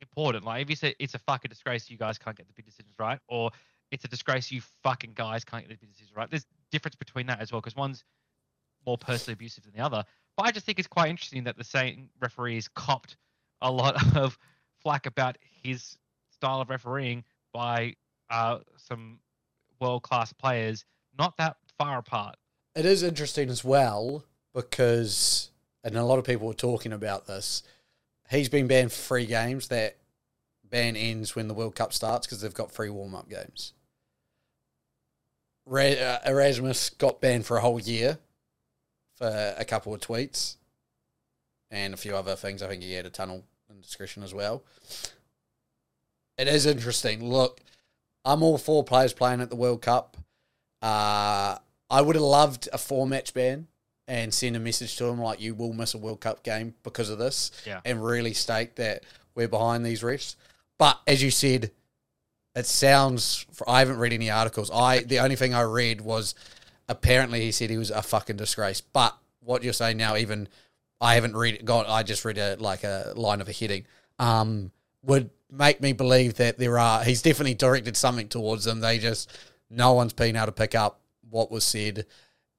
important. 0.01 0.45
Like 0.45 0.63
if 0.63 0.71
you 0.71 0.77
say 0.77 0.95
it's 0.99 1.15
a 1.15 1.19
fucking 1.19 1.49
disgrace, 1.49 1.91
you 1.91 1.97
guys 1.97 2.19
can't 2.19 2.37
get 2.37 2.47
the 2.47 2.53
big 2.55 2.67
decisions 2.67 2.95
right, 2.99 3.19
or 3.29 3.51
it's 3.91 4.05
a 4.05 4.09
disgrace, 4.09 4.51
you 4.51 4.61
fucking 4.83 5.13
guys 5.15 5.45
can't 5.45 5.67
get 5.67 5.71
the 5.71 5.87
big 5.87 5.91
decisions 5.91 6.17
right. 6.17 6.31
There's 6.31 6.47
difference 6.71 6.97
between 6.97 7.27
that 7.27 7.41
as 7.41 7.53
well 7.53 7.61
because 7.61 7.77
one's 7.77 8.05
more 8.87 8.99
personally 8.99 9.35
abusive 9.35 9.65
than 9.65 9.73
the 9.75 9.81
other. 9.85 10.05
But 10.37 10.47
I 10.47 10.51
just 10.53 10.67
think 10.67 10.79
it's 10.79 10.89
quite 10.89 11.11
interesting 11.11 11.45
that 11.45 11.57
the 11.57 11.65
same 11.65 12.11
referees 12.21 12.69
copped 12.69 13.17
a 13.61 13.71
lot 13.71 13.97
of 14.17 14.39
flack 14.83 15.07
about 15.07 15.39
his 15.41 15.97
style 16.31 16.61
of 16.61 16.71
refereeing 16.71 17.25
by 17.53 17.95
uh, 18.31 18.59
some 18.77 19.19
world 19.81 20.03
class 20.03 20.33
players 20.33 20.85
not 21.19 21.37
that 21.39 21.57
far 21.79 21.99
apart 21.99 22.37
it 22.79 22.87
is 22.87 23.03
interesting 23.03 23.51
as 23.51 23.65
well 23.65 24.25
because, 24.55 25.51
and 25.83 25.97
a 25.97 26.05
lot 26.05 26.21
of 26.21 26.25
people 26.25 26.47
were 26.47 26.55
talking 26.55 26.93
about 26.93 27.27
this. 27.27 27.65
He's 28.31 28.49
been 28.49 28.69
banned 28.69 28.93
for 28.93 29.01
three 29.01 29.27
games. 29.27 29.67
That 29.67 29.97
ban 30.63 30.95
ends 30.95 31.35
when 31.35 31.49
the 31.49 31.55
World 31.55 31.75
Cup 31.75 31.93
starts 31.93 32.25
because 32.25 32.41
they've 32.41 32.55
got 32.55 32.71
free 32.71 32.89
warm 32.89 33.17
up 33.17 33.29
games. 33.29 33.73
uh, 35.69 36.19
Erasmus 36.25 36.91
got 36.91 37.21
banned 37.21 37.47
for 37.47 37.57
a 37.57 37.61
whole 37.61 37.81
year 37.81 38.19
for 39.17 39.55
a 39.59 39.65
couple 39.65 39.93
of 39.93 40.01
tweets 40.01 40.55
and 41.73 41.93
a 41.93 41.97
few 41.97 42.15
other 42.15 42.37
things. 42.37 42.63
I 42.63 42.69
think 42.69 42.85
he 42.85 42.93
had 42.93 43.07
a 43.07 43.11
tunnel 43.11 43.43
indiscretion 43.69 44.23
as 44.23 44.33
well. 44.33 44.63
It 46.39 46.47
is 46.47 46.65
interesting. 46.65 47.29
Look, 47.29 47.61
I'm 48.25 48.45
all 48.45 48.57
for 48.57 48.85
players 48.85 49.13
playing 49.13 49.41
at 49.41 49.51
the 49.51 49.57
World 49.57 49.83
Cup. 49.83 50.17
Uh, 50.81 51.58
I 51.91 52.03
would 52.03 52.17
have 52.17 52.25
loved 52.25 52.69
a 52.73 52.79
four 52.79 53.07
match 53.07 53.35
ban 53.35 53.69
and 54.07 54.33
send 54.33 54.57
a 54.57 54.61
message 54.61 54.97
to 54.97 55.05
them 55.05 55.21
like 55.21 55.41
you 55.41 55.55
will 55.55 55.73
miss 55.73 55.95
a 55.95 55.99
World 55.99 56.21
Cup 56.21 56.43
game 56.43 56.75
because 56.83 57.11
of 57.11 57.19
this, 57.19 57.51
yeah. 57.67 57.81
and 57.85 58.03
really 58.03 58.33
state 58.33 58.77
that 58.77 59.05
we're 59.35 59.49
behind 59.49 59.85
these 59.85 60.03
refs. 60.03 60.37
But 60.79 60.99
as 61.07 61.23
you 61.23 61.31
said, 61.31 61.71
it 62.55 62.67
sounds. 62.67 63.47
I 63.67 63.81
haven't 63.81 63.99
read 63.99 64.13
any 64.13 64.31
articles. 64.31 64.71
I 64.73 65.01
the 65.01 65.21
only 65.21 65.37
thing 65.37 65.55
I 65.55 65.63
read 65.63 66.01
was 66.01 66.35
apparently 66.89 67.43
he 67.43 67.53
said 67.53 67.71
he 67.71 67.79
was 67.79 67.91
a 67.91 68.03
fucking 68.03 68.37
disgrace. 68.37 68.81
But 68.81 69.17
what 69.41 69.63
you're 69.63 69.73
saying 69.73 69.97
now, 69.97 70.17
even 70.17 70.49
I 71.01 71.15
haven't 71.15 71.37
read 71.37 71.55
it. 71.55 71.65
Got 71.65 71.89
I 71.89 72.03
just 72.03 72.25
read 72.25 72.39
a 72.39 72.57
like 72.59 72.85
a 72.85 73.13
line 73.15 73.41
of 73.41 73.49
a 73.49 73.53
heading. 73.53 73.85
Um, 74.19 74.73
would 75.05 75.31
make 75.51 75.81
me 75.81 75.93
believe 75.93 76.35
that 76.35 76.59
there 76.59 76.79
are. 76.79 77.05
He's 77.05 77.23
definitely 77.23 77.55
directed 77.55 77.97
something 77.97 78.29
towards 78.29 78.65
them. 78.65 78.81
They 78.81 78.99
just 78.99 79.31
no 79.71 79.93
one's 79.93 80.13
been 80.13 80.37
able 80.37 80.47
to 80.47 80.53
pick 80.53 80.75
up 80.75 81.01
what 81.31 81.51
was 81.51 81.65
said 81.65 82.07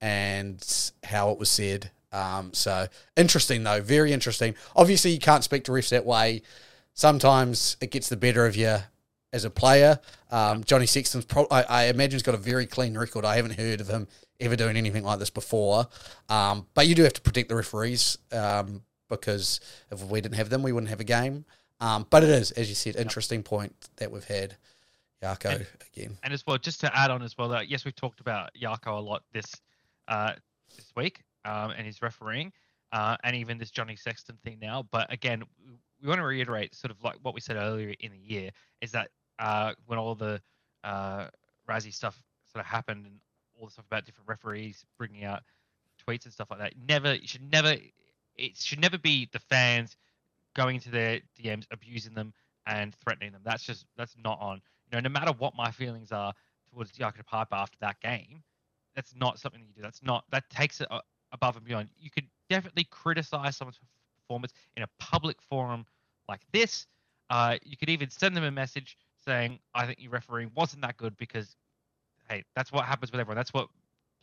and 0.01 0.91
how 1.03 1.32
it 1.32 1.39
was 1.39 1.49
said. 1.49 1.91
Um, 2.12 2.53
so 2.53 2.88
interesting 3.15 3.63
though, 3.63 3.82
very 3.82 4.13
interesting. 4.13 4.55
Obviously, 4.75 5.12
you 5.12 5.19
can't 5.19 5.43
speak 5.43 5.63
to 5.65 5.71
refs 5.71 5.89
that 5.89 6.05
way. 6.05 6.41
sometimes 6.93 7.77
it 7.82 7.91
gets 7.91 8.10
the 8.10 8.17
better 8.17 8.45
of 8.45 8.55
you 8.55 8.77
as 9.32 9.45
a 9.45 9.49
player. 9.49 9.99
Um, 10.32 10.63
Johnny 10.63 10.86
Sexton's, 10.86 11.25
pro- 11.25 11.47
I, 11.51 11.63
I 11.63 11.84
imagine, 11.86 12.15
has 12.15 12.23
got 12.23 12.36
a 12.36 12.39
very 12.39 12.65
clean 12.65 12.97
record. 12.97 13.25
I 13.25 13.36
haven't 13.36 13.60
heard 13.60 13.82
of 13.82 13.88
him 13.88 14.08
ever 14.39 14.55
doing 14.55 14.77
anything 14.77 15.03
like 15.03 15.19
this 15.19 15.29
before. 15.29 15.88
Um, 16.29 16.65
but 16.73 16.88
you 16.88 16.95
do 16.95 17.03
have 17.03 17.13
to 17.13 17.21
protect 17.21 17.49
the 17.49 17.55
referees 17.55 18.17
um, 18.32 18.82
because 19.10 19.60
if 19.91 20.03
we 20.03 20.21
didn't 20.21 20.36
have 20.36 20.49
them, 20.49 20.63
we 20.63 20.71
wouldn't 20.71 20.89
have 20.89 20.99
a 20.99 21.05
game. 21.05 21.45
Um, 21.79 22.05
but 22.10 22.23
it 22.23 22.29
is, 22.29 22.51
as 22.51 22.69
you 22.69 22.75
said, 22.75 22.95
interesting 22.95 23.43
point 23.43 23.73
that 23.97 24.12
we've 24.12 24.25
had. 24.25 24.55
Jaco 25.21 25.55
And- 25.55 25.67
again. 25.93 26.17
And 26.23 26.34
as 26.34 26.45
well, 26.45 26.58
just 26.58 26.79
to 26.82 26.97
add 26.97 27.12
on 27.12 27.21
as 27.21 27.38
well, 27.38 27.49
that 27.49 27.67
yes, 27.69 27.86
we've 27.86 27.95
talked 27.95 28.19
about 28.19 28.51
Jaco 28.60 28.97
a 28.97 29.01
lot 29.01 29.23
this 29.32 29.55
uh, 30.08 30.34
this 30.75 30.91
week 30.95 31.21
um, 31.45 31.71
and 31.71 31.86
his 31.86 32.01
refereeing, 32.01 32.51
uh, 32.91 33.15
and 33.23 33.36
even 33.36 33.58
this 33.58 33.69
Johnny 33.71 33.95
Sexton 33.95 34.38
thing 34.43 34.58
now. 34.60 34.84
But 34.91 35.12
again, 35.12 35.43
we- 35.65 35.77
we 36.01 36.08
want 36.08 36.19
to 36.19 36.25
reiterate 36.25 36.73
sort 36.73 36.91
of 36.91 37.03
like 37.03 37.17
what 37.23 37.34
we 37.34 37.41
said 37.41 37.58
earlier 37.58 37.93
in 37.99 38.12
the 38.13 38.17
year 38.17 38.51
is 38.79 38.93
that 38.93 39.12
uh, 39.38 39.73
when 39.86 39.99
all 39.99 40.15
the 40.15 40.41
uh, 40.86 41.27
Rassie 41.69 41.93
stuff 41.93 42.17
sort 42.49 42.62
of 42.63 42.67
happened 42.71 43.05
and 43.05 43.19
all 43.60 43.65
the 43.65 43.71
stuff 43.73 43.86
about 43.86 44.05
different 44.05 44.29
referees 44.29 44.86
bringing 44.97 45.25
out 45.25 45.43
tweets 46.08 46.23
and 46.23 46.34
stuff 46.34 46.49
like 46.51 46.60
that, 46.60 46.73
never 46.88 47.15
you 47.15 47.27
should 47.27 47.51
never 47.51 47.75
it 48.38 48.55
should 48.58 48.79
never 48.79 48.97
be 48.97 49.27
the 49.34 49.39
fans 49.39 49.97
going 50.55 50.75
into 50.75 50.89
their 50.89 51.19
DMs, 51.38 51.65
abusing 51.69 52.13
them 52.13 52.34
and 52.65 52.95
threatening 52.95 53.34
them. 53.34 53.41
That's 53.43 53.63
just 53.65 53.86
that's 53.97 54.15
not 54.23 54.39
on. 54.39 54.62
You 54.91 54.97
know, 54.97 55.02
no 55.02 55.10
matter 55.10 55.32
what 55.38 55.56
my 55.56 55.71
feelings 55.71 56.12
are 56.12 56.34
towards 56.71 56.91
Jaco 56.91 57.23
Peyper 57.32 57.54
after 57.54 57.78
that 57.82 57.99
game, 58.02 58.43
that's 58.95 59.13
not 59.15 59.39
something 59.39 59.62
that 59.62 59.67
you 59.67 59.73
do. 59.73 59.82
That's 59.82 60.04
not 60.04 60.25
that 60.32 60.49
takes 60.49 60.82
it 60.82 60.88
above 61.32 61.56
and 61.58 61.65
beyond. 61.65 61.89
You 61.99 62.10
could 62.10 62.28
definitely 62.49 62.86
criticize 62.86 63.58
someone's 63.58 63.80
performance 64.21 64.54
in 64.75 64.84
a 64.84 64.88
public 64.99 65.41
forum 65.41 65.86
like 66.28 66.41
this. 66.52 66.88
Uh, 67.30 67.58
you 67.63 67.78
could 67.78 67.89
even 67.89 68.10
send 68.10 68.36
them 68.36 68.43
a 68.43 68.52
message 68.52 68.97
saying, 69.25 69.60
"I 69.73 69.86
think 69.86 69.99
your 70.02 70.12
refereeing 70.12 70.52
wasn't 70.56 70.82
that 70.82 70.97
good," 70.97 71.15
because 71.17 71.56
hey, 72.30 72.43
that's 72.56 72.71
what 72.71 72.86
happens 72.86 73.12
with 73.12 73.19
everyone. 73.19 73.38
That's 73.38 73.54
what 73.54 73.69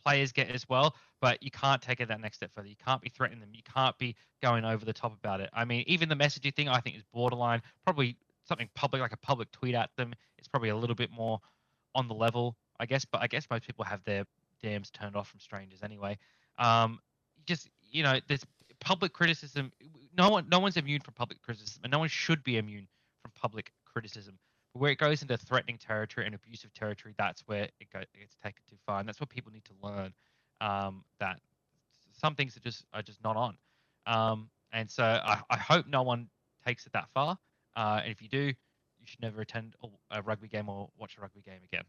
players 0.03 0.31
get 0.31 0.49
as 0.49 0.67
well. 0.69 0.95
But 1.21 1.41
you 1.41 1.51
can't 1.51 1.81
take 1.81 1.99
it 1.99 2.07
that 2.09 2.21
next 2.21 2.37
step 2.37 2.51
further. 2.53 2.67
You 2.67 2.75
can't 2.75 3.01
be 3.01 3.09
threatening 3.09 3.39
them. 3.39 3.49
You 3.53 3.63
can't 3.63 3.97
be 3.97 4.15
going 4.41 4.65
over 4.65 4.85
the 4.85 4.93
top 4.93 5.13
about 5.13 5.41
it. 5.41 5.49
I 5.53 5.65
mean, 5.65 5.83
even 5.87 6.09
the 6.09 6.15
messaging 6.15 6.53
thing, 6.55 6.69
I 6.69 6.79
think, 6.79 6.95
is 6.95 7.03
borderline. 7.13 7.61
Probably 7.83 8.15
something 8.47 8.69
public, 8.75 9.01
like 9.01 9.13
a 9.13 9.17
public 9.17 9.51
tweet 9.51 9.75
at 9.75 9.89
them. 9.97 10.13
It's 10.37 10.47
probably 10.47 10.69
a 10.69 10.75
little 10.75 10.95
bit 10.95 11.11
more 11.11 11.39
on 11.95 12.07
the 12.07 12.13
level, 12.13 12.55
I 12.79 12.85
guess. 12.85 13.05
But 13.05 13.21
I 13.21 13.27
guess 13.27 13.47
most 13.49 13.65
people 13.65 13.85
have 13.85 14.03
their 14.05 14.25
DMs 14.63 14.91
turned 14.91 15.15
off 15.15 15.29
from 15.29 15.39
strangers 15.39 15.79
anyway. 15.83 16.17
Um, 16.57 16.99
just 17.45 17.69
you 17.91 18.03
know, 18.03 18.19
there's 18.27 18.45
public 18.79 19.13
criticism. 19.13 19.71
No 20.17 20.29
one, 20.29 20.47
no 20.49 20.59
one's 20.59 20.77
immune 20.77 21.01
from 21.01 21.13
public 21.13 21.41
criticism, 21.41 21.81
and 21.83 21.91
no 21.91 21.99
one 21.99 22.09
should 22.09 22.43
be 22.43 22.57
immune 22.57 22.87
from 23.21 23.31
public 23.35 23.71
criticism. 23.85 24.37
But 24.73 24.81
where 24.81 24.91
it 24.91 24.97
goes 24.97 25.21
into 25.21 25.37
threatening 25.37 25.77
territory 25.77 26.25
and 26.25 26.35
abusive 26.35 26.73
territory, 26.73 27.13
that's 27.17 27.41
where 27.47 27.63
it 27.79 27.89
gets 27.91 28.35
taken 28.43 28.63
too 28.69 28.77
far, 28.85 28.99
and 28.99 29.07
that's 29.07 29.19
what 29.19 29.29
people 29.29 29.51
need 29.51 29.65
to 29.65 29.73
learn. 29.81 30.13
Um, 30.59 31.03
that 31.19 31.39
some 32.11 32.35
things 32.35 32.57
are 32.57 32.61
just 32.61 32.85
are 32.93 33.01
just 33.01 33.23
not 33.23 33.35
on. 33.35 33.57
Um, 34.05 34.49
and 34.71 34.89
so 34.89 35.03
I, 35.03 35.41
I 35.49 35.57
hope 35.57 35.87
no 35.87 36.03
one 36.03 36.29
takes 36.65 36.85
it 36.85 36.93
that 36.93 37.09
far. 37.13 37.37
Uh, 37.77 38.01
and 38.03 38.11
if 38.11 38.21
you 38.21 38.27
do, 38.27 38.39
you 38.39 39.05
should 39.05 39.21
never 39.21 39.39
attend 39.41 39.75
a- 39.83 40.17
a 40.17 40.21
rugby 40.23 40.47
game 40.47 40.67
or 40.67 40.89
watch 40.97 41.15
a 41.17 41.21
rugby 41.21 41.41
game 41.41 41.61
again. 41.63 41.83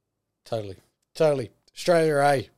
Totally. 0.44 0.76
Totally. 1.14 1.50
Australia, 1.74 2.16
A. 2.18 2.50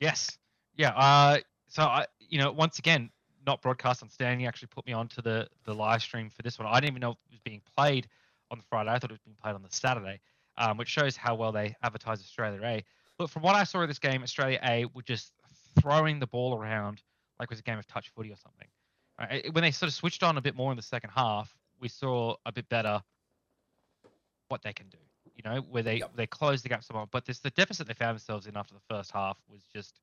Yes. 0.00 0.38
Yeah. 0.76 0.90
Uh, 0.90 1.38
so 1.68 1.82
I, 1.82 2.06
you 2.28 2.38
know, 2.38 2.52
once 2.52 2.78
again, 2.78 3.10
not 3.46 3.62
broadcast 3.62 4.02
on 4.02 4.08
Stan. 4.10 4.40
He 4.40 4.46
actually 4.46 4.68
put 4.68 4.86
me 4.86 4.92
onto 4.92 5.22
the 5.22 5.48
the 5.64 5.74
live 5.74 6.02
stream 6.02 6.30
for 6.30 6.42
this 6.42 6.58
one. 6.58 6.66
I 6.68 6.74
didn't 6.80 6.90
even 6.92 7.00
know 7.00 7.12
it 7.12 7.18
was 7.30 7.40
being 7.40 7.62
played 7.76 8.08
on 8.50 8.58
the 8.58 8.64
Friday. 8.68 8.90
I 8.90 8.98
thought 8.98 9.10
it 9.10 9.14
was 9.14 9.20
being 9.24 9.36
played 9.42 9.54
on 9.54 9.62
the 9.62 9.68
Saturday, 9.70 10.20
um, 10.58 10.76
which 10.76 10.88
shows 10.88 11.16
how 11.16 11.34
well 11.34 11.52
they 11.52 11.76
advertise 11.82 12.20
Australia 12.20 12.60
A. 12.64 12.84
But 13.18 13.30
from 13.30 13.42
what 13.42 13.54
I 13.54 13.64
saw 13.64 13.82
of 13.82 13.88
this 13.88 13.98
game, 13.98 14.22
Australia 14.22 14.58
A 14.64 14.84
were 14.86 15.02
just 15.02 15.32
throwing 15.80 16.18
the 16.18 16.26
ball 16.26 16.54
around 16.56 17.02
like 17.38 17.46
it 17.46 17.50
was 17.50 17.60
a 17.60 17.62
game 17.62 17.78
of 17.78 17.86
touch 17.86 18.10
footy 18.14 18.30
or 18.32 18.36
something. 18.36 18.68
It- 19.18 19.54
when 19.54 19.62
they 19.62 19.70
sort 19.70 19.88
of 19.88 19.94
switched 19.94 20.22
on 20.22 20.36
a 20.36 20.40
bit 20.40 20.54
more 20.54 20.70
in 20.72 20.76
the 20.76 20.82
second 20.82 21.10
half, 21.10 21.56
we 21.78 21.88
saw 21.88 22.36
a 22.44 22.52
bit 22.52 22.68
better 22.68 23.02
what 24.48 24.62
they 24.62 24.72
can 24.72 24.88
do. 24.88 24.98
You 25.34 25.42
know, 25.42 25.60
where 25.62 25.82
they 25.82 25.98
Yep. 25.98 26.16
they 26.16 26.26
closed 26.26 26.64
the 26.64 26.68
gap 26.68 26.82
somewhat. 26.84 27.10
But 27.10 27.24
this 27.24 27.40
the 27.40 27.50
deficit 27.50 27.86
they 27.86 27.94
found 27.94 28.14
themselves 28.14 28.46
in 28.46 28.56
after 28.56 28.74
the 28.74 28.80
first 28.80 29.12
half 29.12 29.38
was 29.48 29.64
just 29.66 30.00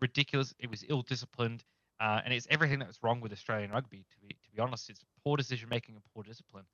ridiculous. 0.00 0.54
It 0.58 0.70
was 0.70 0.84
ill 0.88 1.02
disciplined, 1.02 1.64
uh, 2.00 2.20
and 2.24 2.32
it's 2.32 2.46
everything 2.50 2.78
that 2.80 2.88
was 2.88 3.02
wrong 3.02 3.20
with 3.20 3.32
Australian 3.32 3.70
rugby. 3.70 4.04
To 4.10 4.18
be 4.20 4.28
to 4.28 4.50
be 4.52 4.60
honest, 4.60 4.90
it's 4.90 5.04
poor 5.24 5.36
decision 5.36 5.68
making 5.68 5.94
and 5.96 6.04
poor 6.14 6.22
discipline. 6.22 6.66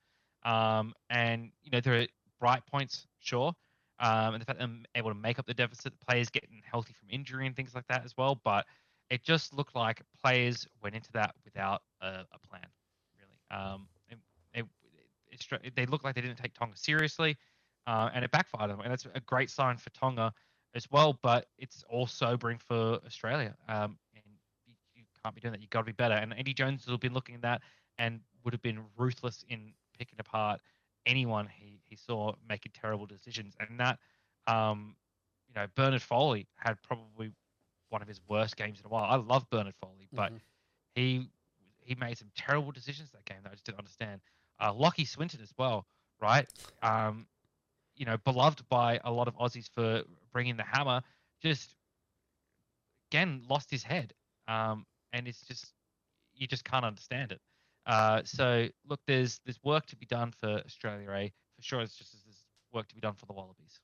Um, 0.45 0.95
and 1.11 1.53
you 1.63 1.71
know 1.71 1.81
there 1.81 2.01
are 2.03 2.07
bright 2.39 2.65
points, 2.67 3.07
sure, 3.19 3.55
um, 3.99 4.35
and 4.35 4.41
the 4.41 4.45
fact 4.45 4.59
that 4.59 4.65
I'm 4.65 4.85
able 4.95 5.11
to 5.11 5.15
make 5.19 5.39
up 5.39 5.47
the 5.47 5.55
deficit, 5.55 5.99
players 6.01 6.31
getting 6.31 6.63
healthy 6.65 6.93
from 6.93 7.09
injury 7.11 7.47
and 7.47 7.57
things 7.57 7.75
like 7.75 7.87
that 7.89 8.05
as 8.05 8.17
well. 8.17 8.35
But 8.35 8.67
it 9.11 9.25
just 9.25 9.55
looked 9.55 9.75
like 9.75 10.03
players 10.23 10.67
went 10.83 10.95
into 10.95 11.11
that 11.13 11.35
without 11.45 11.83
a, 12.01 12.25
a 12.33 12.39
plan, 12.49 12.67
really. 13.19 13.63
Um, 13.63 13.89
it, 14.09 14.19
it, 14.55 14.67
it, 15.65 15.75
they 15.75 15.87
looked 15.87 16.05
like 16.05 16.15
they 16.15 16.21
didn't 16.21 16.37
take 16.37 16.55
Tonga 16.55 16.77
seriously, 16.77 17.37
uh, 17.87 18.11
and 18.15 18.25
it 18.25 18.31
backfired 18.31 18.71
them. 18.71 18.81
And 18.81 18.91
that's 18.91 19.07
a 19.15 19.21
great 19.21 19.51
sign 19.51 19.77
for 19.77 19.91
Tonga 19.91 20.33
as 20.75 20.91
well. 20.91 21.19
But 21.23 21.47
it's 21.59 21.85
all 21.89 22.07
sobering 22.07 22.59
for 22.59 22.99
Australia. 23.07 23.55
Um, 23.69 23.99
and 24.15 24.23
you, 24.67 24.75
you 24.95 25.05
can't 25.23 25.35
be 25.35 25.41
doing 25.41 25.53
that. 25.53 25.61
You've 25.61 25.71
got 25.71 25.81
to 25.81 25.87
be 25.87 25.93
better. 25.93 26.15
And 26.15 26.35
Eddie 26.37 26.55
Jones 26.55 26.87
will 26.87 26.95
have 26.95 27.01
been 27.01 27.15
looking 27.15 27.35
at 27.35 27.43
that 27.43 27.63
and 27.99 28.21
would 28.45 28.53
have 28.53 28.63
been 28.63 28.81
ruthless 28.97 29.45
in 29.49 29.73
picking 29.99 30.19
apart 30.21 30.61
anyone 31.07 31.49
he, 31.51 31.81
he 31.85 31.97
saw 31.97 32.35
making 32.49 32.73
terrible 32.79 33.07
decisions. 33.07 33.55
And 33.59 33.81
that, 33.81 33.99
um, 34.47 34.95
you 35.49 35.55
know, 35.55 35.67
Bernard 35.75 36.03
Foley 36.03 36.47
had 36.57 36.77
probably 36.83 37.33
one 37.91 38.03
of 38.03 38.09
his 38.09 38.21
worst 38.29 38.57
games 38.57 38.81
in 38.81 38.87
a 38.87 38.89
while. 38.89 39.05
I 39.05 39.17
love 39.17 39.49
Bernard 39.51 39.75
Foley, 39.81 40.09
but 40.13 40.33
Mhm. 40.33 40.41
he 40.95 41.31
he 41.81 41.95
made 41.95 42.19
some 42.19 42.31
terrible 42.37 42.71
decisions 42.71 43.11
that 43.11 43.25
game 43.25 43.43
that 43.43 43.51
I 43.51 43.55
just 43.55 43.65
didn't 43.65 43.79
understand. 43.79 44.21
Uh, 44.59 44.73
Lachie 44.73 45.09
Swinton 45.09 45.41
as 45.41 45.55
well, 45.57 45.87
right? 46.21 46.47
Um, 46.83 47.27
you 47.95 48.05
know, 48.05 48.19
beloved 48.19 48.69
by 48.69 49.01
a 49.05 49.11
lot 49.11 49.27
of 49.27 49.35
Aussies 49.37 49.69
for 49.71 50.05
bringing 50.31 50.57
the 50.57 50.65
hammer, 50.65 51.03
just 51.41 51.75
again 53.11 53.43
lost 53.49 53.71
his 53.71 53.83
head, 53.83 54.13
um, 54.49 54.87
and 55.13 55.27
it's 55.27 55.41
just 55.47 55.73
you 56.35 56.47
just 56.47 56.65
can't 56.65 56.85
understand 56.85 57.33
it. 57.33 57.41
Uh, 57.87 58.23
so 58.25 58.69
look, 58.87 59.01
there's 59.07 59.41
there's 59.45 59.63
work 59.65 59.87
to 59.87 59.97
be 59.97 60.07
done 60.07 60.33
for 60.33 60.61
Australia, 60.67 61.11
A 61.11 61.33
for 61.57 61.63
sure. 61.63 61.81
It's 61.81 61.97
just 61.97 62.13
there's 62.25 62.45
work 62.73 62.87
to 62.89 62.95
be 62.95 63.01
done 63.01 63.15
for 63.15 63.27
the 63.27 63.33
Wallabies. 63.33 63.81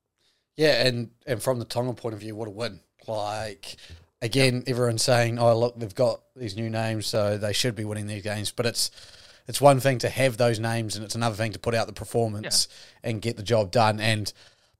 Yeah, 0.56 0.86
and 0.86 1.10
and 1.26 1.42
from 1.42 1.58
the 1.58 1.64
Tonga 1.64 1.94
point 1.94 2.14
of 2.14 2.20
view, 2.20 2.36
what 2.36 2.48
a 2.48 2.50
win! 2.50 2.80
Like 3.06 3.76
again, 4.22 4.64
everyone's 4.66 5.02
saying, 5.02 5.38
"Oh, 5.38 5.58
look, 5.58 5.78
they've 5.78 5.94
got 5.94 6.20
these 6.36 6.56
new 6.56 6.70
names, 6.70 7.06
so 7.06 7.36
they 7.36 7.52
should 7.52 7.74
be 7.74 7.84
winning 7.84 8.06
these 8.06 8.22
games." 8.22 8.50
But 8.50 8.66
it's 8.66 8.90
it's 9.46 9.60
one 9.60 9.80
thing 9.80 9.98
to 9.98 10.08
have 10.08 10.36
those 10.36 10.58
names, 10.58 10.96
and 10.96 11.04
it's 11.04 11.14
another 11.14 11.36
thing 11.36 11.52
to 11.52 11.58
put 11.58 11.74
out 11.74 11.86
the 11.86 11.92
performance 11.92 12.68
and 13.02 13.20
get 13.20 13.36
the 13.36 13.42
job 13.42 13.70
done. 13.70 14.00
And 14.00 14.32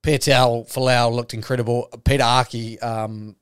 Petal 0.02 0.64
Falau 0.64 1.12
looked 1.12 1.34
incredible. 1.34 1.88
Pita 2.04 2.22
Ahki 2.22 2.82
um, 2.82 3.36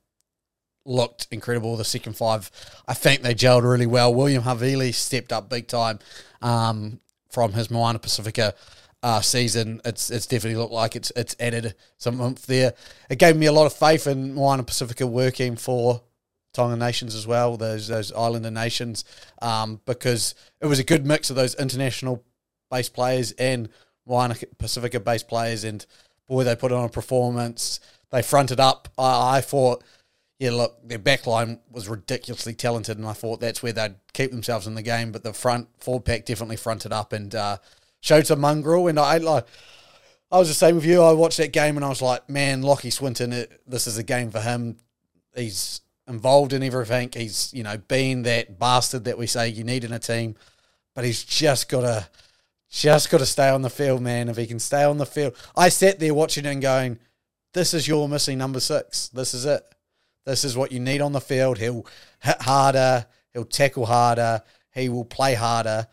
looked 0.85 1.29
incredible. 1.31 1.77
The 1.77 1.85
second 1.85 2.17
five, 2.17 2.51
I 2.89 2.95
think 2.95 3.23
they 3.23 3.35
gelled 3.35 3.63
really 3.63 3.87
well. 3.87 4.13
William 4.13 4.43
Havili 4.43 4.93
stepped 4.95 5.33
up 5.33 5.49
big 5.49 5.69
time 5.69 5.99
um, 6.41 7.01
from 7.31 7.53
his 7.53 7.71
Moana 7.71 7.99
Pacifica 7.99 8.55
uh, 9.03 9.21
season. 9.21 9.81
It's 9.85 10.11
it's 10.11 10.27
definitely 10.27 10.59
looked 10.59 10.73
like 10.73 10.97
it's 10.97 11.13
it's 11.17 11.37
added 11.41 11.75
some 11.99 12.21
oomph 12.21 12.47
there. 12.47 12.75
It 13.11 13.19
gave 13.19 13.37
me 13.37 13.47
a 13.47 13.53
lot 13.53 13.67
of 13.67 13.73
faith 13.73 14.07
in 14.07 14.35
Moana 14.35 14.63
Pacifica 14.63 15.07
working 15.07 15.57
for 15.57 16.03
Tonga 16.53 16.77
nations 16.77 17.15
as 17.15 17.27
well, 17.27 17.57
those 17.57 17.89
those 17.89 18.13
islander 18.13 18.51
nations, 18.51 19.05
um, 19.41 19.81
because 19.87 20.35
it 20.61 20.67
was 20.67 20.79
a 20.79 20.85
good 20.85 21.07
mix 21.07 21.31
of 21.31 21.37
those 21.37 21.55
international 21.55 22.23
based 22.71 22.95
players 22.95 23.33
and 23.33 23.69
Moana 24.07 24.37
Pacifica 24.59 25.01
based 25.01 25.29
players, 25.29 25.65
and 25.65 25.85
boy, 26.29 26.45
they 26.45 26.57
put 26.57 26.73
on 26.73 26.85
a 26.85 26.89
performance. 26.89 27.81
They 28.11 28.23
fronted 28.23 28.61
up. 28.61 28.89
I, 28.99 29.39
I 29.39 29.41
thought, 29.41 29.83
yeah, 30.39 30.51
look, 30.51 30.77
their 30.87 30.99
backline 30.99 31.61
was 31.71 31.89
ridiculously 31.89 32.55
talented, 32.55 32.99
and 32.99 33.07
I 33.07 33.13
thought 33.15 33.41
that's 33.41 33.63
where 33.63 33.73
they'd 33.73 33.95
keep 34.13 34.31
themselves 34.31 34.67
in 34.67 34.75
the 34.75 34.83
game. 34.83 35.13
But 35.13 35.23
the 35.23 35.33
front 35.33 35.69
forward 35.79 36.05
pack 36.05 36.27
definitely 36.27 36.57
fronted 36.57 36.93
up 36.93 37.13
and 37.13 37.35
uh, 37.35 37.57
showed 38.03 38.27
some 38.27 38.41
mongrel. 38.41 38.89
And 38.89 39.01
I 39.01 39.17
like, 39.17 39.47
I 40.31 40.39
was 40.39 40.49
the 40.49 40.55
same 40.55 40.75
with 40.75 40.85
you. 40.85 41.01
I 41.01 41.13
watched 41.13 41.39
that 41.39 41.53
game 41.53 41.77
and 41.77 41.85
I 41.85 41.89
was 41.89 42.03
like, 42.03 42.29
man, 42.29 42.63
Lachie 42.63 42.93
Swinton, 42.93 43.33
it, 43.33 43.63
this 43.67 43.87
is 43.87 43.97
a 43.97 44.03
game 44.03 44.31
for 44.31 44.41
him. 44.41 44.77
He's 45.35 45.81
involved 46.07 46.53
in 46.53 46.63
everything. 46.63 47.11
He's 47.13 47.53
you 47.55 47.63
know 47.63 47.77
being 47.77 48.23
that 48.23 48.59
bastard 48.59 49.05
that 49.05 49.19
we 49.19 49.27
say 49.27 49.49
you 49.49 49.65
need 49.65 49.85
in 49.85 49.93
a 49.93 49.99
team, 49.99 50.37
but 50.95 51.05
he's 51.05 51.25
just 51.25 51.69
got 51.69 51.83
to 51.83 52.09
just 52.69 53.11
got 53.11 53.19
to 53.19 53.27
stay 53.27 53.49
on 53.49 53.63
the 53.63 53.71
field, 53.71 54.03
man. 54.03 54.29
If 54.29 54.37
he 54.37 54.47
can 54.47 54.59
stay 54.59 54.85
on 54.85 54.99
the 54.99 55.07
field, 55.07 55.37
I 55.57 55.69
sat 55.69 55.99
there 55.99 56.15
watching 56.15 56.47
and 56.47 56.61
going, 56.61 56.99
"This 57.53 57.75
is 57.75 57.87
your 57.89 58.09
missing 58.09 58.39
number 58.39 58.61
six. 58.61 59.09
This 59.09 59.35
is 59.35 59.45
it. 59.45 59.63
This 60.25 60.45
is 60.45 60.57
what 60.57 60.73
you 60.73 60.81
need 60.81 61.01
on 61.01 61.13
the 61.13 61.21
field. 61.21 61.59
He'll 61.59 61.87
hit 62.21 62.43
harder. 62.43 63.07
He'll 63.33 63.45
tackle 63.45 63.87
harder. 63.87 64.43
He 64.75 64.89
will 64.89 65.05
play 65.05 65.35
harder." 65.35 65.89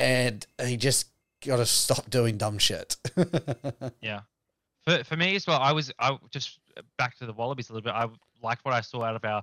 And 0.00 0.46
he 0.64 0.76
just 0.76 1.08
got 1.44 1.56
to 1.56 1.66
stop 1.66 2.08
doing 2.10 2.36
dumb 2.38 2.58
shit. 2.58 2.96
Yeah. 4.00 4.20
For 4.84 5.04
for 5.04 5.16
me 5.16 5.36
as 5.36 5.46
well, 5.46 5.60
I 5.60 5.72
was 5.72 5.92
I 5.98 6.16
just 6.30 6.58
back 6.96 7.16
to 7.18 7.26
the 7.26 7.34
Wallabies 7.34 7.68
a 7.68 7.74
little 7.74 7.84
bit. 7.84 7.92
I 7.92 8.08
liked 8.42 8.64
what 8.64 8.72
I 8.72 8.80
saw 8.80 9.02
out 9.04 9.14
of 9.14 9.24
our 9.26 9.42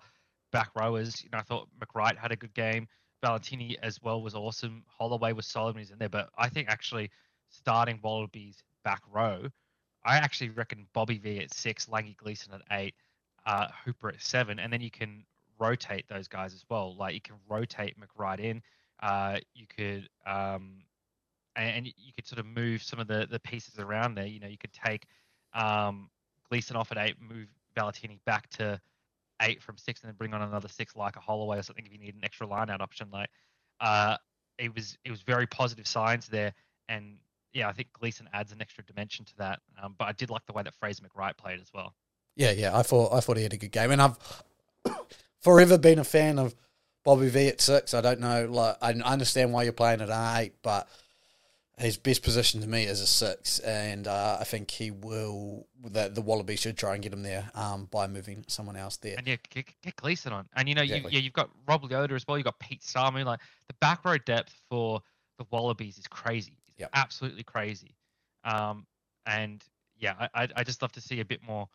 back 0.51 0.72
rowers. 0.76 1.22
You 1.24 1.30
know, 1.32 1.38
I 1.38 1.43
thought 1.43 1.68
McReight 1.80 2.18
had 2.18 2.32
a 2.32 2.36
good 2.36 2.55
game. 2.55 2.88
Valetini 3.24 3.76
as 3.84 4.01
well 4.01 4.22
was 4.22 4.34
awesome. 4.36 4.84
Holloway 4.88 5.34
was 5.34 5.45
solid 5.45 5.76
when 5.76 5.84
he's 5.84 5.91
in 5.91 5.99
there, 5.99 6.10
but 6.10 6.30
I 6.38 6.49
think 6.49 6.70
actually 6.70 7.12
starting 7.49 7.99
Wallabies 8.01 8.64
back 8.84 9.01
row, 9.12 9.47
I 10.05 10.18
actually 10.18 10.49
reckon 10.49 10.88
Bobby 10.93 11.18
V 11.18 11.39
at 11.39 11.53
six, 11.53 11.88
Langi 11.88 12.16
Gleeson 12.18 12.53
at 12.53 12.62
eight, 12.72 12.95
uh, 13.45 13.68
Hooper 13.86 14.10
at 14.10 14.22
seven, 14.22 14.60
and 14.60 14.72
then 14.72 14.82
you 14.82 14.91
can 14.91 15.24
rotate 15.60 16.05
those 16.08 16.28
guys 16.28 16.53
as 16.53 16.64
well. 16.70 16.95
Like 16.95 17.14
you 17.14 17.22
can 17.22 17.36
rotate 17.47 17.95
McReight 17.99 18.39
in. 18.39 18.62
Uh, 19.02 19.38
you 19.54 19.66
could 19.68 20.10
um, 20.26 20.84
and, 21.56 21.78
and 21.78 21.88
you 21.88 22.14
could 22.16 22.28
sort 22.28 22.39
of 22.39 22.45
move 22.45 22.82
some 22.84 23.00
of 23.00 23.08
the 23.08 23.28
the 23.30 23.39
pieces 23.39 23.80
around 23.80 24.16
there. 24.16 24.26
You 24.26 24.39
know, 24.39 24.48
you 24.48 24.58
could 24.58 24.74
take 24.74 25.06
um, 25.54 26.10
Gleeson 26.50 26.76
off 26.76 26.91
at 26.91 26.98
eight, 26.98 27.16
move 27.20 27.48
Valetini 27.76 28.20
back 28.26 28.50
to 28.52 28.80
eight 29.41 29.62
from 29.62 29.78
six, 29.78 30.02
and 30.02 30.10
then 30.10 30.16
bring 30.16 30.34
on 30.34 30.41
another 30.41 30.68
six 30.68 30.95
like 30.95 31.16
a 31.16 31.20
Holloway 31.20 31.58
or 31.58 31.64
something 31.64 31.86
if 31.86 31.91
you 31.91 32.00
need 32.00 32.16
an 32.16 32.24
extra 32.24 32.48
line 32.48 32.70
out 32.70 32.82
option. 32.82 33.10
Like, 33.12 33.30
uh, 33.82 34.18
it 34.58 34.74
was 34.74 34.98
it 35.04 35.12
was 35.12 35.22
very 35.22 35.48
positive 35.48 35.88
signs 35.88 36.28
there, 36.28 36.54
and 36.89 37.18
yeah, 37.54 37.68
I 37.68 37.74
think 37.74 37.89
Gleeson 37.93 38.30
adds 38.34 38.52
an 38.52 38.62
extra 38.62 38.84
dimension 38.84 39.26
to 39.26 39.38
that. 39.38 39.60
Um, 39.82 39.95
but 39.98 40.06
I 40.06 40.12
did 40.12 40.30
like 40.30 40.45
the 40.45 40.54
way 40.54 40.64
that 40.64 40.76
Fraser 40.76 41.04
McReight 41.04 41.38
played 41.38 41.60
as 41.60 41.72
well. 41.74 41.93
Yeah, 42.36 42.52
yeah, 42.52 42.78
I 42.78 42.84
thought 42.84 43.14
I 43.14 43.20
thought 43.20 43.38
he 43.38 43.43
had 43.43 43.54
a 43.54 43.58
good 43.58 43.72
game, 43.72 43.91
and 43.91 44.02
I've 44.02 44.18
forever 45.39 45.78
been 45.78 46.00
a 46.00 46.04
fan 46.04 46.39
of 46.39 46.56
Bobby 47.08 47.30
V 47.30 47.47
at 47.47 47.62
six. 47.62 47.93
I 47.93 48.01
don't 48.01 48.20
know, 48.20 48.47
like 48.51 48.76
I 48.82 48.91
understand 48.91 49.53
why 49.53 49.64
you're 49.64 49.72
playing 49.72 50.01
at 50.01 50.10
eight, 50.41 50.55
but 50.62 50.89
his 51.78 51.95
best 51.95 52.22
position 52.22 52.60
to 52.60 52.68
me 52.68 52.84
is 52.84 52.99
a 52.99 53.08
six, 53.08 53.60
and 53.60 54.08
uh, 54.08 54.36
I 54.41 54.43
think 54.43 54.70
he 54.70 54.91
will. 54.91 55.68
The, 55.82 56.10
the 56.10 56.22
Wallabies 56.22 56.60
should 56.60 56.78
try 56.78 56.95
and 56.95 57.01
get 57.01 57.14
him 57.14 57.24
there 57.24 57.49
um, 57.55 57.88
by 57.89 58.08
moving 58.08 58.43
someone 58.49 58.76
else 58.76 58.97
there. 58.97 59.16
And 59.18 59.26
yeah, 59.26 59.38
get, 59.49 59.68
get 59.82 59.95
Gleeson 59.95 60.34
on, 60.34 60.49
and 60.58 60.68
you 60.68 60.76
know, 60.76 60.82
Exactly. 60.82 61.12
you, 61.14 61.20
yeah, 61.20 61.24
you've 61.24 61.32
got 61.32 61.49
Rob 61.66 61.84
Leota 61.84 62.12
as 62.12 62.26
well. 62.28 62.38
You've 62.38 62.43
got 62.43 62.60
Pete 62.60 62.82
Samu. 62.82 63.24
Like 63.24 63.39
the 63.70 63.76
back 63.80 64.03
row 64.03 64.18
depth 64.18 64.53
for 64.70 65.01
the 65.38 65.45
Wallabies 65.49 65.97
is 65.97 66.08
crazy. 66.08 66.58
It's 66.68 66.80
Yep. 66.82 66.89
absolutely 66.93 67.43
crazy. 67.43 67.95
Um, 68.43 68.86
and 69.26 69.64
yeah, 69.97 70.16
I, 70.20 70.43
I 70.43 70.47
I 70.58 70.64
just 70.66 70.82
love 70.82 70.91
to 70.91 71.01
see 71.01 71.22
a 71.22 71.26
bit 71.26 71.41
more 71.41 71.70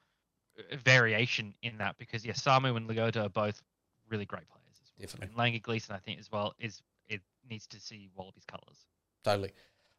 uh, 0.59 0.77
variation 0.85 1.55
in 1.63 1.79
that 1.79 1.97
because 1.97 2.23
yeah, 2.23 2.35
Samu 2.35 2.77
and 2.77 2.87
Leota 2.87 3.25
are 3.25 3.29
both 3.31 3.63
really 4.11 4.27
great 4.27 4.47
players. 4.47 4.62
Definitely. 5.01 5.53
And 5.53 5.63
Gleeson, 5.63 5.95
I 5.95 5.99
think, 5.99 6.21
as 6.21 6.31
well, 6.31 6.55
is 6.59 6.83
it 7.09 7.21
needs 7.49 7.67
to 7.69 7.81
see 7.81 8.11
Wallabies 8.15 8.45
colours. 8.47 8.87
Totally. 9.25 9.53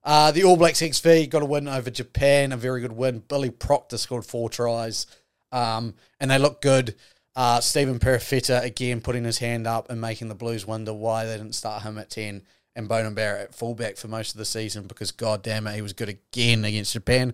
Uh, 0.04 0.32
the 0.32 0.44
All 0.44 0.58
Blacks 0.58 0.80
XV 0.80 1.30
got 1.30 1.42
a 1.42 1.46
win 1.46 1.68
over 1.68 1.90
Japan, 1.90 2.52
a 2.52 2.58
very 2.58 2.82
good 2.82 2.92
win. 2.92 3.24
Billy 3.28 3.50
Proctor 3.50 3.98
scored 3.98 4.26
four 4.26 4.50
tries, 4.50 5.08
um, 5.52 5.94
and 6.20 6.30
they 6.30 6.38
look 6.38 6.62
good. 6.62 6.96
Uh, 7.36 7.60
Stephen 7.62 8.00
Perofeta 8.00 8.64
again 8.64 9.02
putting 9.02 9.24
his 9.24 9.40
hand 9.40 9.66
up 9.66 9.90
and 9.90 10.00
making 10.00 10.28
the 10.28 10.36
Blues 10.36 10.68
wonder 10.68 10.94
why 10.94 11.26
they 11.26 11.38
didn't 11.38 11.56
start 11.56 11.84
him 11.84 11.98
at 11.98 12.10
10 12.10 12.44
and 12.76 12.90
Beauden 12.90 13.16
Barrett 13.16 13.50
at 13.50 13.56
fullback 13.56 13.98
for 13.98 14.08
most 14.08 14.34
of 14.34 14.38
the 14.38 14.46
season 14.46 14.88
because, 14.88 15.12
god 15.12 15.42
damn 15.42 15.66
it, 15.68 15.76
he 15.76 15.82
was 15.82 15.94
good 15.94 16.10
again 16.10 16.66
against 16.66 16.94
Japan, 16.94 17.34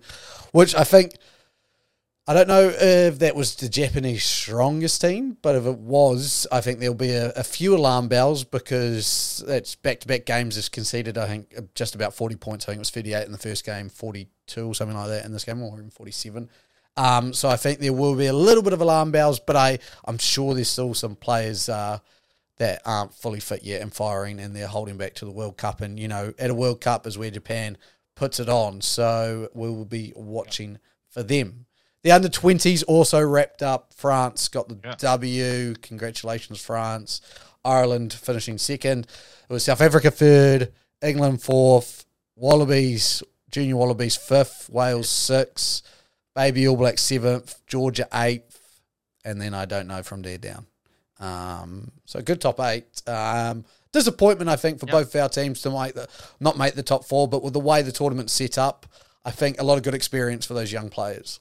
which 0.52 0.74
I 0.74 0.84
think. 0.84 1.14
I 2.26 2.34
don't 2.34 2.48
know 2.48 2.68
if 2.68 3.18
that 3.20 3.34
was 3.34 3.56
the 3.56 3.68
Japanese 3.68 4.24
strongest 4.24 5.00
team, 5.00 5.36
but 5.42 5.56
if 5.56 5.66
it 5.66 5.78
was, 5.78 6.46
I 6.52 6.60
think 6.60 6.78
there'll 6.78 6.94
be 6.94 7.10
a, 7.10 7.30
a 7.30 7.42
few 7.42 7.74
alarm 7.74 8.08
bells 8.08 8.44
because 8.44 9.42
that's 9.46 9.74
back 9.74 10.00
to 10.00 10.06
back 10.06 10.26
games 10.26 10.54
has 10.54 10.68
conceded, 10.68 11.18
I 11.18 11.26
think, 11.26 11.74
just 11.74 11.94
about 11.94 12.14
40 12.14 12.36
points. 12.36 12.64
I 12.64 12.66
think 12.66 12.76
it 12.76 12.80
was 12.80 12.90
58 12.90 13.26
in 13.26 13.32
the 13.32 13.38
first 13.38 13.64
game, 13.64 13.88
42 13.88 14.66
or 14.66 14.74
something 14.74 14.96
like 14.96 15.08
that 15.08 15.24
in 15.24 15.32
this 15.32 15.44
game, 15.44 15.62
or 15.62 15.76
even 15.78 15.90
47. 15.90 16.48
Um, 16.96 17.32
so 17.32 17.48
I 17.48 17.56
think 17.56 17.80
there 17.80 17.92
will 17.92 18.14
be 18.14 18.26
a 18.26 18.32
little 18.32 18.62
bit 18.62 18.74
of 18.74 18.80
alarm 18.80 19.10
bells, 19.10 19.40
but 19.40 19.56
I, 19.56 19.78
I'm 20.04 20.18
sure 20.18 20.54
there's 20.54 20.68
still 20.68 20.94
some 20.94 21.16
players 21.16 21.68
uh, 21.68 21.98
that 22.58 22.82
aren't 22.84 23.14
fully 23.14 23.40
fit 23.40 23.64
yet 23.64 23.80
and 23.80 23.92
firing 23.92 24.38
and 24.38 24.54
they're 24.54 24.66
holding 24.66 24.98
back 24.98 25.14
to 25.14 25.24
the 25.24 25.30
World 25.30 25.56
Cup. 25.56 25.80
And, 25.80 25.98
you 25.98 26.08
know, 26.08 26.34
at 26.38 26.50
a 26.50 26.54
World 26.54 26.80
Cup 26.80 27.06
is 27.06 27.16
where 27.16 27.30
Japan 27.30 27.78
puts 28.14 28.38
it 28.38 28.48
on. 28.50 28.82
So 28.82 29.48
we 29.54 29.68
will 29.70 29.86
be 29.86 30.12
watching 30.14 30.78
for 31.08 31.22
them. 31.22 31.64
The 32.02 32.12
under 32.12 32.28
20s 32.28 32.82
also 32.88 33.20
wrapped 33.20 33.62
up. 33.62 33.92
France 33.94 34.48
got 34.48 34.68
the 34.68 34.78
Yeah. 34.82 34.94
W. 34.98 35.74
Congratulations, 35.82 36.60
France. 36.60 37.20
Ireland 37.64 38.12
finishing 38.12 38.56
second. 38.56 39.06
It 39.48 39.52
was 39.52 39.64
South 39.64 39.80
Africa 39.82 40.10
third, 40.10 40.72
England 41.02 41.42
fourth, 41.42 42.06
Wallabies, 42.36 43.22
Junior 43.50 43.76
Wallabies 43.76 44.16
fifth, 44.16 44.70
Wales 44.70 45.10
sixth, 45.10 45.82
Baby 46.34 46.66
All 46.66 46.76
Blacks 46.76 47.02
seventh, 47.02 47.60
Georgia 47.66 48.08
eighth, 48.14 48.80
and 49.26 49.38
then 49.42 49.52
I 49.52 49.66
don't 49.66 49.88
know 49.88 50.02
from 50.02 50.22
there 50.22 50.38
down. 50.38 50.66
Um, 51.18 51.90
so 52.06 52.22
good 52.22 52.40
top 52.40 52.58
eight. 52.60 52.86
Um, 53.06 53.66
disappointment, 53.92 54.48
I 54.48 54.56
think, 54.56 54.80
for 54.80 54.86
Yeah. 54.86 54.92
both 54.92 55.14
our 55.16 55.28
teams 55.28 55.60
to 55.62 55.70
make 55.70 55.94
the 55.94 56.08
not 56.38 56.56
make 56.56 56.74
the 56.76 56.82
top 56.82 57.04
four, 57.04 57.28
but 57.28 57.42
with 57.42 57.52
the 57.52 57.60
way 57.60 57.82
the 57.82 57.92
tournament's 57.92 58.32
set 58.32 58.56
up, 58.56 58.86
I 59.22 59.30
think 59.32 59.60
a 59.60 59.64
lot 59.64 59.76
of 59.76 59.82
good 59.84 59.94
experience 59.94 60.46
for 60.46 60.54
those 60.54 60.72
young 60.72 60.88
players. 60.88 61.40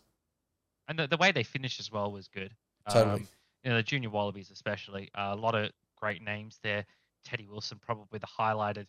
And 0.90 1.00
the, 1.00 1.08
the 1.08 1.18
way 1.18 1.32
they 1.32 1.44
finished 1.44 1.80
as 1.80 1.92
well 1.92 2.12
was 2.12 2.28
good. 2.28 2.54
Totally. 2.90 3.22
Um, 3.22 3.28
you 3.64 3.70
know, 3.70 3.78
the 3.78 3.84
junior 3.84 4.10
Wallabies 4.10 4.52
especially, 4.52 5.10
uh, 5.16 5.32
a 5.34 5.36
lot 5.36 5.56
of 5.56 5.72
great 5.96 6.22
names 6.22 6.60
there. 6.64 6.86
Teddy 7.24 7.48
Wilson, 7.48 7.80
probably 7.80 8.20
the 8.20 8.28
highlighted 8.28 8.88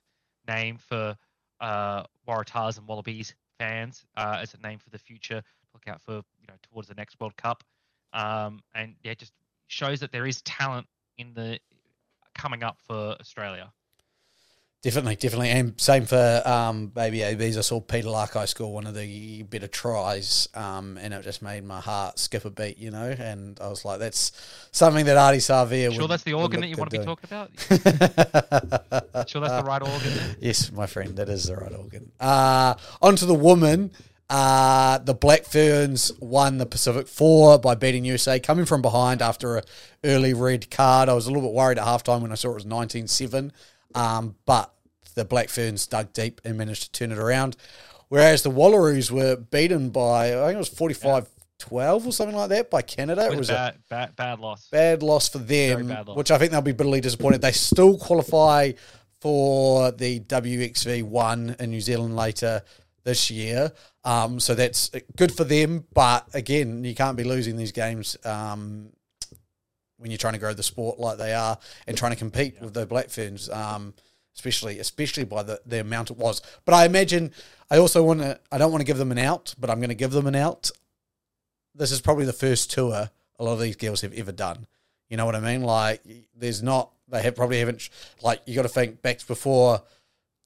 name 0.48 0.78
for 0.78 1.14
uh, 1.60 2.04
Waratahs 2.26 2.78
and 2.78 2.86
Wallabies 2.88 3.34
fans 3.58 4.04
uh, 4.16 4.38
as 4.40 4.54
a 4.54 4.66
name 4.66 4.78
for 4.78 4.90
the 4.90 4.98
future. 4.98 5.42
Look 5.74 5.86
out 5.86 6.00
for 6.00 6.14
you 6.14 6.46
know 6.48 6.54
towards 6.62 6.88
the 6.88 6.94
next 6.94 7.20
World 7.20 7.36
Cup, 7.36 7.62
um, 8.12 8.60
and 8.74 8.94
yeah, 9.02 9.14
just 9.14 9.32
shows 9.66 10.00
that 10.00 10.10
there 10.10 10.26
is 10.26 10.42
talent 10.42 10.86
in 11.18 11.32
the 11.34 11.58
coming 12.34 12.62
up 12.62 12.78
for 12.86 13.16
Australia. 13.20 13.72
Definitely, 14.82 15.16
definitely, 15.16 15.50
and 15.50 15.78
same 15.78 16.06
for 16.06 16.42
um, 16.46 16.86
baby 16.86 17.20
ABs. 17.22 17.58
I 17.58 17.60
saw 17.60 17.80
Peter 17.80 18.08
Lakai 18.08 18.48
score 18.48 18.72
one 18.72 18.86
of 18.86 18.94
the 18.94 19.42
better 19.42 19.66
tries, 19.66 20.48
um, 20.54 20.96
and 20.96 21.12
it 21.12 21.22
just 21.22 21.42
made 21.42 21.64
my 21.64 21.80
heart 21.80 22.18
skip 22.18 22.46
a 22.46 22.50
beat, 22.50 22.78
you 22.78 22.90
know. 22.90 23.14
And 23.18 23.60
I 23.60 23.68
was 23.68 23.84
like, 23.84 23.98
"That's 23.98 24.32
something 24.72 25.04
that 25.04 25.18
Ardie 25.18 25.36
Savea." 25.36 25.92
Sure, 25.92 26.00
would, 26.02 26.10
that's 26.10 26.22
the 26.22 26.32
organ 26.32 26.62
that 26.62 26.68
you 26.68 26.76
want 26.78 26.90
to 26.90 26.98
be 26.98 27.04
good 27.04 27.06
talking 27.06 27.28
about. 27.28 27.50
Sure, 29.28 29.42
that's 29.42 29.62
the 29.62 29.64
right 29.66 29.82
organ. 29.82 30.36
Yes, 30.40 30.72
my 30.72 30.86
friend, 30.86 31.14
that 31.16 31.28
is 31.28 31.44
the 31.44 31.56
right 31.56 31.74
organ. 31.74 32.10
Uh, 32.18 32.74
on 33.02 33.16
to 33.16 33.26
the 33.26 33.34
woman. 33.34 33.90
Uh, 34.30 34.96
the 34.98 35.12
Black 35.12 35.44
Ferns 35.44 36.12
won 36.20 36.58
the 36.58 36.64
Pacific 36.64 37.06
Four 37.06 37.58
by 37.58 37.74
beating 37.74 38.04
USA, 38.06 38.40
coming 38.40 38.64
from 38.64 38.80
behind 38.80 39.20
after 39.20 39.58
a 39.58 39.62
early 40.04 40.32
red 40.32 40.70
card. 40.70 41.08
I 41.08 41.14
was 41.14 41.26
a 41.26 41.30
little 41.30 41.48
bit 41.48 41.52
worried 41.54 41.78
at 41.78 41.84
halftime 41.84 42.22
when 42.22 42.30
I 42.32 42.36
saw 42.36 42.52
it 42.52 42.54
was 42.54 42.64
19-7, 42.64 43.50
um, 43.94 44.36
but 44.46 44.72
the 45.14 45.24
Black 45.24 45.48
Ferns 45.48 45.86
dug 45.86 46.12
deep 46.12 46.40
and 46.44 46.56
managed 46.56 46.82
to 46.82 46.92
turn 46.92 47.12
it 47.12 47.18
around. 47.18 47.56
Whereas 48.08 48.42
the 48.42 48.50
Wallaroos 48.50 49.10
were 49.10 49.36
beaten 49.36 49.90
by, 49.90 50.40
I 50.40 50.46
think 50.46 50.54
it 50.54 50.58
was 50.58 50.70
45-12 50.70 52.06
or 52.06 52.12
something 52.12 52.36
like 52.36 52.48
that 52.48 52.70
by 52.70 52.82
Canada. 52.82 53.30
It 53.30 53.38
was 53.38 53.50
a 53.50 53.52
bad, 53.52 53.78
bad, 53.88 54.16
bad 54.16 54.40
loss. 54.40 54.68
bad 54.68 55.02
loss 55.02 55.28
for 55.28 55.38
them, 55.38 55.88
bad 55.88 56.08
loss. 56.08 56.16
which 56.16 56.30
I 56.30 56.38
think 56.38 56.50
they'll 56.50 56.60
be 56.60 56.72
bitterly 56.72 57.00
disappointed. 57.00 57.40
They 57.40 57.52
still 57.52 57.96
qualify 57.96 58.72
for 59.20 59.92
the 59.92 60.20
WXV 60.20 61.04
one 61.04 61.54
in 61.60 61.70
New 61.70 61.80
Zealand 61.80 62.16
later 62.16 62.62
this 63.04 63.30
year, 63.30 63.72
um, 64.04 64.40
so 64.40 64.54
that's 64.54 64.90
good 65.16 65.32
for 65.32 65.44
them. 65.44 65.84
But 65.92 66.26
again, 66.34 66.82
you 66.84 66.94
can't 66.94 67.16
be 67.16 67.24
losing 67.24 67.56
these 67.56 67.72
games 67.72 68.16
um, 68.24 68.90
when 70.00 70.10
you're 70.10 70.18
trying 70.18 70.32
to 70.32 70.40
grow 70.40 70.52
the 70.52 70.64
sport 70.64 70.98
like 70.98 71.18
they 71.18 71.32
are 71.32 71.56
and 71.86 71.96
trying 71.96 72.12
to 72.12 72.18
compete 72.18 72.60
with 72.60 72.74
the 72.74 72.86
Black 72.86 73.10
Ferns. 73.10 73.48
Um, 73.48 73.94
Especially, 74.32 74.78
especially 74.78 75.24
by 75.24 75.42
the, 75.42 75.60
the 75.66 75.80
amount 75.80 76.10
it 76.10 76.16
was, 76.16 76.40
but 76.64 76.72
I 76.72 76.86
imagine 76.86 77.32
I 77.68 77.78
also 77.78 78.02
want 78.02 78.20
to. 78.20 78.38
I 78.50 78.58
don't 78.58 78.70
want 78.70 78.80
to 78.80 78.86
give 78.86 78.96
them 78.96 79.10
an 79.10 79.18
out, 79.18 79.54
but 79.58 79.68
I'm 79.68 79.80
going 79.80 79.90
to 79.90 79.94
give 79.94 80.12
them 80.12 80.28
an 80.28 80.36
out. 80.36 80.70
This 81.74 81.90
is 81.90 82.00
probably 82.00 82.24
the 82.24 82.32
first 82.32 82.70
tour 82.70 83.10
a 83.40 83.44
lot 83.44 83.54
of 83.54 83.60
these 83.60 83.76
girls 83.76 84.02
have 84.02 84.14
ever 84.14 84.32
done. 84.32 84.66
You 85.08 85.16
know 85.16 85.26
what 85.26 85.34
I 85.34 85.40
mean? 85.40 85.62
Like, 85.62 86.02
there's 86.34 86.62
not, 86.62 86.92
they 87.08 87.20
have 87.22 87.34
probably 87.34 87.58
haven't, 87.58 87.90
like, 88.22 88.40
you 88.46 88.54
got 88.54 88.62
to 88.62 88.68
think 88.68 89.02
back 89.02 89.26
before 89.26 89.82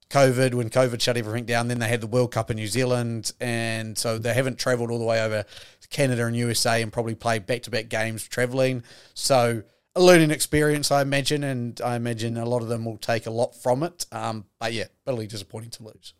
COVID, 0.09 0.55
when 0.55 0.69
COVID 0.69 0.99
shut 0.99 1.15
everything 1.15 1.45
down, 1.45 1.67
then 1.67 1.79
they 1.79 1.87
had 1.87 2.01
the 2.01 2.07
World 2.07 2.31
Cup 2.31 2.49
in 2.49 2.57
New 2.57 2.67
Zealand. 2.67 3.33
And 3.39 3.97
so 3.97 4.17
they 4.17 4.33
haven't 4.33 4.57
traveled 4.57 4.89
all 4.89 4.99
the 4.99 5.05
way 5.05 5.21
over 5.21 5.45
Canada 5.89 6.25
and 6.25 6.35
USA 6.35 6.81
and 6.81 6.91
probably 6.91 7.15
play 7.15 7.39
back 7.39 7.63
to 7.63 7.71
back 7.71 7.89
games 7.89 8.27
traveling. 8.27 8.83
So, 9.13 9.63
a 9.95 10.01
learning 10.01 10.31
experience, 10.31 10.91
I 10.91 11.01
imagine. 11.01 11.43
And 11.43 11.79
I 11.81 11.95
imagine 11.95 12.37
a 12.37 12.45
lot 12.45 12.61
of 12.61 12.67
them 12.67 12.85
will 12.85 12.97
take 12.97 13.25
a 13.25 13.31
lot 13.31 13.55
from 13.55 13.83
it. 13.83 14.05
Um, 14.11 14.45
but 14.59 14.73
yeah, 14.73 14.85
bitterly 15.05 15.27
disappointing 15.27 15.71
to 15.71 15.83
lose. 15.83 16.13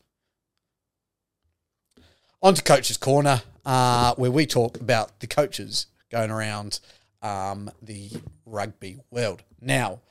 On 2.42 2.54
to 2.54 2.62
Coach's 2.62 2.98
Corner, 2.98 3.42
uh, 3.66 4.14
where 4.16 4.32
we 4.32 4.46
talk 4.46 4.80
about 4.80 5.20
the 5.20 5.28
coaches 5.28 5.88
going 6.12 6.32
around 6.32 6.80
um, 7.22 7.72
the 7.82 8.12
rugby 8.46 9.00
world. 9.10 9.44
Now, 9.60 10.02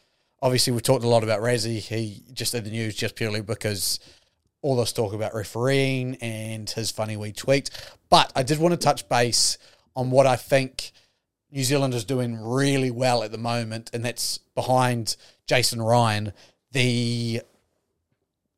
obviously, 0.43 0.73
we've 0.73 0.83
talked 0.83 1.05
a 1.05 1.09
lot 1.09 1.23
about 1.23 1.41
Rassie. 1.41 1.79
He 1.79 2.23
just 2.33 2.53
did 2.53 2.65
the 2.65 2.71
news 2.71 2.97
just 2.97 3.15
purely 3.15 3.41
because 3.41 4.01
all 4.65 4.77
this 4.77 4.95
talk 4.95 5.13
about 5.13 5.35
refereeing 5.35 6.17
and 6.23 6.71
his 6.71 6.91
funny 6.91 7.19
wee 7.19 7.33
tweet. 7.33 7.69
But 8.09 8.33
I 8.35 8.43
did 8.43 8.59
want 8.59 8.73
to 8.73 8.79
touch 8.79 9.07
base 9.11 9.59
on 9.95 10.11
what 10.11 10.27
I 10.27 10.37
think 10.37 10.93
New 11.53 11.63
Zealand 11.63 11.93
is 11.93 12.07
doing 12.07 12.41
really 12.41 12.91
well 12.91 13.23
at 13.23 13.31
the 13.31 13.39
moment, 13.39 13.91
and 13.93 14.03
that's 14.03 14.39
behind 14.55 15.17
Jason 15.47 15.83
Ryan, 15.83 16.33
the 16.73 17.43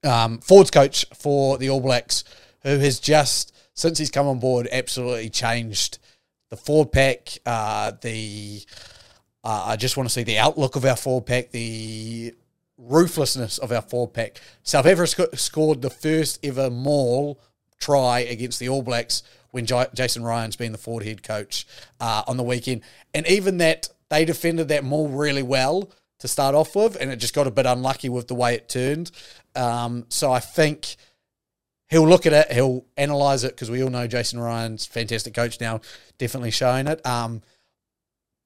um, 0.04 0.38
coach 0.72 1.04
for 1.12 1.59
the 1.59 1.70
All 1.70 1.80
Blacks, 1.80 2.22
who 2.62 2.78
has 2.78 3.00
just, 3.00 3.52
since 3.74 3.98
he's 3.98 4.11
come 4.11 4.28
on 4.28 4.38
board, 4.38 4.68
absolutely 4.70 5.28
changed 5.28 5.98
the 6.50 6.57
forward 6.57 6.92
pack, 6.92 7.36
uh, 7.44 7.90
the 8.00 8.62
uh, 9.42 9.64
I 9.66 9.76
just 9.76 9.96
want 9.96 10.09
to 10.09 10.12
see 10.12 10.22
the 10.22 10.38
outlook 10.38 10.76
of 10.76 10.84
our 10.84 10.96
forward 10.96 11.26
pack, 11.26 11.50
the 11.50 12.32
ruthlessness 12.79 13.59
of 13.59 13.72
our 13.72 13.83
forward 13.83 14.12
pack. 14.12 14.41
South 14.62 14.87
Africa 14.87 15.29
sc- 15.37 15.39
scored 15.39 15.83
the 15.83 15.91
first 15.91 16.39
ever 16.45 16.70
maul 16.70 17.41
try 17.79 18.20
against 18.20 18.59
the 18.59 18.68
All 18.68 18.83
Blacks 18.83 19.22
when 19.51 19.66
J- 19.66 19.87
Jason 19.95 20.22
Ryan's 20.22 20.57
been 20.57 20.72
the 20.72 20.79
forward 20.79 21.05
head 21.05 21.22
coach 21.22 21.66
uh, 22.01 22.22
on 22.27 22.37
the 22.37 22.43
weekend, 22.43 22.83
and 23.14 23.27
even 23.27 23.59
that 23.59 23.89
they 24.09 24.24
defended 24.24 24.68
that 24.68 24.85
maul 24.85 25.09
really 25.09 25.43
well 25.43 25.91
to 26.18 26.29
start 26.29 26.55
off 26.55 26.74
with, 26.74 26.97
and 26.97 27.11
it 27.11 27.16
just 27.16 27.35
got 27.35 27.47
a 27.47 27.51
bit 27.51 27.66
unlucky 27.66 28.09
with 28.09 28.29
the 28.29 28.35
way 28.35 28.55
it 28.55 28.68
turned. 28.68 29.11
Um, 29.55 30.07
so 30.09 30.33
I 30.33 30.41
think 30.41 30.97
he'll 31.89 32.09
look 32.09 32.27
at 32.27 32.33
it, 32.33 32.53
he'll 32.53 32.85
analyze 32.97 33.45
it 33.45 33.55
because 33.55 33.70
we 33.70 33.83
all 33.83 33.91
know 33.91 34.07
Jason 34.07 34.41
Ryan's 34.41 34.87
fantastic 34.87 35.35
coach 35.35 35.61
now, 35.61 35.81
definitely 36.18 36.51
showing 36.51 36.87
it. 36.87 37.05
Um, 37.07 37.43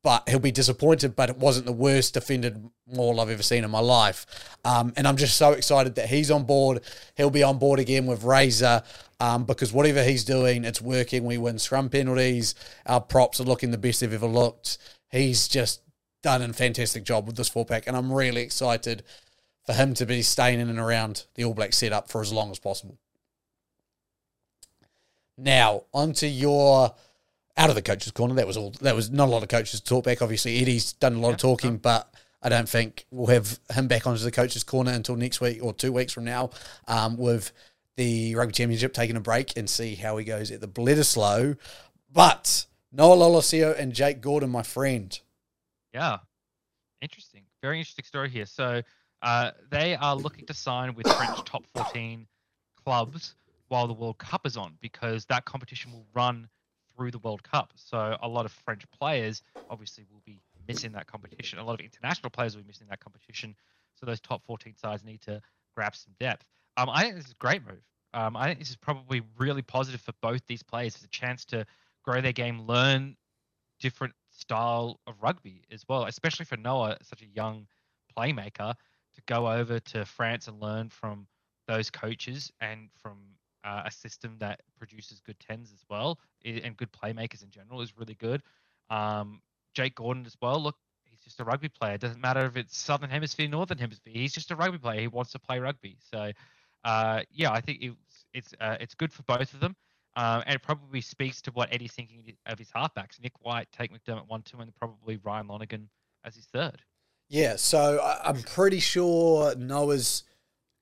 but 0.02 0.28
he'll 0.28 0.38
be 0.38 0.52
disappointed. 0.52 1.16
But 1.16 1.30
it 1.30 1.38
wasn't 1.38 1.66
the 1.66 1.72
worst 1.72 2.14
defended 2.14 2.70
maul 2.86 3.20
I've 3.20 3.30
ever 3.30 3.42
seen 3.42 3.64
in 3.64 3.70
my 3.70 3.80
life. 3.80 4.26
Um, 4.64 4.92
and 4.96 5.06
I'm 5.06 5.16
just 5.16 5.36
so 5.36 5.52
excited 5.52 5.94
that 5.96 6.08
he's 6.08 6.30
on 6.30 6.44
board. 6.44 6.82
He'll 7.16 7.30
be 7.30 7.42
on 7.42 7.58
board 7.58 7.78
again 7.78 8.06
with 8.06 8.24
Razor 8.24 8.82
um, 9.20 9.44
because 9.44 9.72
whatever 9.72 10.02
he's 10.02 10.24
doing, 10.24 10.64
it's 10.64 10.80
working. 10.80 11.24
We 11.24 11.38
win 11.38 11.58
scrum 11.58 11.88
penalties. 11.88 12.54
Our 12.86 13.00
props 13.00 13.40
are 13.40 13.44
looking 13.44 13.70
the 13.70 13.78
best 13.78 14.00
they've 14.00 14.12
ever 14.12 14.26
looked. 14.26 14.78
He's 15.10 15.48
just 15.48 15.82
done 16.22 16.42
a 16.42 16.52
fantastic 16.52 17.04
job 17.04 17.26
with 17.26 17.36
this 17.36 17.48
four 17.48 17.64
pack, 17.64 17.86
and 17.86 17.96
I'm 17.96 18.12
really 18.12 18.42
excited 18.42 19.02
for 19.64 19.72
him 19.72 19.94
to 19.94 20.06
be 20.06 20.22
staying 20.22 20.60
in 20.60 20.68
and 20.68 20.78
around 20.78 21.24
the 21.34 21.44
All 21.44 21.54
Black 21.54 21.72
setup 21.72 22.10
for 22.10 22.20
as 22.20 22.32
long 22.32 22.50
as 22.50 22.58
possible. 22.58 22.98
Now, 25.36 25.84
onto 25.92 26.26
your 26.26 26.94
out 27.60 27.68
of 27.68 27.74
the 27.76 27.82
coaches' 27.82 28.10
corner. 28.12 28.34
That 28.34 28.46
was 28.46 28.56
all. 28.56 28.70
That 28.80 28.96
was 28.96 29.10
not 29.10 29.28
a 29.28 29.30
lot 29.30 29.42
of 29.42 29.50
coaches 29.50 29.80
to 29.80 29.86
talk 29.86 30.04
back. 30.04 30.22
Obviously, 30.22 30.60
Eddie's 30.60 30.94
done 30.94 31.14
a 31.14 31.18
lot 31.18 31.32
of 31.32 31.36
talking, 31.36 31.76
but 31.76 32.12
I 32.42 32.48
don't 32.48 32.68
think 32.68 33.04
we'll 33.10 33.26
have 33.26 33.60
him 33.74 33.86
back 33.86 34.06
onto 34.06 34.24
the 34.24 34.30
coaches' 34.30 34.64
corner 34.64 34.92
until 34.92 35.14
next 35.14 35.42
week 35.42 35.62
or 35.62 35.74
two 35.74 35.92
weeks 35.92 36.12
from 36.12 36.24
now, 36.24 36.50
um, 36.88 37.18
with 37.18 37.52
the 37.96 38.34
rugby 38.34 38.54
championship 38.54 38.94
taking 38.94 39.16
a 39.16 39.20
break 39.20 39.58
and 39.58 39.68
see 39.68 39.94
how 39.94 40.16
he 40.16 40.24
goes 40.24 40.50
at 40.50 40.62
the 40.62 40.68
Bledisloe. 40.68 41.58
But 42.10 42.64
Noah 42.90 43.16
Lolesio 43.16 43.78
and 43.78 43.92
Jake 43.92 44.22
Gordon, 44.22 44.48
my 44.48 44.62
friend. 44.62 45.18
Yeah, 45.92 46.18
interesting. 47.02 47.42
Very 47.60 47.78
interesting 47.78 48.06
story 48.06 48.30
here. 48.30 48.46
So 48.46 48.80
uh, 49.20 49.50
they 49.70 49.96
are 49.96 50.16
looking 50.16 50.46
to 50.46 50.54
sign 50.54 50.94
with 50.94 51.06
French 51.06 51.44
top 51.44 51.64
14 51.74 52.26
clubs 52.82 53.34
while 53.68 53.86
the 53.86 53.92
World 53.92 54.16
Cup 54.16 54.46
is 54.46 54.56
on 54.56 54.72
because 54.80 55.26
that 55.26 55.44
competition 55.44 55.92
will 55.92 56.06
run 56.14 56.48
through 57.00 57.10
the 57.10 57.18
World 57.18 57.42
Cup. 57.42 57.72
So 57.76 58.18
a 58.20 58.28
lot 58.28 58.44
of 58.44 58.52
French 58.52 58.84
players 58.90 59.42
obviously 59.70 60.04
will 60.12 60.20
be 60.26 60.42
missing 60.68 60.92
that 60.92 61.06
competition. 61.06 61.58
A 61.58 61.64
lot 61.64 61.72
of 61.72 61.80
international 61.80 62.28
players 62.28 62.54
will 62.54 62.62
be 62.62 62.66
missing 62.66 62.88
that 62.90 63.00
competition. 63.00 63.56
So 63.94 64.04
those 64.04 64.20
top 64.20 64.44
14 64.44 64.76
sides 64.76 65.02
need 65.02 65.22
to 65.22 65.40
grab 65.74 65.96
some 65.96 66.12
depth. 66.20 66.44
Um, 66.76 66.90
I 66.90 67.04
think 67.04 67.14
this 67.14 67.24
is 67.24 67.30
a 67.30 67.36
great 67.36 67.66
move. 67.66 67.82
Um, 68.12 68.36
I 68.36 68.48
think 68.48 68.58
this 68.58 68.68
is 68.68 68.76
probably 68.76 69.22
really 69.38 69.62
positive 69.62 70.02
for 70.02 70.12
both 70.20 70.42
these 70.46 70.62
players. 70.62 70.94
It's 70.94 71.04
a 71.04 71.08
chance 71.08 71.46
to 71.46 71.64
grow 72.04 72.20
their 72.20 72.32
game, 72.32 72.66
learn 72.66 73.16
different 73.78 74.12
style 74.30 75.00
of 75.06 75.14
rugby 75.22 75.62
as 75.72 75.86
well, 75.88 76.04
especially 76.04 76.44
for 76.44 76.58
Noah, 76.58 76.98
such 77.00 77.22
a 77.22 77.26
young 77.26 77.66
playmaker, 78.14 78.74
to 79.14 79.22
go 79.26 79.50
over 79.50 79.80
to 79.80 80.04
France 80.04 80.48
and 80.48 80.60
learn 80.60 80.90
from 80.90 81.26
those 81.66 81.88
coaches 81.88 82.52
and 82.60 82.90
from 82.98 83.16
uh, 83.64 83.82
a 83.84 83.90
system 83.90 84.36
that 84.38 84.60
produces 84.78 85.20
good 85.20 85.38
tens 85.40 85.72
as 85.72 85.84
well 85.88 86.18
and 86.44 86.76
good 86.76 86.90
playmakers 86.92 87.42
in 87.42 87.50
general 87.50 87.80
is 87.80 87.96
really 87.96 88.14
good. 88.14 88.42
Um, 88.88 89.40
Jake 89.74 89.94
Gordon 89.94 90.26
as 90.26 90.36
well. 90.40 90.60
Look, 90.60 90.76
he's 91.04 91.20
just 91.20 91.40
a 91.40 91.44
rugby 91.44 91.68
player. 91.68 91.94
It 91.94 92.00
doesn't 92.00 92.20
matter 92.20 92.44
if 92.46 92.56
it's 92.56 92.76
Southern 92.76 93.10
Hemisphere, 93.10 93.48
Northern 93.48 93.78
Hemisphere. 93.78 94.12
He's 94.14 94.32
just 94.32 94.50
a 94.50 94.56
rugby 94.56 94.78
player. 94.78 95.00
He 95.00 95.08
wants 95.08 95.32
to 95.32 95.38
play 95.38 95.58
rugby. 95.58 95.96
So, 96.10 96.32
uh, 96.84 97.22
yeah, 97.30 97.52
I 97.52 97.60
think 97.60 97.78
it's 97.82 98.24
it's 98.32 98.54
uh, 98.60 98.76
it's 98.80 98.94
good 98.94 99.12
for 99.12 99.22
both 99.24 99.52
of 99.54 99.60
them. 99.60 99.76
Um, 100.16 100.42
and 100.46 100.56
it 100.56 100.62
probably 100.62 101.00
speaks 101.00 101.40
to 101.42 101.52
what 101.52 101.72
Eddie's 101.72 101.92
thinking 101.92 102.34
of 102.46 102.58
his 102.58 102.68
halfbacks. 102.70 103.20
Nick 103.22 103.32
White, 103.42 103.68
Tate 103.70 103.92
McDermott 103.92 104.26
one, 104.26 104.42
two, 104.42 104.58
and 104.58 104.74
probably 104.74 105.18
Ryan 105.22 105.46
Lonergan 105.46 105.88
as 106.24 106.34
his 106.34 106.46
third. 106.46 106.82
Yeah, 107.28 107.54
so 107.56 108.00
I'm 108.24 108.42
pretty 108.42 108.80
sure 108.80 109.54
Noah's 109.54 110.24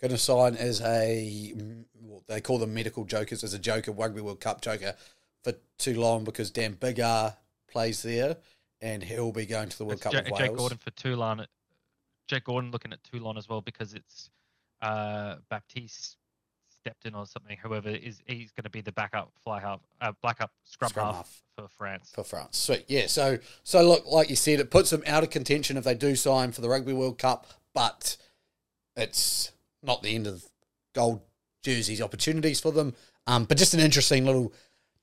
going 0.01 0.11
to 0.11 0.19
sign 0.19 0.57
as 0.57 0.81
a 0.81 1.55
they 2.29 2.41
call 2.41 2.59
them 2.59 2.75
medical 2.75 3.05
jokers 3.05 3.43
as 3.43 3.55
a 3.55 3.59
joker 3.59 3.93
Rugby 3.93 4.21
World 4.21 4.41
Cup 4.41 4.61
joker 4.61 4.95
for 5.43 5.55
too 5.79 5.99
long 5.99 6.25
because 6.25 6.51
Dan 6.51 6.75
Biggar 6.75 7.37
plays 7.71 8.03
there 8.03 8.37
and 8.81 9.03
he'll 9.03 9.33
be 9.33 9.47
going 9.47 9.69
to 9.69 9.79
the 9.79 9.85
World 9.85 9.95
it's 9.95 10.03
Cup 10.03 10.13
J- 10.13 10.19
with 10.19 10.33
Wales. 10.33 10.41
Jake 10.41 10.57
Gordon 10.57 10.79
for 10.79 10.91
Toulon. 10.91 11.47
Jake 12.29 12.45
Gordon 12.45 12.71
looking 12.71 12.93
at 12.93 13.03
Toulon 13.05 13.37
as 13.37 13.49
well 13.49 13.61
because 13.61 13.95
it's 13.95 14.31
uh, 14.83 15.37
Baptiste 15.49 16.17
stepped 16.69 17.07
in 17.07 17.15
or 17.15 17.27
something. 17.27 17.57
Whoever 17.63 17.89
is 17.89 18.21
he's 18.27 18.53
going 18.53 18.65
to 18.65 18.71
be 18.71 18.81
the 18.81 18.93
backup 18.93 19.33
fly 19.43 19.61
half, 19.61 19.81
uh, 20.01 20.13
backup 20.23 20.53
scrum, 20.65 20.91
Scrum 20.91 21.07
half, 21.07 21.17
half. 21.17 21.43
for 21.57 21.69
France. 21.77 22.13
for 22.15 22.25
France. 22.25 22.57
Sweet. 22.59 22.85
Yeah. 22.89 23.07
So 23.07 23.39
so 23.65 23.83
look, 23.83 24.07
like 24.07 24.31
you 24.31 24.37
said, 24.37 24.61
it 24.61 24.71
puts 24.71 24.91
them 24.91 25.03
out 25.07 25.23
of 25.23 25.31
contention 25.31 25.77
if 25.77 25.85
they 25.85 25.95
do 25.95 26.15
sign 26.15 26.53
for 26.53 26.61
the 26.61 26.69
Rugby 26.69 26.93
World 26.93 27.19
Cup, 27.19 27.47
but 27.75 28.17
it's 28.97 29.53
not 29.83 30.03
the 30.03 30.15
end 30.15 30.27
of 30.27 30.45
gold 30.95 31.21
jerseys 31.63 32.01
opportunities 32.01 32.61
for 32.61 32.73
them. 32.73 32.95
Um, 33.27 33.45
but 33.45 33.59
just 33.59 33.75
an 33.75 33.81
interesting 33.81 34.25
little 34.25 34.53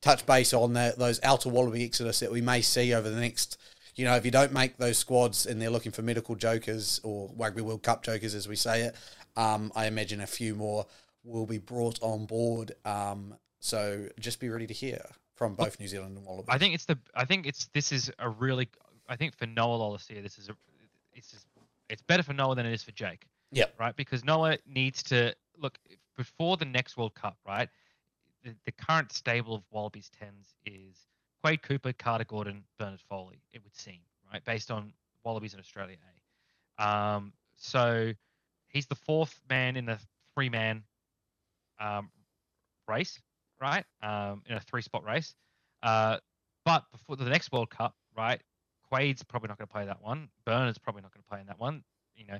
touch 0.01 0.25
base 0.25 0.53
on 0.53 0.73
the, 0.73 0.93
those 0.97 1.19
outer 1.23 1.49
Wallaby 1.49 1.83
exodus 1.83 2.19
that 2.19 2.31
we 2.31 2.41
may 2.41 2.61
see 2.61 2.93
over 2.93 3.09
the 3.09 3.19
next. 3.19 3.57
You 3.95 4.05
know, 4.05 4.15
if 4.15 4.25
you 4.25 4.31
don't 4.31 4.51
make 4.51 4.77
those 4.77 4.97
squads 4.97 5.45
and 5.45 5.61
they're 5.61 5.69
looking 5.69 5.91
for 5.91 6.01
medical 6.01 6.35
jokers 6.35 6.99
or 7.03 7.31
Rugby 7.37 7.61
World 7.61 7.83
Cup 7.83 8.03
jokers, 8.03 8.35
as 8.35 8.47
we 8.47 8.55
say 8.55 8.81
it, 8.81 8.95
um, 9.37 9.71
I 9.75 9.87
imagine 9.87 10.21
a 10.21 10.27
few 10.27 10.53
more 10.55 10.85
will 11.23 11.45
be 11.45 11.57
brought 11.57 11.99
on 12.01 12.25
board. 12.25 12.73
Um, 12.83 13.35
so 13.59 14.07
just 14.19 14.39
be 14.39 14.49
ready 14.49 14.67
to 14.67 14.73
hear 14.73 15.01
from 15.33 15.55
both 15.55 15.79
New 15.79 15.87
Zealand 15.87 16.17
and 16.17 16.25
Wallaby. 16.25 16.47
I 16.49 16.57
think 16.57 16.75
it's 16.75 16.85
the. 16.85 16.97
I 17.15 17.25
think 17.25 17.45
it's 17.45 17.67
this 17.73 17.91
is 17.91 18.11
a 18.19 18.29
really. 18.29 18.69
I 19.07 19.15
think 19.15 19.35
for 19.35 19.45
Noah 19.45 19.77
Lolesio, 19.77 20.21
this 20.21 20.37
is 20.37 20.49
a. 20.49 20.55
It's 21.13 21.31
just, 21.31 21.45
it's 21.89 22.01
better 22.01 22.23
for 22.23 22.33
Noah 22.33 22.55
than 22.55 22.65
it 22.65 22.73
is 22.73 22.83
for 22.83 22.91
Jake. 22.91 23.25
Yep. 23.51 23.75
Right, 23.79 23.95
because 23.95 24.23
Noah 24.23 24.57
needs 24.67 25.03
to 25.03 25.33
look 25.57 25.77
before 26.17 26.57
the 26.57 26.65
next 26.65 26.97
World 26.97 27.15
Cup. 27.15 27.37
Right, 27.47 27.69
the, 28.43 28.55
the 28.65 28.71
current 28.71 29.11
stable 29.11 29.55
of 29.55 29.63
Wallabies 29.71 30.09
tens 30.19 30.55
is 30.65 30.95
Quade 31.43 31.61
Cooper, 31.61 31.93
Carter 31.93 32.25
Gordon, 32.25 32.63
Bernard 32.79 33.01
Foley. 33.09 33.41
It 33.53 33.63
would 33.63 33.75
seem 33.75 33.99
right 34.31 34.43
based 34.45 34.71
on 34.71 34.93
Wallabies 35.23 35.53
in 35.53 35.59
Australia 35.59 35.97
A. 36.79 36.85
Um, 36.85 37.33
so 37.55 38.11
he's 38.67 38.87
the 38.87 38.95
fourth 38.95 39.39
man 39.49 39.77
in 39.77 39.85
the 39.85 39.99
three 40.33 40.49
man 40.49 40.83
um, 41.79 42.09
race, 42.87 43.19
right? 43.61 43.85
Um, 44.01 44.43
in 44.47 44.55
a 44.55 44.59
three 44.59 44.81
spot 44.81 45.03
race. 45.03 45.33
Uh, 45.81 46.17
but 46.65 46.83
before 46.91 47.15
the 47.15 47.25
next 47.25 47.51
World 47.51 47.69
Cup, 47.69 47.95
right? 48.17 48.41
Quade's 48.89 49.23
probably 49.23 49.47
not 49.47 49.57
going 49.57 49.67
to 49.67 49.73
play 49.73 49.85
that 49.85 50.01
one. 50.01 50.29
Bernard's 50.45 50.77
probably 50.77 51.01
not 51.01 51.13
going 51.13 51.23
to 51.23 51.29
play 51.29 51.39
in 51.39 51.47
that 51.47 51.59
one. 51.59 51.83
You 52.15 52.25
know, 52.25 52.39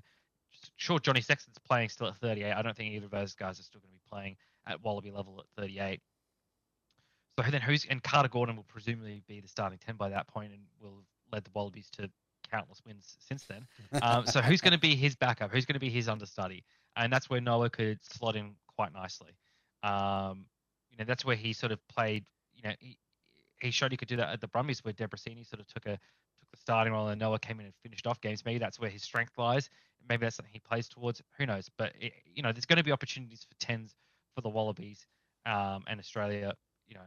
sure, 0.77 0.99
Johnny 0.99 1.21
Sexton's 1.21 1.57
playing 1.67 1.89
still 1.89 2.07
at 2.07 2.17
38. 2.17 2.51
I 2.53 2.61
don't 2.61 2.75
think 2.75 2.93
either 2.93 3.05
of 3.05 3.11
those 3.11 3.33
guys 3.33 3.59
are 3.59 3.63
still 3.63 3.81
going 3.81 3.91
to 3.91 3.95
be 3.95 4.09
playing 4.09 4.37
at 4.67 4.83
Wallaby 4.83 5.11
level 5.11 5.39
at 5.39 5.61
38. 5.61 6.01
So 7.37 7.51
then 7.51 7.61
who's 7.61 7.85
and 7.89 8.01
Carter 8.01 8.29
Gordon 8.29 8.55
will 8.55 8.63
presumably 8.63 9.21
be 9.27 9.41
the 9.41 9.47
starting 9.47 9.77
10 9.77 9.95
by 9.95 10.09
that 10.09 10.27
point 10.27 10.53
and 10.53 10.61
will 10.81 10.95
have 10.95 11.33
led 11.33 11.43
the 11.43 11.51
Wallabies 11.53 11.89
to 11.97 12.09
countless 12.49 12.81
wins 12.85 13.17
since 13.19 13.45
then. 13.45 13.65
Um, 14.01 14.25
so 14.25 14.41
who's 14.41 14.61
going 14.61 14.73
to 14.73 14.79
be 14.79 14.95
his 14.95 15.15
backup? 15.15 15.51
Who's 15.51 15.65
going 15.65 15.73
to 15.75 15.79
be 15.79 15.89
his 15.89 16.07
understudy? 16.07 16.63
And 16.95 17.11
that's 17.11 17.29
where 17.29 17.41
Noah 17.41 17.69
could 17.69 17.99
slot 18.03 18.35
in 18.35 18.55
quite 18.75 18.93
nicely. 18.93 19.31
Um, 19.83 20.45
you 20.91 20.97
know, 20.97 21.05
that's 21.05 21.25
where 21.25 21.35
he 21.35 21.53
sort 21.53 21.71
of 21.71 21.79
played. 21.87 22.25
You 22.55 22.63
know, 22.63 22.75
he, 22.79 22.97
he 23.59 23.71
showed 23.71 23.91
he 23.91 23.97
could 23.97 24.07
do 24.07 24.17
that 24.17 24.29
at 24.29 24.41
the 24.41 24.47
Brumbies, 24.47 24.83
where 24.83 24.93
Debreczeni 24.93 25.47
sort 25.47 25.59
of 25.59 25.67
took 25.67 25.85
a 25.85 25.91
took 25.91 26.51
the 26.51 26.57
starting 26.57 26.93
role, 26.93 27.07
and 27.07 27.19
Noah 27.19 27.39
came 27.39 27.59
in 27.59 27.65
and 27.65 27.75
finished 27.83 28.07
off 28.07 28.21
games. 28.21 28.45
Maybe 28.45 28.59
that's 28.59 28.79
where 28.79 28.89
his 28.89 29.03
strength 29.03 29.33
lies. 29.37 29.69
Maybe 30.07 30.25
that's 30.25 30.35
something 30.35 30.53
he 30.53 30.59
plays 30.59 30.87
towards. 30.87 31.21
Who 31.37 31.45
knows? 31.45 31.69
But 31.77 31.93
it, 31.99 32.13
you 32.25 32.43
know, 32.43 32.51
there's 32.51 32.65
going 32.65 32.77
to 32.77 32.83
be 32.83 32.91
opportunities 32.91 33.45
for 33.47 33.55
tens 33.65 33.95
for 34.33 34.41
the 34.41 34.49
Wallabies 34.49 35.05
um, 35.45 35.83
and 35.87 35.99
Australia. 35.99 36.53
You 36.87 36.95
know, 36.95 37.05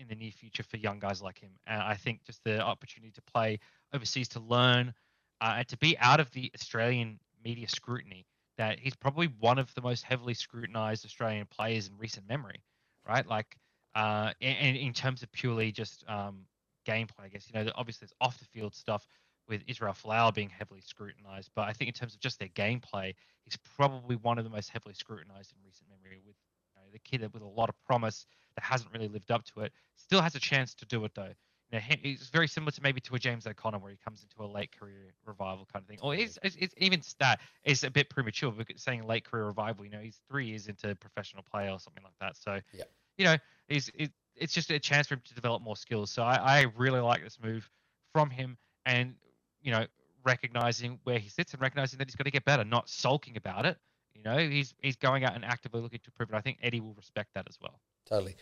in 0.00 0.08
the 0.08 0.14
near 0.14 0.32
future 0.32 0.62
for 0.62 0.78
young 0.78 0.98
guys 0.98 1.20
like 1.22 1.38
him. 1.38 1.50
And 1.66 1.80
I 1.80 1.94
think 1.94 2.24
just 2.24 2.42
the 2.44 2.60
opportunity 2.60 3.12
to 3.12 3.22
play 3.22 3.60
overseas, 3.92 4.28
to 4.28 4.40
learn, 4.40 4.94
uh, 5.40 5.54
and 5.58 5.68
to 5.68 5.76
be 5.76 5.96
out 5.98 6.20
of 6.20 6.30
the 6.32 6.50
Australian 6.54 7.20
media 7.44 7.68
scrutiny 7.68 8.26
that 8.56 8.78
he's 8.78 8.96
probably 8.96 9.26
one 9.38 9.58
of 9.58 9.72
the 9.74 9.80
most 9.80 10.02
heavily 10.04 10.34
scrutinized 10.34 11.04
Australian 11.04 11.46
players 11.46 11.88
in 11.88 11.96
recent 11.96 12.28
memory, 12.28 12.62
right? 13.06 13.26
Like, 13.26 13.56
uh, 13.94 14.32
in, 14.40 14.76
in 14.76 14.92
terms 14.92 15.22
of 15.22 15.30
purely 15.32 15.72
just 15.72 16.04
um, 16.08 16.44
gameplay, 16.86 17.24
I 17.24 17.28
guess 17.28 17.48
you 17.52 17.62
know, 17.62 17.70
obviously 17.74 18.06
there's 18.06 18.14
off 18.20 18.38
the 18.38 18.44
field 18.46 18.74
stuff 18.74 19.06
with 19.50 19.62
Israel 19.66 19.92
Folau 19.92 20.32
being 20.32 20.48
heavily 20.48 20.80
scrutinized, 20.80 21.50
but 21.54 21.68
I 21.68 21.72
think 21.72 21.88
in 21.88 21.94
terms 21.94 22.14
of 22.14 22.20
just 22.20 22.38
their 22.38 22.48
gameplay, 22.48 23.14
he's 23.44 23.58
probably 23.76 24.16
one 24.16 24.38
of 24.38 24.44
the 24.44 24.50
most 24.50 24.70
heavily 24.70 24.94
scrutinized 24.94 25.52
in 25.52 25.58
recent 25.64 25.88
memory. 25.90 26.20
With 26.24 26.36
you 26.64 26.80
know, 26.80 26.88
the 26.92 26.98
kid 27.00 27.20
with 27.34 27.42
a 27.42 27.46
lot 27.46 27.68
of 27.68 27.74
promise 27.84 28.26
that 28.54 28.64
hasn't 28.64 28.90
really 28.92 29.08
lived 29.08 29.30
up 29.30 29.44
to 29.46 29.60
it, 29.60 29.72
still 29.96 30.22
has 30.22 30.34
a 30.34 30.40
chance 30.40 30.74
to 30.76 30.86
do 30.86 31.04
it 31.04 31.12
though. 31.14 31.34
You 31.70 31.78
know, 31.78 31.84
he's 32.02 32.30
very 32.32 32.48
similar 32.48 32.72
to 32.72 32.82
maybe 32.82 33.00
to 33.02 33.14
a 33.14 33.18
James 33.18 33.46
O'Connor 33.46 33.78
where 33.78 33.92
he 33.92 33.98
comes 34.04 34.22
into 34.22 34.44
a 34.44 34.48
late 34.50 34.76
career 34.76 35.14
revival 35.24 35.68
kind 35.72 35.84
of 35.84 35.88
thing. 35.88 35.98
Or 36.02 36.14
it's, 36.14 36.36
it's, 36.42 36.56
it's 36.58 36.74
even 36.78 37.00
that 37.20 37.40
is 37.62 37.84
a 37.84 37.90
bit 37.90 38.10
premature 38.10 38.50
because 38.50 38.82
saying 38.82 39.06
late 39.06 39.24
career 39.24 39.46
revival. 39.46 39.84
You 39.84 39.92
know, 39.92 40.00
he's 40.00 40.18
three 40.28 40.46
years 40.46 40.66
into 40.66 40.94
professional 40.96 41.44
play 41.48 41.70
or 41.70 41.78
something 41.78 42.02
like 42.02 42.14
that. 42.20 42.36
So, 42.36 42.58
yeah. 42.72 42.84
you 43.18 43.24
know, 43.24 43.36
he's 43.68 43.88
it, 43.94 44.10
it's 44.34 44.52
just 44.52 44.70
a 44.70 44.80
chance 44.80 45.06
for 45.06 45.14
him 45.14 45.22
to 45.26 45.34
develop 45.34 45.62
more 45.62 45.76
skills. 45.76 46.10
So 46.10 46.22
I, 46.22 46.36
I 46.36 46.66
really 46.76 47.00
like 47.00 47.22
this 47.22 47.38
move 47.40 47.70
from 48.12 48.30
him, 48.30 48.56
and 48.84 49.14
you 49.62 49.72
know, 49.72 49.86
recognizing 50.24 50.98
where 51.04 51.18
he 51.18 51.28
sits 51.28 51.52
and 51.52 51.62
recognizing 51.62 51.98
that 51.98 52.08
he's 52.08 52.16
got 52.16 52.24
to 52.24 52.30
get 52.30 52.44
better, 52.44 52.64
not 52.64 52.88
sulking 52.88 53.36
about 53.36 53.66
it. 53.66 53.76
You 54.14 54.22
know, 54.22 54.38
he's 54.38 54.74
he's 54.82 54.96
going 54.96 55.24
out 55.24 55.34
and 55.34 55.44
actively 55.44 55.80
looking 55.80 56.00
to 56.00 56.10
improve 56.10 56.30
it. 56.30 56.36
I 56.36 56.40
think 56.40 56.58
Eddie 56.62 56.80
will 56.80 56.94
respect 56.94 57.30
that 57.34 57.46
as 57.48 57.58
well. 57.60 57.80
Totally. 58.06 58.36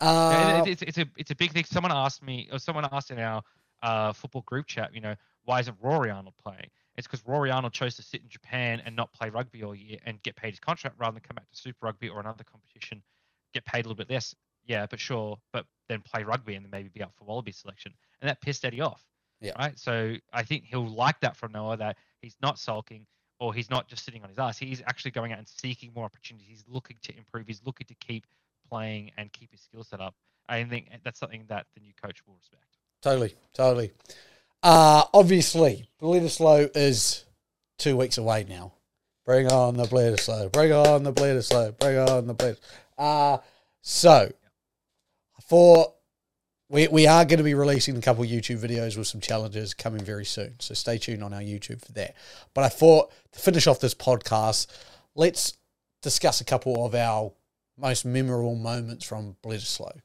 Uh, 0.00 0.64
it's, 0.66 0.82
it's 0.82 0.98
a 0.98 1.06
it's 1.16 1.30
a 1.30 1.34
big 1.34 1.52
thing. 1.52 1.64
Someone 1.64 1.92
asked 1.92 2.22
me, 2.22 2.48
or 2.52 2.58
someone 2.58 2.86
asked 2.92 3.10
in 3.10 3.18
our 3.18 3.42
uh, 3.82 4.12
football 4.12 4.42
group 4.42 4.66
chat, 4.66 4.94
you 4.94 5.00
know, 5.00 5.14
why 5.44 5.60
isn't 5.60 5.76
Rory 5.82 6.10
Arnold 6.10 6.34
playing? 6.42 6.68
It's 6.96 7.06
because 7.06 7.26
Rory 7.26 7.50
Arnold 7.50 7.72
chose 7.72 7.96
to 7.96 8.02
sit 8.02 8.22
in 8.22 8.28
Japan 8.28 8.80
and 8.84 8.94
not 8.94 9.12
play 9.12 9.28
rugby 9.28 9.64
all 9.64 9.74
year 9.74 9.98
and 10.06 10.22
get 10.22 10.36
paid 10.36 10.50
his 10.50 10.60
contract 10.60 10.96
rather 10.98 11.14
than 11.14 11.22
come 11.22 11.34
back 11.34 11.50
to 11.50 11.56
Super 11.56 11.86
Rugby 11.86 12.08
or 12.08 12.20
another 12.20 12.44
competition, 12.44 13.02
get 13.52 13.64
paid 13.64 13.84
a 13.84 13.88
little 13.88 13.96
bit 13.96 14.10
less. 14.10 14.34
Yeah, 14.66 14.86
but 14.88 15.00
sure, 15.00 15.38
but 15.52 15.66
then 15.88 16.00
play 16.00 16.22
rugby 16.22 16.54
and 16.54 16.64
then 16.64 16.70
maybe 16.70 16.88
be 16.88 17.02
up 17.02 17.12
for 17.18 17.24
Wallaby 17.24 17.52
selection, 17.52 17.92
and 18.20 18.28
that 18.28 18.40
pissed 18.40 18.64
Eddie 18.64 18.80
off. 18.80 19.02
Yeah. 19.44 19.52
Right. 19.58 19.78
So 19.78 20.16
I 20.32 20.42
think 20.42 20.64
he'll 20.64 20.88
like 20.88 21.20
that 21.20 21.36
from 21.36 21.52
Noah 21.52 21.76
that 21.76 21.96
he's 22.20 22.36
not 22.40 22.58
sulking 22.58 23.06
or 23.38 23.52
he's 23.52 23.70
not 23.70 23.88
just 23.88 24.04
sitting 24.04 24.22
on 24.22 24.30
his 24.30 24.38
ass. 24.38 24.58
He's 24.58 24.82
actually 24.86 25.10
going 25.10 25.32
out 25.32 25.38
and 25.38 25.46
seeking 25.46 25.92
more 25.94 26.04
opportunities. 26.04 26.48
He's 26.48 26.64
looking 26.66 26.96
to 27.02 27.16
improve. 27.16 27.46
He's 27.46 27.60
looking 27.64 27.86
to 27.88 27.94
keep 27.94 28.26
playing 28.70 29.10
and 29.18 29.32
keep 29.32 29.50
his 29.50 29.60
skill 29.60 29.84
set 29.84 30.00
up. 30.00 30.14
I 30.48 30.64
think 30.64 30.90
that's 31.04 31.18
something 31.18 31.44
that 31.48 31.66
the 31.74 31.80
new 31.80 31.92
coach 32.02 32.20
will 32.26 32.34
respect. 32.34 32.64
Totally, 33.02 33.34
totally. 33.52 33.92
Uh, 34.62 35.04
obviously, 35.12 35.88
Bledisloe 36.00 36.70
is 36.74 37.24
two 37.78 37.96
weeks 37.96 38.18
away 38.18 38.46
now. 38.48 38.72
Bring 39.26 39.46
on 39.50 39.76
the 39.76 39.84
Bledisloe. 39.84 40.52
Bring 40.52 40.72
on 40.72 41.02
the 41.02 41.12
Bledisloe. 41.12 41.78
Bring 41.78 41.98
on 41.98 42.26
the 42.26 42.34
Bledisloe. 42.34 42.58
Uh, 42.96 43.38
so, 43.80 44.32
for 45.48 45.93
we, 46.68 46.88
we 46.88 47.06
are 47.06 47.24
going 47.24 47.38
to 47.38 47.44
be 47.44 47.54
releasing 47.54 47.96
a 47.96 48.00
couple 48.00 48.24
YouTube 48.24 48.58
videos 48.58 48.96
with 48.96 49.06
some 49.06 49.20
challenges 49.20 49.74
coming 49.74 50.02
very 50.02 50.24
soon. 50.24 50.54
So 50.58 50.74
stay 50.74 50.98
tuned 50.98 51.22
on 51.22 51.34
our 51.34 51.40
YouTube 51.40 51.84
for 51.84 51.92
that. 51.92 52.14
But 52.54 52.64
I 52.64 52.68
thought 52.68 53.12
to 53.32 53.38
finish 53.38 53.66
off 53.66 53.80
this 53.80 53.94
podcast, 53.94 54.66
let's 55.14 55.56
discuss 56.02 56.40
a 56.40 56.44
couple 56.44 56.86
of 56.86 56.94
our 56.94 57.32
most 57.76 58.04
memorable 58.04 58.54
moments 58.54 59.04
from 59.04 59.36
Bledisloe. 59.44 60.00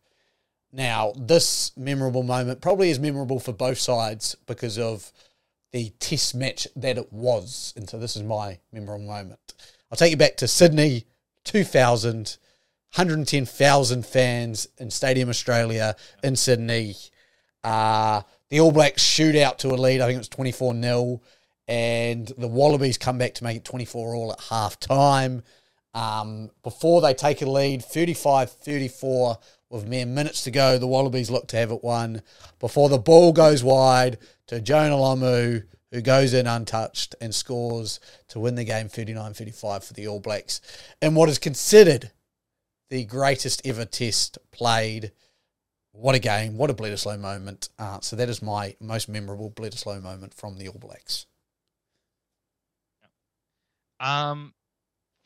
Now, 0.72 1.14
this 1.16 1.72
memorable 1.78 2.24
moment 2.24 2.62
probably 2.62 2.90
is 2.90 3.00
memorable 3.00 3.40
for 3.40 3.54
both 3.54 3.80
sides 3.80 4.36
because 4.46 4.78
of 4.78 5.12
the 5.72 5.90
test 6.00 6.36
match 6.36 6.68
that 6.76 6.98
it 6.98 7.12
was. 7.12 7.74
And 7.76 7.90
so 7.90 7.98
this 7.98 8.16
is 8.16 8.24
my 8.24 8.60
memorable 8.72 9.06
moment. 9.06 9.40
I'll 9.92 9.98
take 9.98 10.12
you 10.12 10.18
back 10.18 10.38
to 10.38 10.48
Sydney 10.48 11.06
2000, 11.46 12.38
110,000 12.96 14.06
fans 14.06 14.68
in 14.78 14.90
Stadium 14.90 15.30
Australia 15.30 15.96
in 16.24 16.36
Sydney. 16.36 16.96
Uh, 17.64 18.22
the 18.50 18.60
All 18.60 18.72
Blacks 18.72 19.04
shoot 19.04 19.36
out 19.36 19.60
to 19.60 19.70
a 19.70 19.76
lead. 19.76 20.02
I 20.02 20.06
think 20.06 20.16
it 20.16 20.20
was 20.20 20.30
24 20.30 20.82
0. 20.82 21.22
And 21.68 22.28
the 22.38 22.48
Wallabies 22.48 22.98
come 22.98 23.20
back 23.20 23.36
to 23.36 23.44
make 23.44 23.58
it 23.58 23.66
24 23.66 24.16
all 24.16 24.32
at 24.32 24.42
half 24.50 24.80
time. 24.80 25.44
Um, 25.94 26.50
before 26.64 27.02
they 27.02 27.14
take 27.14 27.42
a 27.42 27.50
lead, 27.50 27.84
35 27.84 28.52
34 28.52 29.38
with 29.70 29.88
mere 29.88 30.06
minutes 30.06 30.44
to 30.44 30.52
go, 30.52 30.80
the 30.80 30.88
Wallabies 30.88 31.30
look 31.30 31.48
to 31.50 31.58
have 31.58 31.72
it 31.72 31.84
won 31.84 32.24
before 32.60 32.90
the 32.90 32.98
ball 32.98 33.32
goes 33.34 33.64
wide 33.64 34.18
to 34.48 34.60
Jonah 34.60 34.96
Lomu, 34.96 35.64
who 35.92 36.02
goes 36.02 36.34
in 36.34 36.48
untouched 36.48 37.16
and 37.22 37.34
scores 37.36 38.00
to 38.30 38.40
win 38.40 38.56
the 38.56 38.64
game 38.64 38.90
39 38.90 39.34
35 39.34 39.84
for 39.84 39.94
the 39.94 40.08
All 40.08 40.20
Blacks 40.20 40.62
And 41.02 41.16
what 41.16 41.30
is 41.30 41.38
considered 41.38 42.12
the 42.90 43.06
greatest 43.06 43.66
ever 43.66 43.86
test 43.86 44.38
played. 44.52 45.12
What 45.92 46.16
a 46.16 46.20
game. 46.20 46.58
What 46.58 46.70
a 46.70 46.74
Bledisloe 46.74 47.20
moment. 47.20 47.70
Uh, 47.78 48.00
so 48.02 48.16
that 48.16 48.30
is 48.30 48.42
my 48.42 48.76
most 48.80 49.10
memorable 49.10 49.52
Bledisloe 49.52 50.02
moment 50.02 50.34
from 50.34 50.58
the 50.58 50.68
All 50.68 50.80
Blacks. 50.80 51.26
Um, 54.00 54.54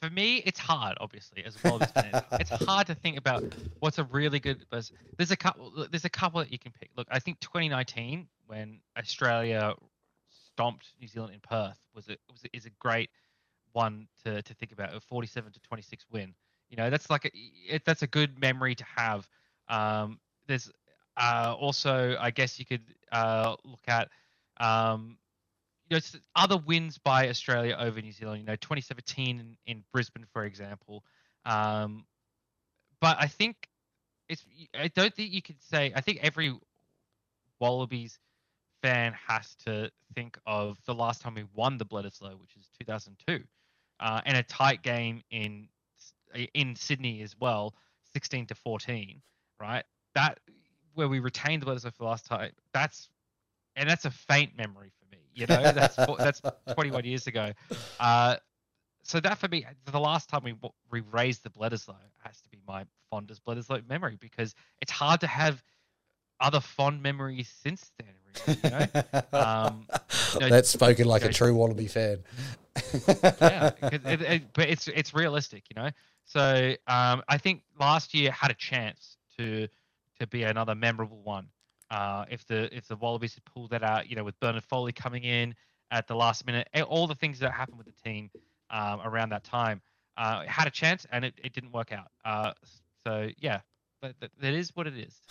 for 0.02 0.10
me, 0.10 0.38
it's 0.46 0.60
hard, 0.60 0.98
obviously, 1.00 1.44
as 1.46 1.62
well. 1.64 1.80
it's 2.34 2.50
hard 2.50 2.88
to 2.88 2.96
think 2.96 3.18
about 3.18 3.44
what's 3.80 4.00
a 4.00 4.04
really 4.06 4.40
good. 4.40 4.66
There's 4.72 5.32
a 5.32 5.38
couple. 5.38 5.88
There's 5.90 6.06
a 6.06 6.10
couple 6.10 6.40
that 6.40 6.52
you 6.52 6.60
can 6.60 6.72
pick. 6.80 6.90
Look, 6.98 7.08
I 7.12 7.20
think 7.20 7.40
2019 7.40 8.28
when 8.48 8.80
Australia 8.98 9.74
stomped 10.54 10.88
New 11.00 11.08
Zealand 11.08 11.34
in 11.34 11.40
Perth 11.40 11.80
was 11.96 12.10
a, 12.10 12.18
was 12.30 12.44
a, 12.44 12.56
is 12.56 12.66
a 12.66 12.70
great 12.80 13.10
one 13.72 14.08
to, 14.26 14.42
to 14.42 14.54
think 14.54 14.72
about. 14.72 14.94
A 14.94 15.00
47 15.00 15.54
to 15.54 15.60
26 15.62 16.06
win. 16.12 16.34
You 16.74 16.78
know, 16.78 16.90
that's 16.90 17.08
like 17.12 17.26
a, 17.26 17.32
it, 17.70 17.86
that's 17.86 18.02
a 18.02 18.08
good 18.08 18.40
memory 18.42 18.74
to 18.74 18.84
have. 18.96 19.30
Um, 19.70 20.20
there's 20.48 20.72
uh, 21.16 21.54
also, 21.56 22.18
I 22.20 22.32
guess 22.32 22.58
you 22.58 22.66
could 22.66 22.82
uh, 23.12 23.56
look 23.64 23.84
at 23.88 24.10
um, 24.60 25.20
you 25.88 25.98
know, 25.98 26.02
other 26.36 26.58
wins 26.58 26.98
by 26.98 27.30
Australia 27.30 27.78
over 27.80 28.02
New 28.02 28.12
Zealand. 28.12 28.40
You 28.40 28.48
know, 28.48 28.56
2017 28.56 29.40
in, 29.40 29.58
in 29.68 29.84
Brisbane, 29.94 30.26
for 30.34 30.46
example. 30.46 31.04
Um, 31.46 32.06
but 33.00 33.18
I 33.20 33.28
think 33.28 33.70
it's. 34.28 34.44
I 34.74 34.88
don't 34.88 35.14
think 35.14 35.32
you 35.32 35.44
could 35.44 35.62
say. 35.62 35.94
I 35.96 36.02
think 36.02 36.22
every 36.24 36.58
Wallabies 37.60 38.18
fan 38.82 39.14
has 39.28 39.54
to 39.68 39.92
think 40.16 40.40
of 40.48 40.80
the 40.88 40.96
last 40.96 41.22
time 41.22 41.36
we 41.36 41.46
won 41.54 41.78
the 41.78 41.86
Bledisloe, 41.86 42.40
which 42.42 42.56
is 42.58 42.68
2002, 42.80 43.44
uh, 44.00 44.22
and 44.26 44.38
a 44.38 44.42
tight 44.42 44.82
game 44.82 45.22
in 45.30 45.68
in 46.54 46.76
Sydney 46.76 47.22
as 47.22 47.36
well, 47.40 47.74
16 48.14 48.48
to 48.48 48.56
14. 48.56 49.22
Right, 49.60 49.84
that 50.16 50.40
where 50.96 51.08
we 51.08 51.20
retained 51.20 51.62
the 51.62 51.66
Bledisloe 51.66 51.94
for 51.94 52.04
the 52.04 52.06
last 52.06 52.26
time. 52.26 52.52
That's 52.74 53.10
and 53.76 53.90
that's 53.90 54.06
a 54.06 54.12
faint 54.12 54.56
memory 54.58 54.92
for 55.00 55.16
me. 55.16 55.22
You 55.34 55.48
know, 55.48 55.72
that's 55.72 55.96
that's 55.96 56.42
21 56.74 57.06
years 57.06 57.28
ago. 57.28 57.52
Uh, 58.00 58.36
so 59.04 59.20
that 59.20 59.38
for 59.38 59.48
me, 59.48 59.66
the 59.92 60.00
last 60.00 60.30
time 60.30 60.44
we 60.44 60.56
we 60.92 61.02
raised 61.12 61.44
the 61.44 61.50
Bledisloe 61.50 61.96
has 62.20 62.42
to 62.42 62.50
be 62.50 62.60
my 62.68 62.86
fondest 63.10 63.44
Bledisloe 63.46 63.88
memory 63.88 64.18
because 64.20 64.56
it's 64.82 64.92
hard 64.92 65.20
to 65.22 65.28
have 65.28 65.64
other 66.40 66.60
fond 66.60 67.02
memories 67.02 67.54
since 67.62 67.92
then. 68.00 68.10
Really, 68.48 68.60
you 68.64 68.70
know? 68.70 69.40
um, 69.40 69.88
you 70.34 70.40
know, 70.40 70.50
That's 70.50 70.70
spoken 70.70 71.08
like 71.08 71.22
you 71.22 71.28
know, 71.28 71.32
a 71.32 71.34
true 71.34 71.54
Wallaby 71.54 71.88
fan. 71.88 72.24
yeah, 73.42 73.72
it, 73.84 74.02
it, 74.06 74.54
but 74.54 74.70
it's 74.70 74.88
it's 74.88 75.14
realistic, 75.14 75.64
you 75.70 75.82
know. 75.82 75.90
So 76.26 76.76
um, 76.88 77.22
I 77.28 77.38
think 77.38 77.64
last 77.80 78.14
year 78.14 78.32
had 78.32 78.52
a 78.52 78.56
chance 78.56 79.18
to 79.38 79.68
to 80.20 80.28
be 80.28 80.44
another 80.44 80.76
memorable 80.76 81.22
one. 81.24 81.48
Uh, 81.90 82.26
if 82.30 82.46
the 82.48 82.76
if 82.76 82.88
the 82.88 82.96
Wallabies 82.96 83.36
had 83.36 83.46
pulled 83.46 83.72
that 83.72 83.84
out, 83.84 84.10
you 84.10 84.16
know, 84.16 84.24
with 84.24 84.40
Bernard 84.40 84.64
Foley 84.64 84.92
coming 84.92 85.24
in 85.24 85.54
at 85.92 86.08
the 86.08 86.16
last 86.16 86.46
minute, 86.46 86.68
all 86.88 87.08
the 87.08 87.16
things 87.16 87.40
that 87.40 87.52
happened 87.52 87.78
with 87.78 87.88
the 87.88 88.10
team 88.10 88.32
um, 88.70 89.02
around 89.04 89.30
that 89.30 89.44
time, 89.44 89.82
uh, 90.18 90.44
had 90.46 90.68
a 90.68 90.72
chance 90.72 91.06
and 91.12 91.26
it, 91.26 91.34
it 91.44 91.54
didn't 91.54 91.72
work 91.72 91.92
out. 91.92 92.08
Uh, 92.26 92.54
so 93.04 93.30
yeah, 93.38 93.60
but 94.02 94.16
that, 94.20 94.32
that 94.40 94.54
is 94.54 94.76
what 94.76 94.88
it 94.88 94.98
is. 94.98 95.22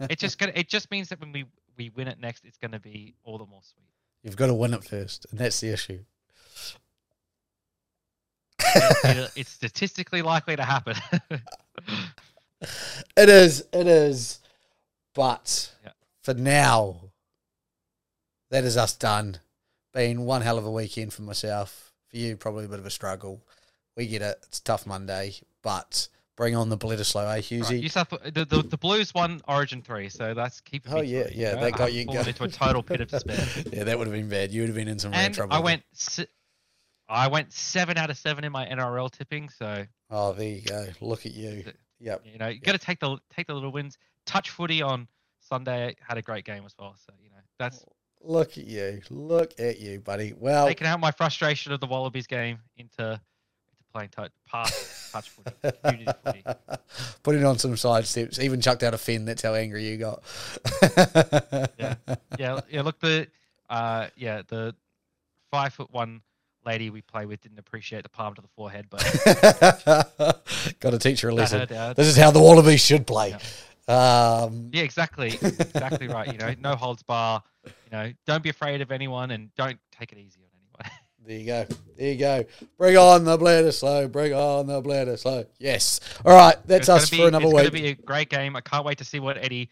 it 0.10 0.18
just 0.18 0.38
gonna, 0.38 0.52
it 0.54 0.68
just 0.68 0.90
means 0.90 1.08
that 1.08 1.20
when 1.20 1.32
we 1.32 1.44
we 1.76 1.90
win 1.90 2.08
it 2.08 2.20
next, 2.20 2.44
it's 2.44 2.58
going 2.58 2.72
to 2.72 2.80
be 2.80 3.14
all 3.24 3.38
the 3.38 3.46
more 3.46 3.62
sweet. 3.62 3.86
You've 4.22 4.36
got 4.36 4.48
to 4.48 4.54
win 4.54 4.74
it 4.74 4.84
first, 4.84 5.26
and 5.30 5.38
that's 5.38 5.60
the 5.60 5.68
issue. 5.68 6.00
It, 8.74 9.30
it's 9.36 9.50
statistically 9.50 10.22
likely 10.22 10.56
to 10.56 10.64
happen. 10.64 10.96
it 13.16 13.28
is. 13.28 13.64
It 13.72 13.86
is. 13.86 14.40
But 15.14 15.72
yeah. 15.84 15.92
for 16.22 16.34
now, 16.34 17.10
that 18.50 18.64
is 18.64 18.76
us 18.76 18.94
done. 18.94 19.38
Been 19.92 20.22
one 20.22 20.42
hell 20.42 20.58
of 20.58 20.66
a 20.66 20.70
weekend 20.70 21.12
for 21.12 21.22
myself. 21.22 21.92
For 22.08 22.16
you, 22.16 22.36
probably 22.36 22.64
a 22.64 22.68
bit 22.68 22.78
of 22.78 22.86
a 22.86 22.90
struggle. 22.90 23.42
We 23.96 24.06
get 24.06 24.22
it. 24.22 24.38
It's 24.46 24.60
tough 24.60 24.86
Monday, 24.86 25.34
but 25.62 26.08
bring 26.38 26.54
on 26.54 26.68
the 26.68 26.78
Bledisloe, 26.78 27.36
eh, 27.36 27.40
Hughesy? 27.40 27.62
Right, 27.62 27.82
you 27.82 27.88
suffer, 27.88 28.16
the, 28.24 28.44
the, 28.44 28.62
the 28.62 28.78
Blues 28.78 29.12
won 29.12 29.42
Origin 29.48 29.82
3, 29.82 30.08
so 30.08 30.34
that's 30.34 30.60
keeping 30.60 30.92
Oh, 30.92 31.00
yeah, 31.00 31.26
yeah. 31.34 31.56
that 31.56 31.72
got 31.72 31.92
you 31.92 32.06
going 32.06 32.28
into 32.28 32.44
a 32.44 32.48
total 32.48 32.82
pit 32.82 33.00
of 33.00 33.08
despair. 33.08 33.44
yeah, 33.72 33.84
that 33.84 33.98
would 33.98 34.06
have 34.06 34.14
been 34.14 34.28
bad. 34.28 34.52
You 34.52 34.62
would 34.62 34.68
have 34.68 34.76
been 34.76 34.88
in 34.88 35.00
some 35.00 35.12
and 35.12 35.34
trouble. 35.34 35.52
I 35.52 35.58
went, 35.58 35.82
I 37.08 37.28
went 37.28 37.52
seven 37.52 37.96
out 37.96 38.10
of 38.10 38.18
seven 38.18 38.44
in 38.44 38.52
my 38.52 38.66
NRL 38.66 39.10
tipping, 39.10 39.48
so 39.48 39.84
Oh, 40.10 40.32
there 40.32 40.48
you 40.48 40.62
go. 40.62 40.86
Look 41.00 41.26
at 41.26 41.32
you. 41.34 41.64
Yep. 42.00 42.22
you 42.24 42.38
know 42.38 42.48
you 42.48 42.60
got 42.60 42.72
to 42.72 42.78
take 42.78 43.00
the 43.00 43.18
take 43.34 43.46
the 43.46 43.54
little 43.54 43.72
wins. 43.72 43.98
Touch 44.26 44.50
footy 44.50 44.82
on 44.82 45.08
Sunday 45.40 45.96
had 46.06 46.18
a 46.18 46.22
great 46.22 46.44
game 46.44 46.64
as 46.66 46.74
well, 46.78 46.94
so 47.06 47.12
you 47.22 47.30
know 47.30 47.36
that's 47.58 47.84
Look 48.20 48.58
at 48.58 48.66
you. 48.66 49.00
Look 49.10 49.58
at 49.60 49.78
you, 49.80 50.00
buddy. 50.00 50.34
Well, 50.36 50.66
taking 50.66 50.86
out 50.86 50.98
my 51.00 51.10
frustration 51.12 51.72
of 51.72 51.80
the 51.80 51.86
Wallabies 51.86 52.26
game 52.26 52.58
into 52.76 53.02
into 53.12 53.84
playing 53.92 54.08
touch 54.10 54.32
pass 54.46 55.10
touch 55.12 55.30
footy, 55.30 56.06
footy. 56.24 56.44
putting 57.22 57.44
on 57.44 57.58
some 57.58 57.76
side 57.76 58.06
steps, 58.06 58.38
even 58.38 58.60
chucked 58.60 58.82
out 58.82 58.92
a 58.94 58.98
fin. 58.98 59.24
That's 59.24 59.42
how 59.42 59.54
angry 59.54 59.88
you 59.88 59.96
got. 59.96 60.22
Yeah. 61.78 61.94
Yeah, 62.38 62.60
yeah. 62.70 62.82
Look, 62.82 63.00
the 63.00 63.26
uh, 63.68 64.08
yeah, 64.16 64.42
the 64.46 64.72
five 65.50 65.74
foot 65.74 65.90
one 65.92 66.20
lady 66.64 66.90
we 66.90 67.02
play 67.02 67.26
with 67.26 67.40
didn't 67.40 67.58
appreciate 67.58 68.02
the 68.02 68.08
palm 68.08 68.34
to 68.34 68.42
the 68.42 68.48
forehead, 68.48 68.86
but 68.90 69.00
got 70.80 70.90
to 70.90 70.98
teach 70.98 71.20
her 71.22 71.30
a 71.30 71.34
lesson. 71.34 71.66
This 71.96 72.06
is 72.06 72.16
how 72.16 72.30
the 72.30 72.40
Wallabies 72.40 72.80
should 72.80 73.06
play. 73.06 73.36
Um, 73.88 74.68
Yeah, 74.72 74.82
exactly, 74.82 75.28
exactly 75.42 76.08
right. 76.08 76.30
You 76.30 76.38
know, 76.38 76.54
no 76.60 76.76
holds 76.76 77.02
bar. 77.02 77.42
You 77.64 77.72
know, 77.92 78.12
don't 78.26 78.42
be 78.42 78.50
afraid 78.50 78.82
of 78.82 78.92
anyone, 78.92 79.30
and 79.30 79.54
don't 79.54 79.78
take 79.98 80.12
it 80.12 80.18
easy 80.18 80.40
on 80.42 80.50
anyone. 80.54 81.00
there 81.26 81.38
you 81.38 81.46
go. 81.46 81.66
There 81.96 82.12
you 82.12 82.18
go. 82.18 82.44
Bring 82.76 82.96
on 82.98 83.24
the 83.24 83.38
bladder 83.38 83.72
slow. 83.72 84.06
Bring 84.06 84.34
on 84.34 84.66
the 84.66 84.80
bladder 84.82 85.16
slow. 85.16 85.46
Yes. 85.58 86.00
All 86.24 86.36
right. 86.36 86.56
That's 86.66 86.88
us 86.88 87.08
gonna 87.08 87.22
for 87.22 87.28
another 87.28 87.46
it's 87.46 87.54
week. 87.54 87.62
It's 87.62 87.70
going 87.70 87.82
to 87.82 87.88
be 87.88 88.02
a 88.02 88.06
great 88.06 88.28
game. 88.28 88.56
I 88.56 88.60
can't 88.60 88.84
wait 88.84 88.98
to 88.98 89.04
see 89.04 89.20
what 89.20 89.38
Eddie 89.38 89.70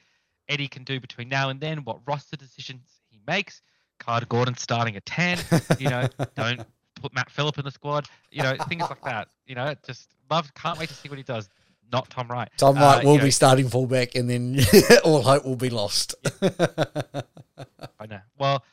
Eddie 0.48 0.68
can 0.68 0.84
do 0.84 0.98
between 0.98 1.28
now 1.28 1.50
and 1.50 1.60
then. 1.60 1.84
What 1.84 1.98
roster 2.06 2.36
decisions 2.36 2.88
he 3.10 3.20
makes. 3.26 3.60
Carter 3.98 4.26
Gordon 4.26 4.56
starting 4.56 4.96
at 4.96 5.04
ten. 5.06 5.38
You 5.78 5.90
know, 5.90 6.08
don't 6.36 6.66
put 7.00 7.14
Matt 7.14 7.30
Philip 7.30 7.58
in 7.58 7.64
the 7.64 7.70
squad. 7.70 8.06
You 8.30 8.42
know, 8.42 8.56
things 8.68 8.82
like 8.82 9.02
that. 9.02 9.28
You 9.46 9.54
know, 9.54 9.74
just 9.86 10.08
love. 10.30 10.52
Can't 10.54 10.78
wait 10.78 10.88
to 10.88 10.94
see 10.94 11.08
what 11.08 11.18
he 11.18 11.24
does. 11.24 11.48
Not 11.92 12.10
Tom 12.10 12.28
Wright. 12.28 12.48
Tom 12.56 12.76
Uh, 12.76 12.80
Wright 12.80 13.04
will 13.04 13.12
you 13.12 13.18
know, 13.18 13.24
be 13.24 13.30
starting 13.30 13.68
fullback, 13.68 14.14
and 14.16 14.28
then 14.28 14.58
all 15.04 15.22
hope 15.22 15.44
will 15.44 15.56
be 15.56 15.70
lost. 15.70 16.14
I 16.42 18.06
know. 18.08 18.20
Well, 18.38 18.64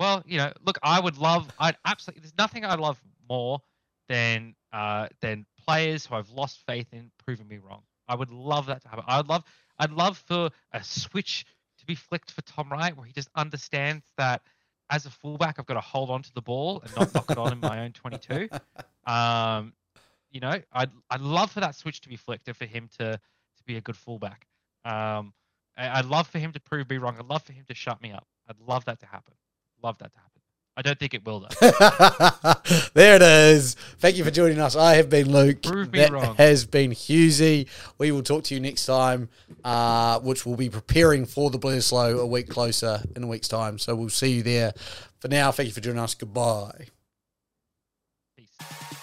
well, 0.00 0.22
you 0.26 0.38
know, 0.38 0.52
look, 0.64 0.78
I 0.82 0.98
would 1.00 1.18
love. 1.18 1.48
I'd 1.58 1.76
absolutely. 1.84 2.22
There's 2.22 2.38
nothing 2.38 2.64
I 2.64 2.74
love 2.74 3.00
more 3.28 3.60
than 4.08 4.54
uh, 4.72 5.08
than 5.20 5.46
players 5.66 6.06
who 6.06 6.14
I've 6.14 6.30
lost 6.30 6.60
faith 6.66 6.86
in 6.92 7.10
proving 7.24 7.46
me 7.46 7.58
wrong. 7.58 7.82
I 8.08 8.14
would 8.14 8.30
love 8.30 8.66
that 8.66 8.82
to 8.82 8.88
happen. 8.88 9.04
I'd 9.06 9.28
love. 9.28 9.44
I'd 9.78 9.92
love 9.92 10.18
for 10.26 10.50
a 10.72 10.82
switch 10.82 11.44
to 11.78 11.86
be 11.86 11.94
flicked 11.94 12.30
for 12.30 12.42
Tom 12.42 12.70
Wright, 12.70 12.96
where 12.96 13.06
he 13.06 13.12
just 13.12 13.28
understands 13.34 14.04
that 14.16 14.42
as 14.92 15.06
a 15.06 15.10
fullback, 15.10 15.58
I've 15.58 15.66
got 15.66 15.74
to 15.74 15.80
hold 15.80 16.10
on 16.10 16.22
to 16.22 16.32
the 16.34 16.42
ball 16.42 16.80
and 16.84 16.94
not 16.94 17.14
knock 17.14 17.30
it 17.30 17.38
on 17.38 17.52
in 17.52 17.60
my 17.60 17.80
own 17.80 17.92
22. 17.92 18.48
Um, 19.04 19.72
you 20.30 20.38
know, 20.38 20.54
I'd 20.72 20.90
I'd 21.10 21.20
love 21.20 21.50
for 21.50 21.58
that 21.58 21.74
switch 21.74 22.00
to 22.02 22.08
be 22.08 22.14
flicked 22.14 22.46
and 22.46 22.56
for 22.56 22.66
him 22.66 22.88
to 22.98 23.18
to 23.18 23.64
be 23.66 23.76
a 23.76 23.80
good 23.80 23.96
fullback. 23.96 24.46
Um, 24.84 25.32
I- 25.76 25.98
I'd 25.98 26.04
love 26.04 26.28
for 26.28 26.38
him 26.38 26.52
to 26.52 26.60
prove 26.60 26.88
me 26.88 26.98
wrong. 26.98 27.16
I'd 27.18 27.26
love 27.26 27.42
for 27.42 27.52
him 27.52 27.64
to 27.66 27.74
shut 27.74 28.00
me 28.00 28.12
up. 28.12 28.28
I'd 28.48 28.60
love 28.60 28.84
that 28.84 29.00
to 29.00 29.06
happen. 29.06 29.34
Love 29.82 29.98
that 29.98 30.12
to 30.12 30.18
happen. 30.18 30.31
I 30.74 30.80
don't 30.80 30.98
think 30.98 31.12
it 31.12 31.24
will 31.24 31.40
though. 31.40 31.48
there 32.94 33.16
it 33.16 33.22
is. 33.22 33.74
Thank 33.98 34.16
you 34.16 34.24
for 34.24 34.30
joining 34.30 34.58
us. 34.58 34.74
I 34.74 34.94
have 34.94 35.10
been 35.10 35.30
Luke. 35.30 35.62
Prove 35.62 35.92
me 35.92 35.98
that 35.98 36.12
wrong. 36.12 36.34
has 36.36 36.64
been 36.64 36.92
Husey. 36.92 37.68
We 37.98 38.10
will 38.10 38.22
talk 38.22 38.44
to 38.44 38.54
you 38.54 38.60
next 38.60 38.86
time, 38.86 39.28
uh, 39.64 40.20
which 40.20 40.46
will 40.46 40.56
be 40.56 40.70
preparing 40.70 41.26
for 41.26 41.50
the 41.50 41.58
Bledisloe 41.58 42.18
a 42.18 42.26
week 42.26 42.48
closer 42.48 43.02
in 43.14 43.22
a 43.22 43.26
week's 43.26 43.48
time. 43.48 43.78
So 43.78 43.94
we'll 43.94 44.08
see 44.08 44.32
you 44.32 44.42
there. 44.42 44.72
For 45.20 45.28
now, 45.28 45.52
thank 45.52 45.66
you 45.68 45.74
for 45.74 45.80
joining 45.80 46.00
us. 46.00 46.14
Goodbye. 46.14 46.86
Peace. 48.36 48.98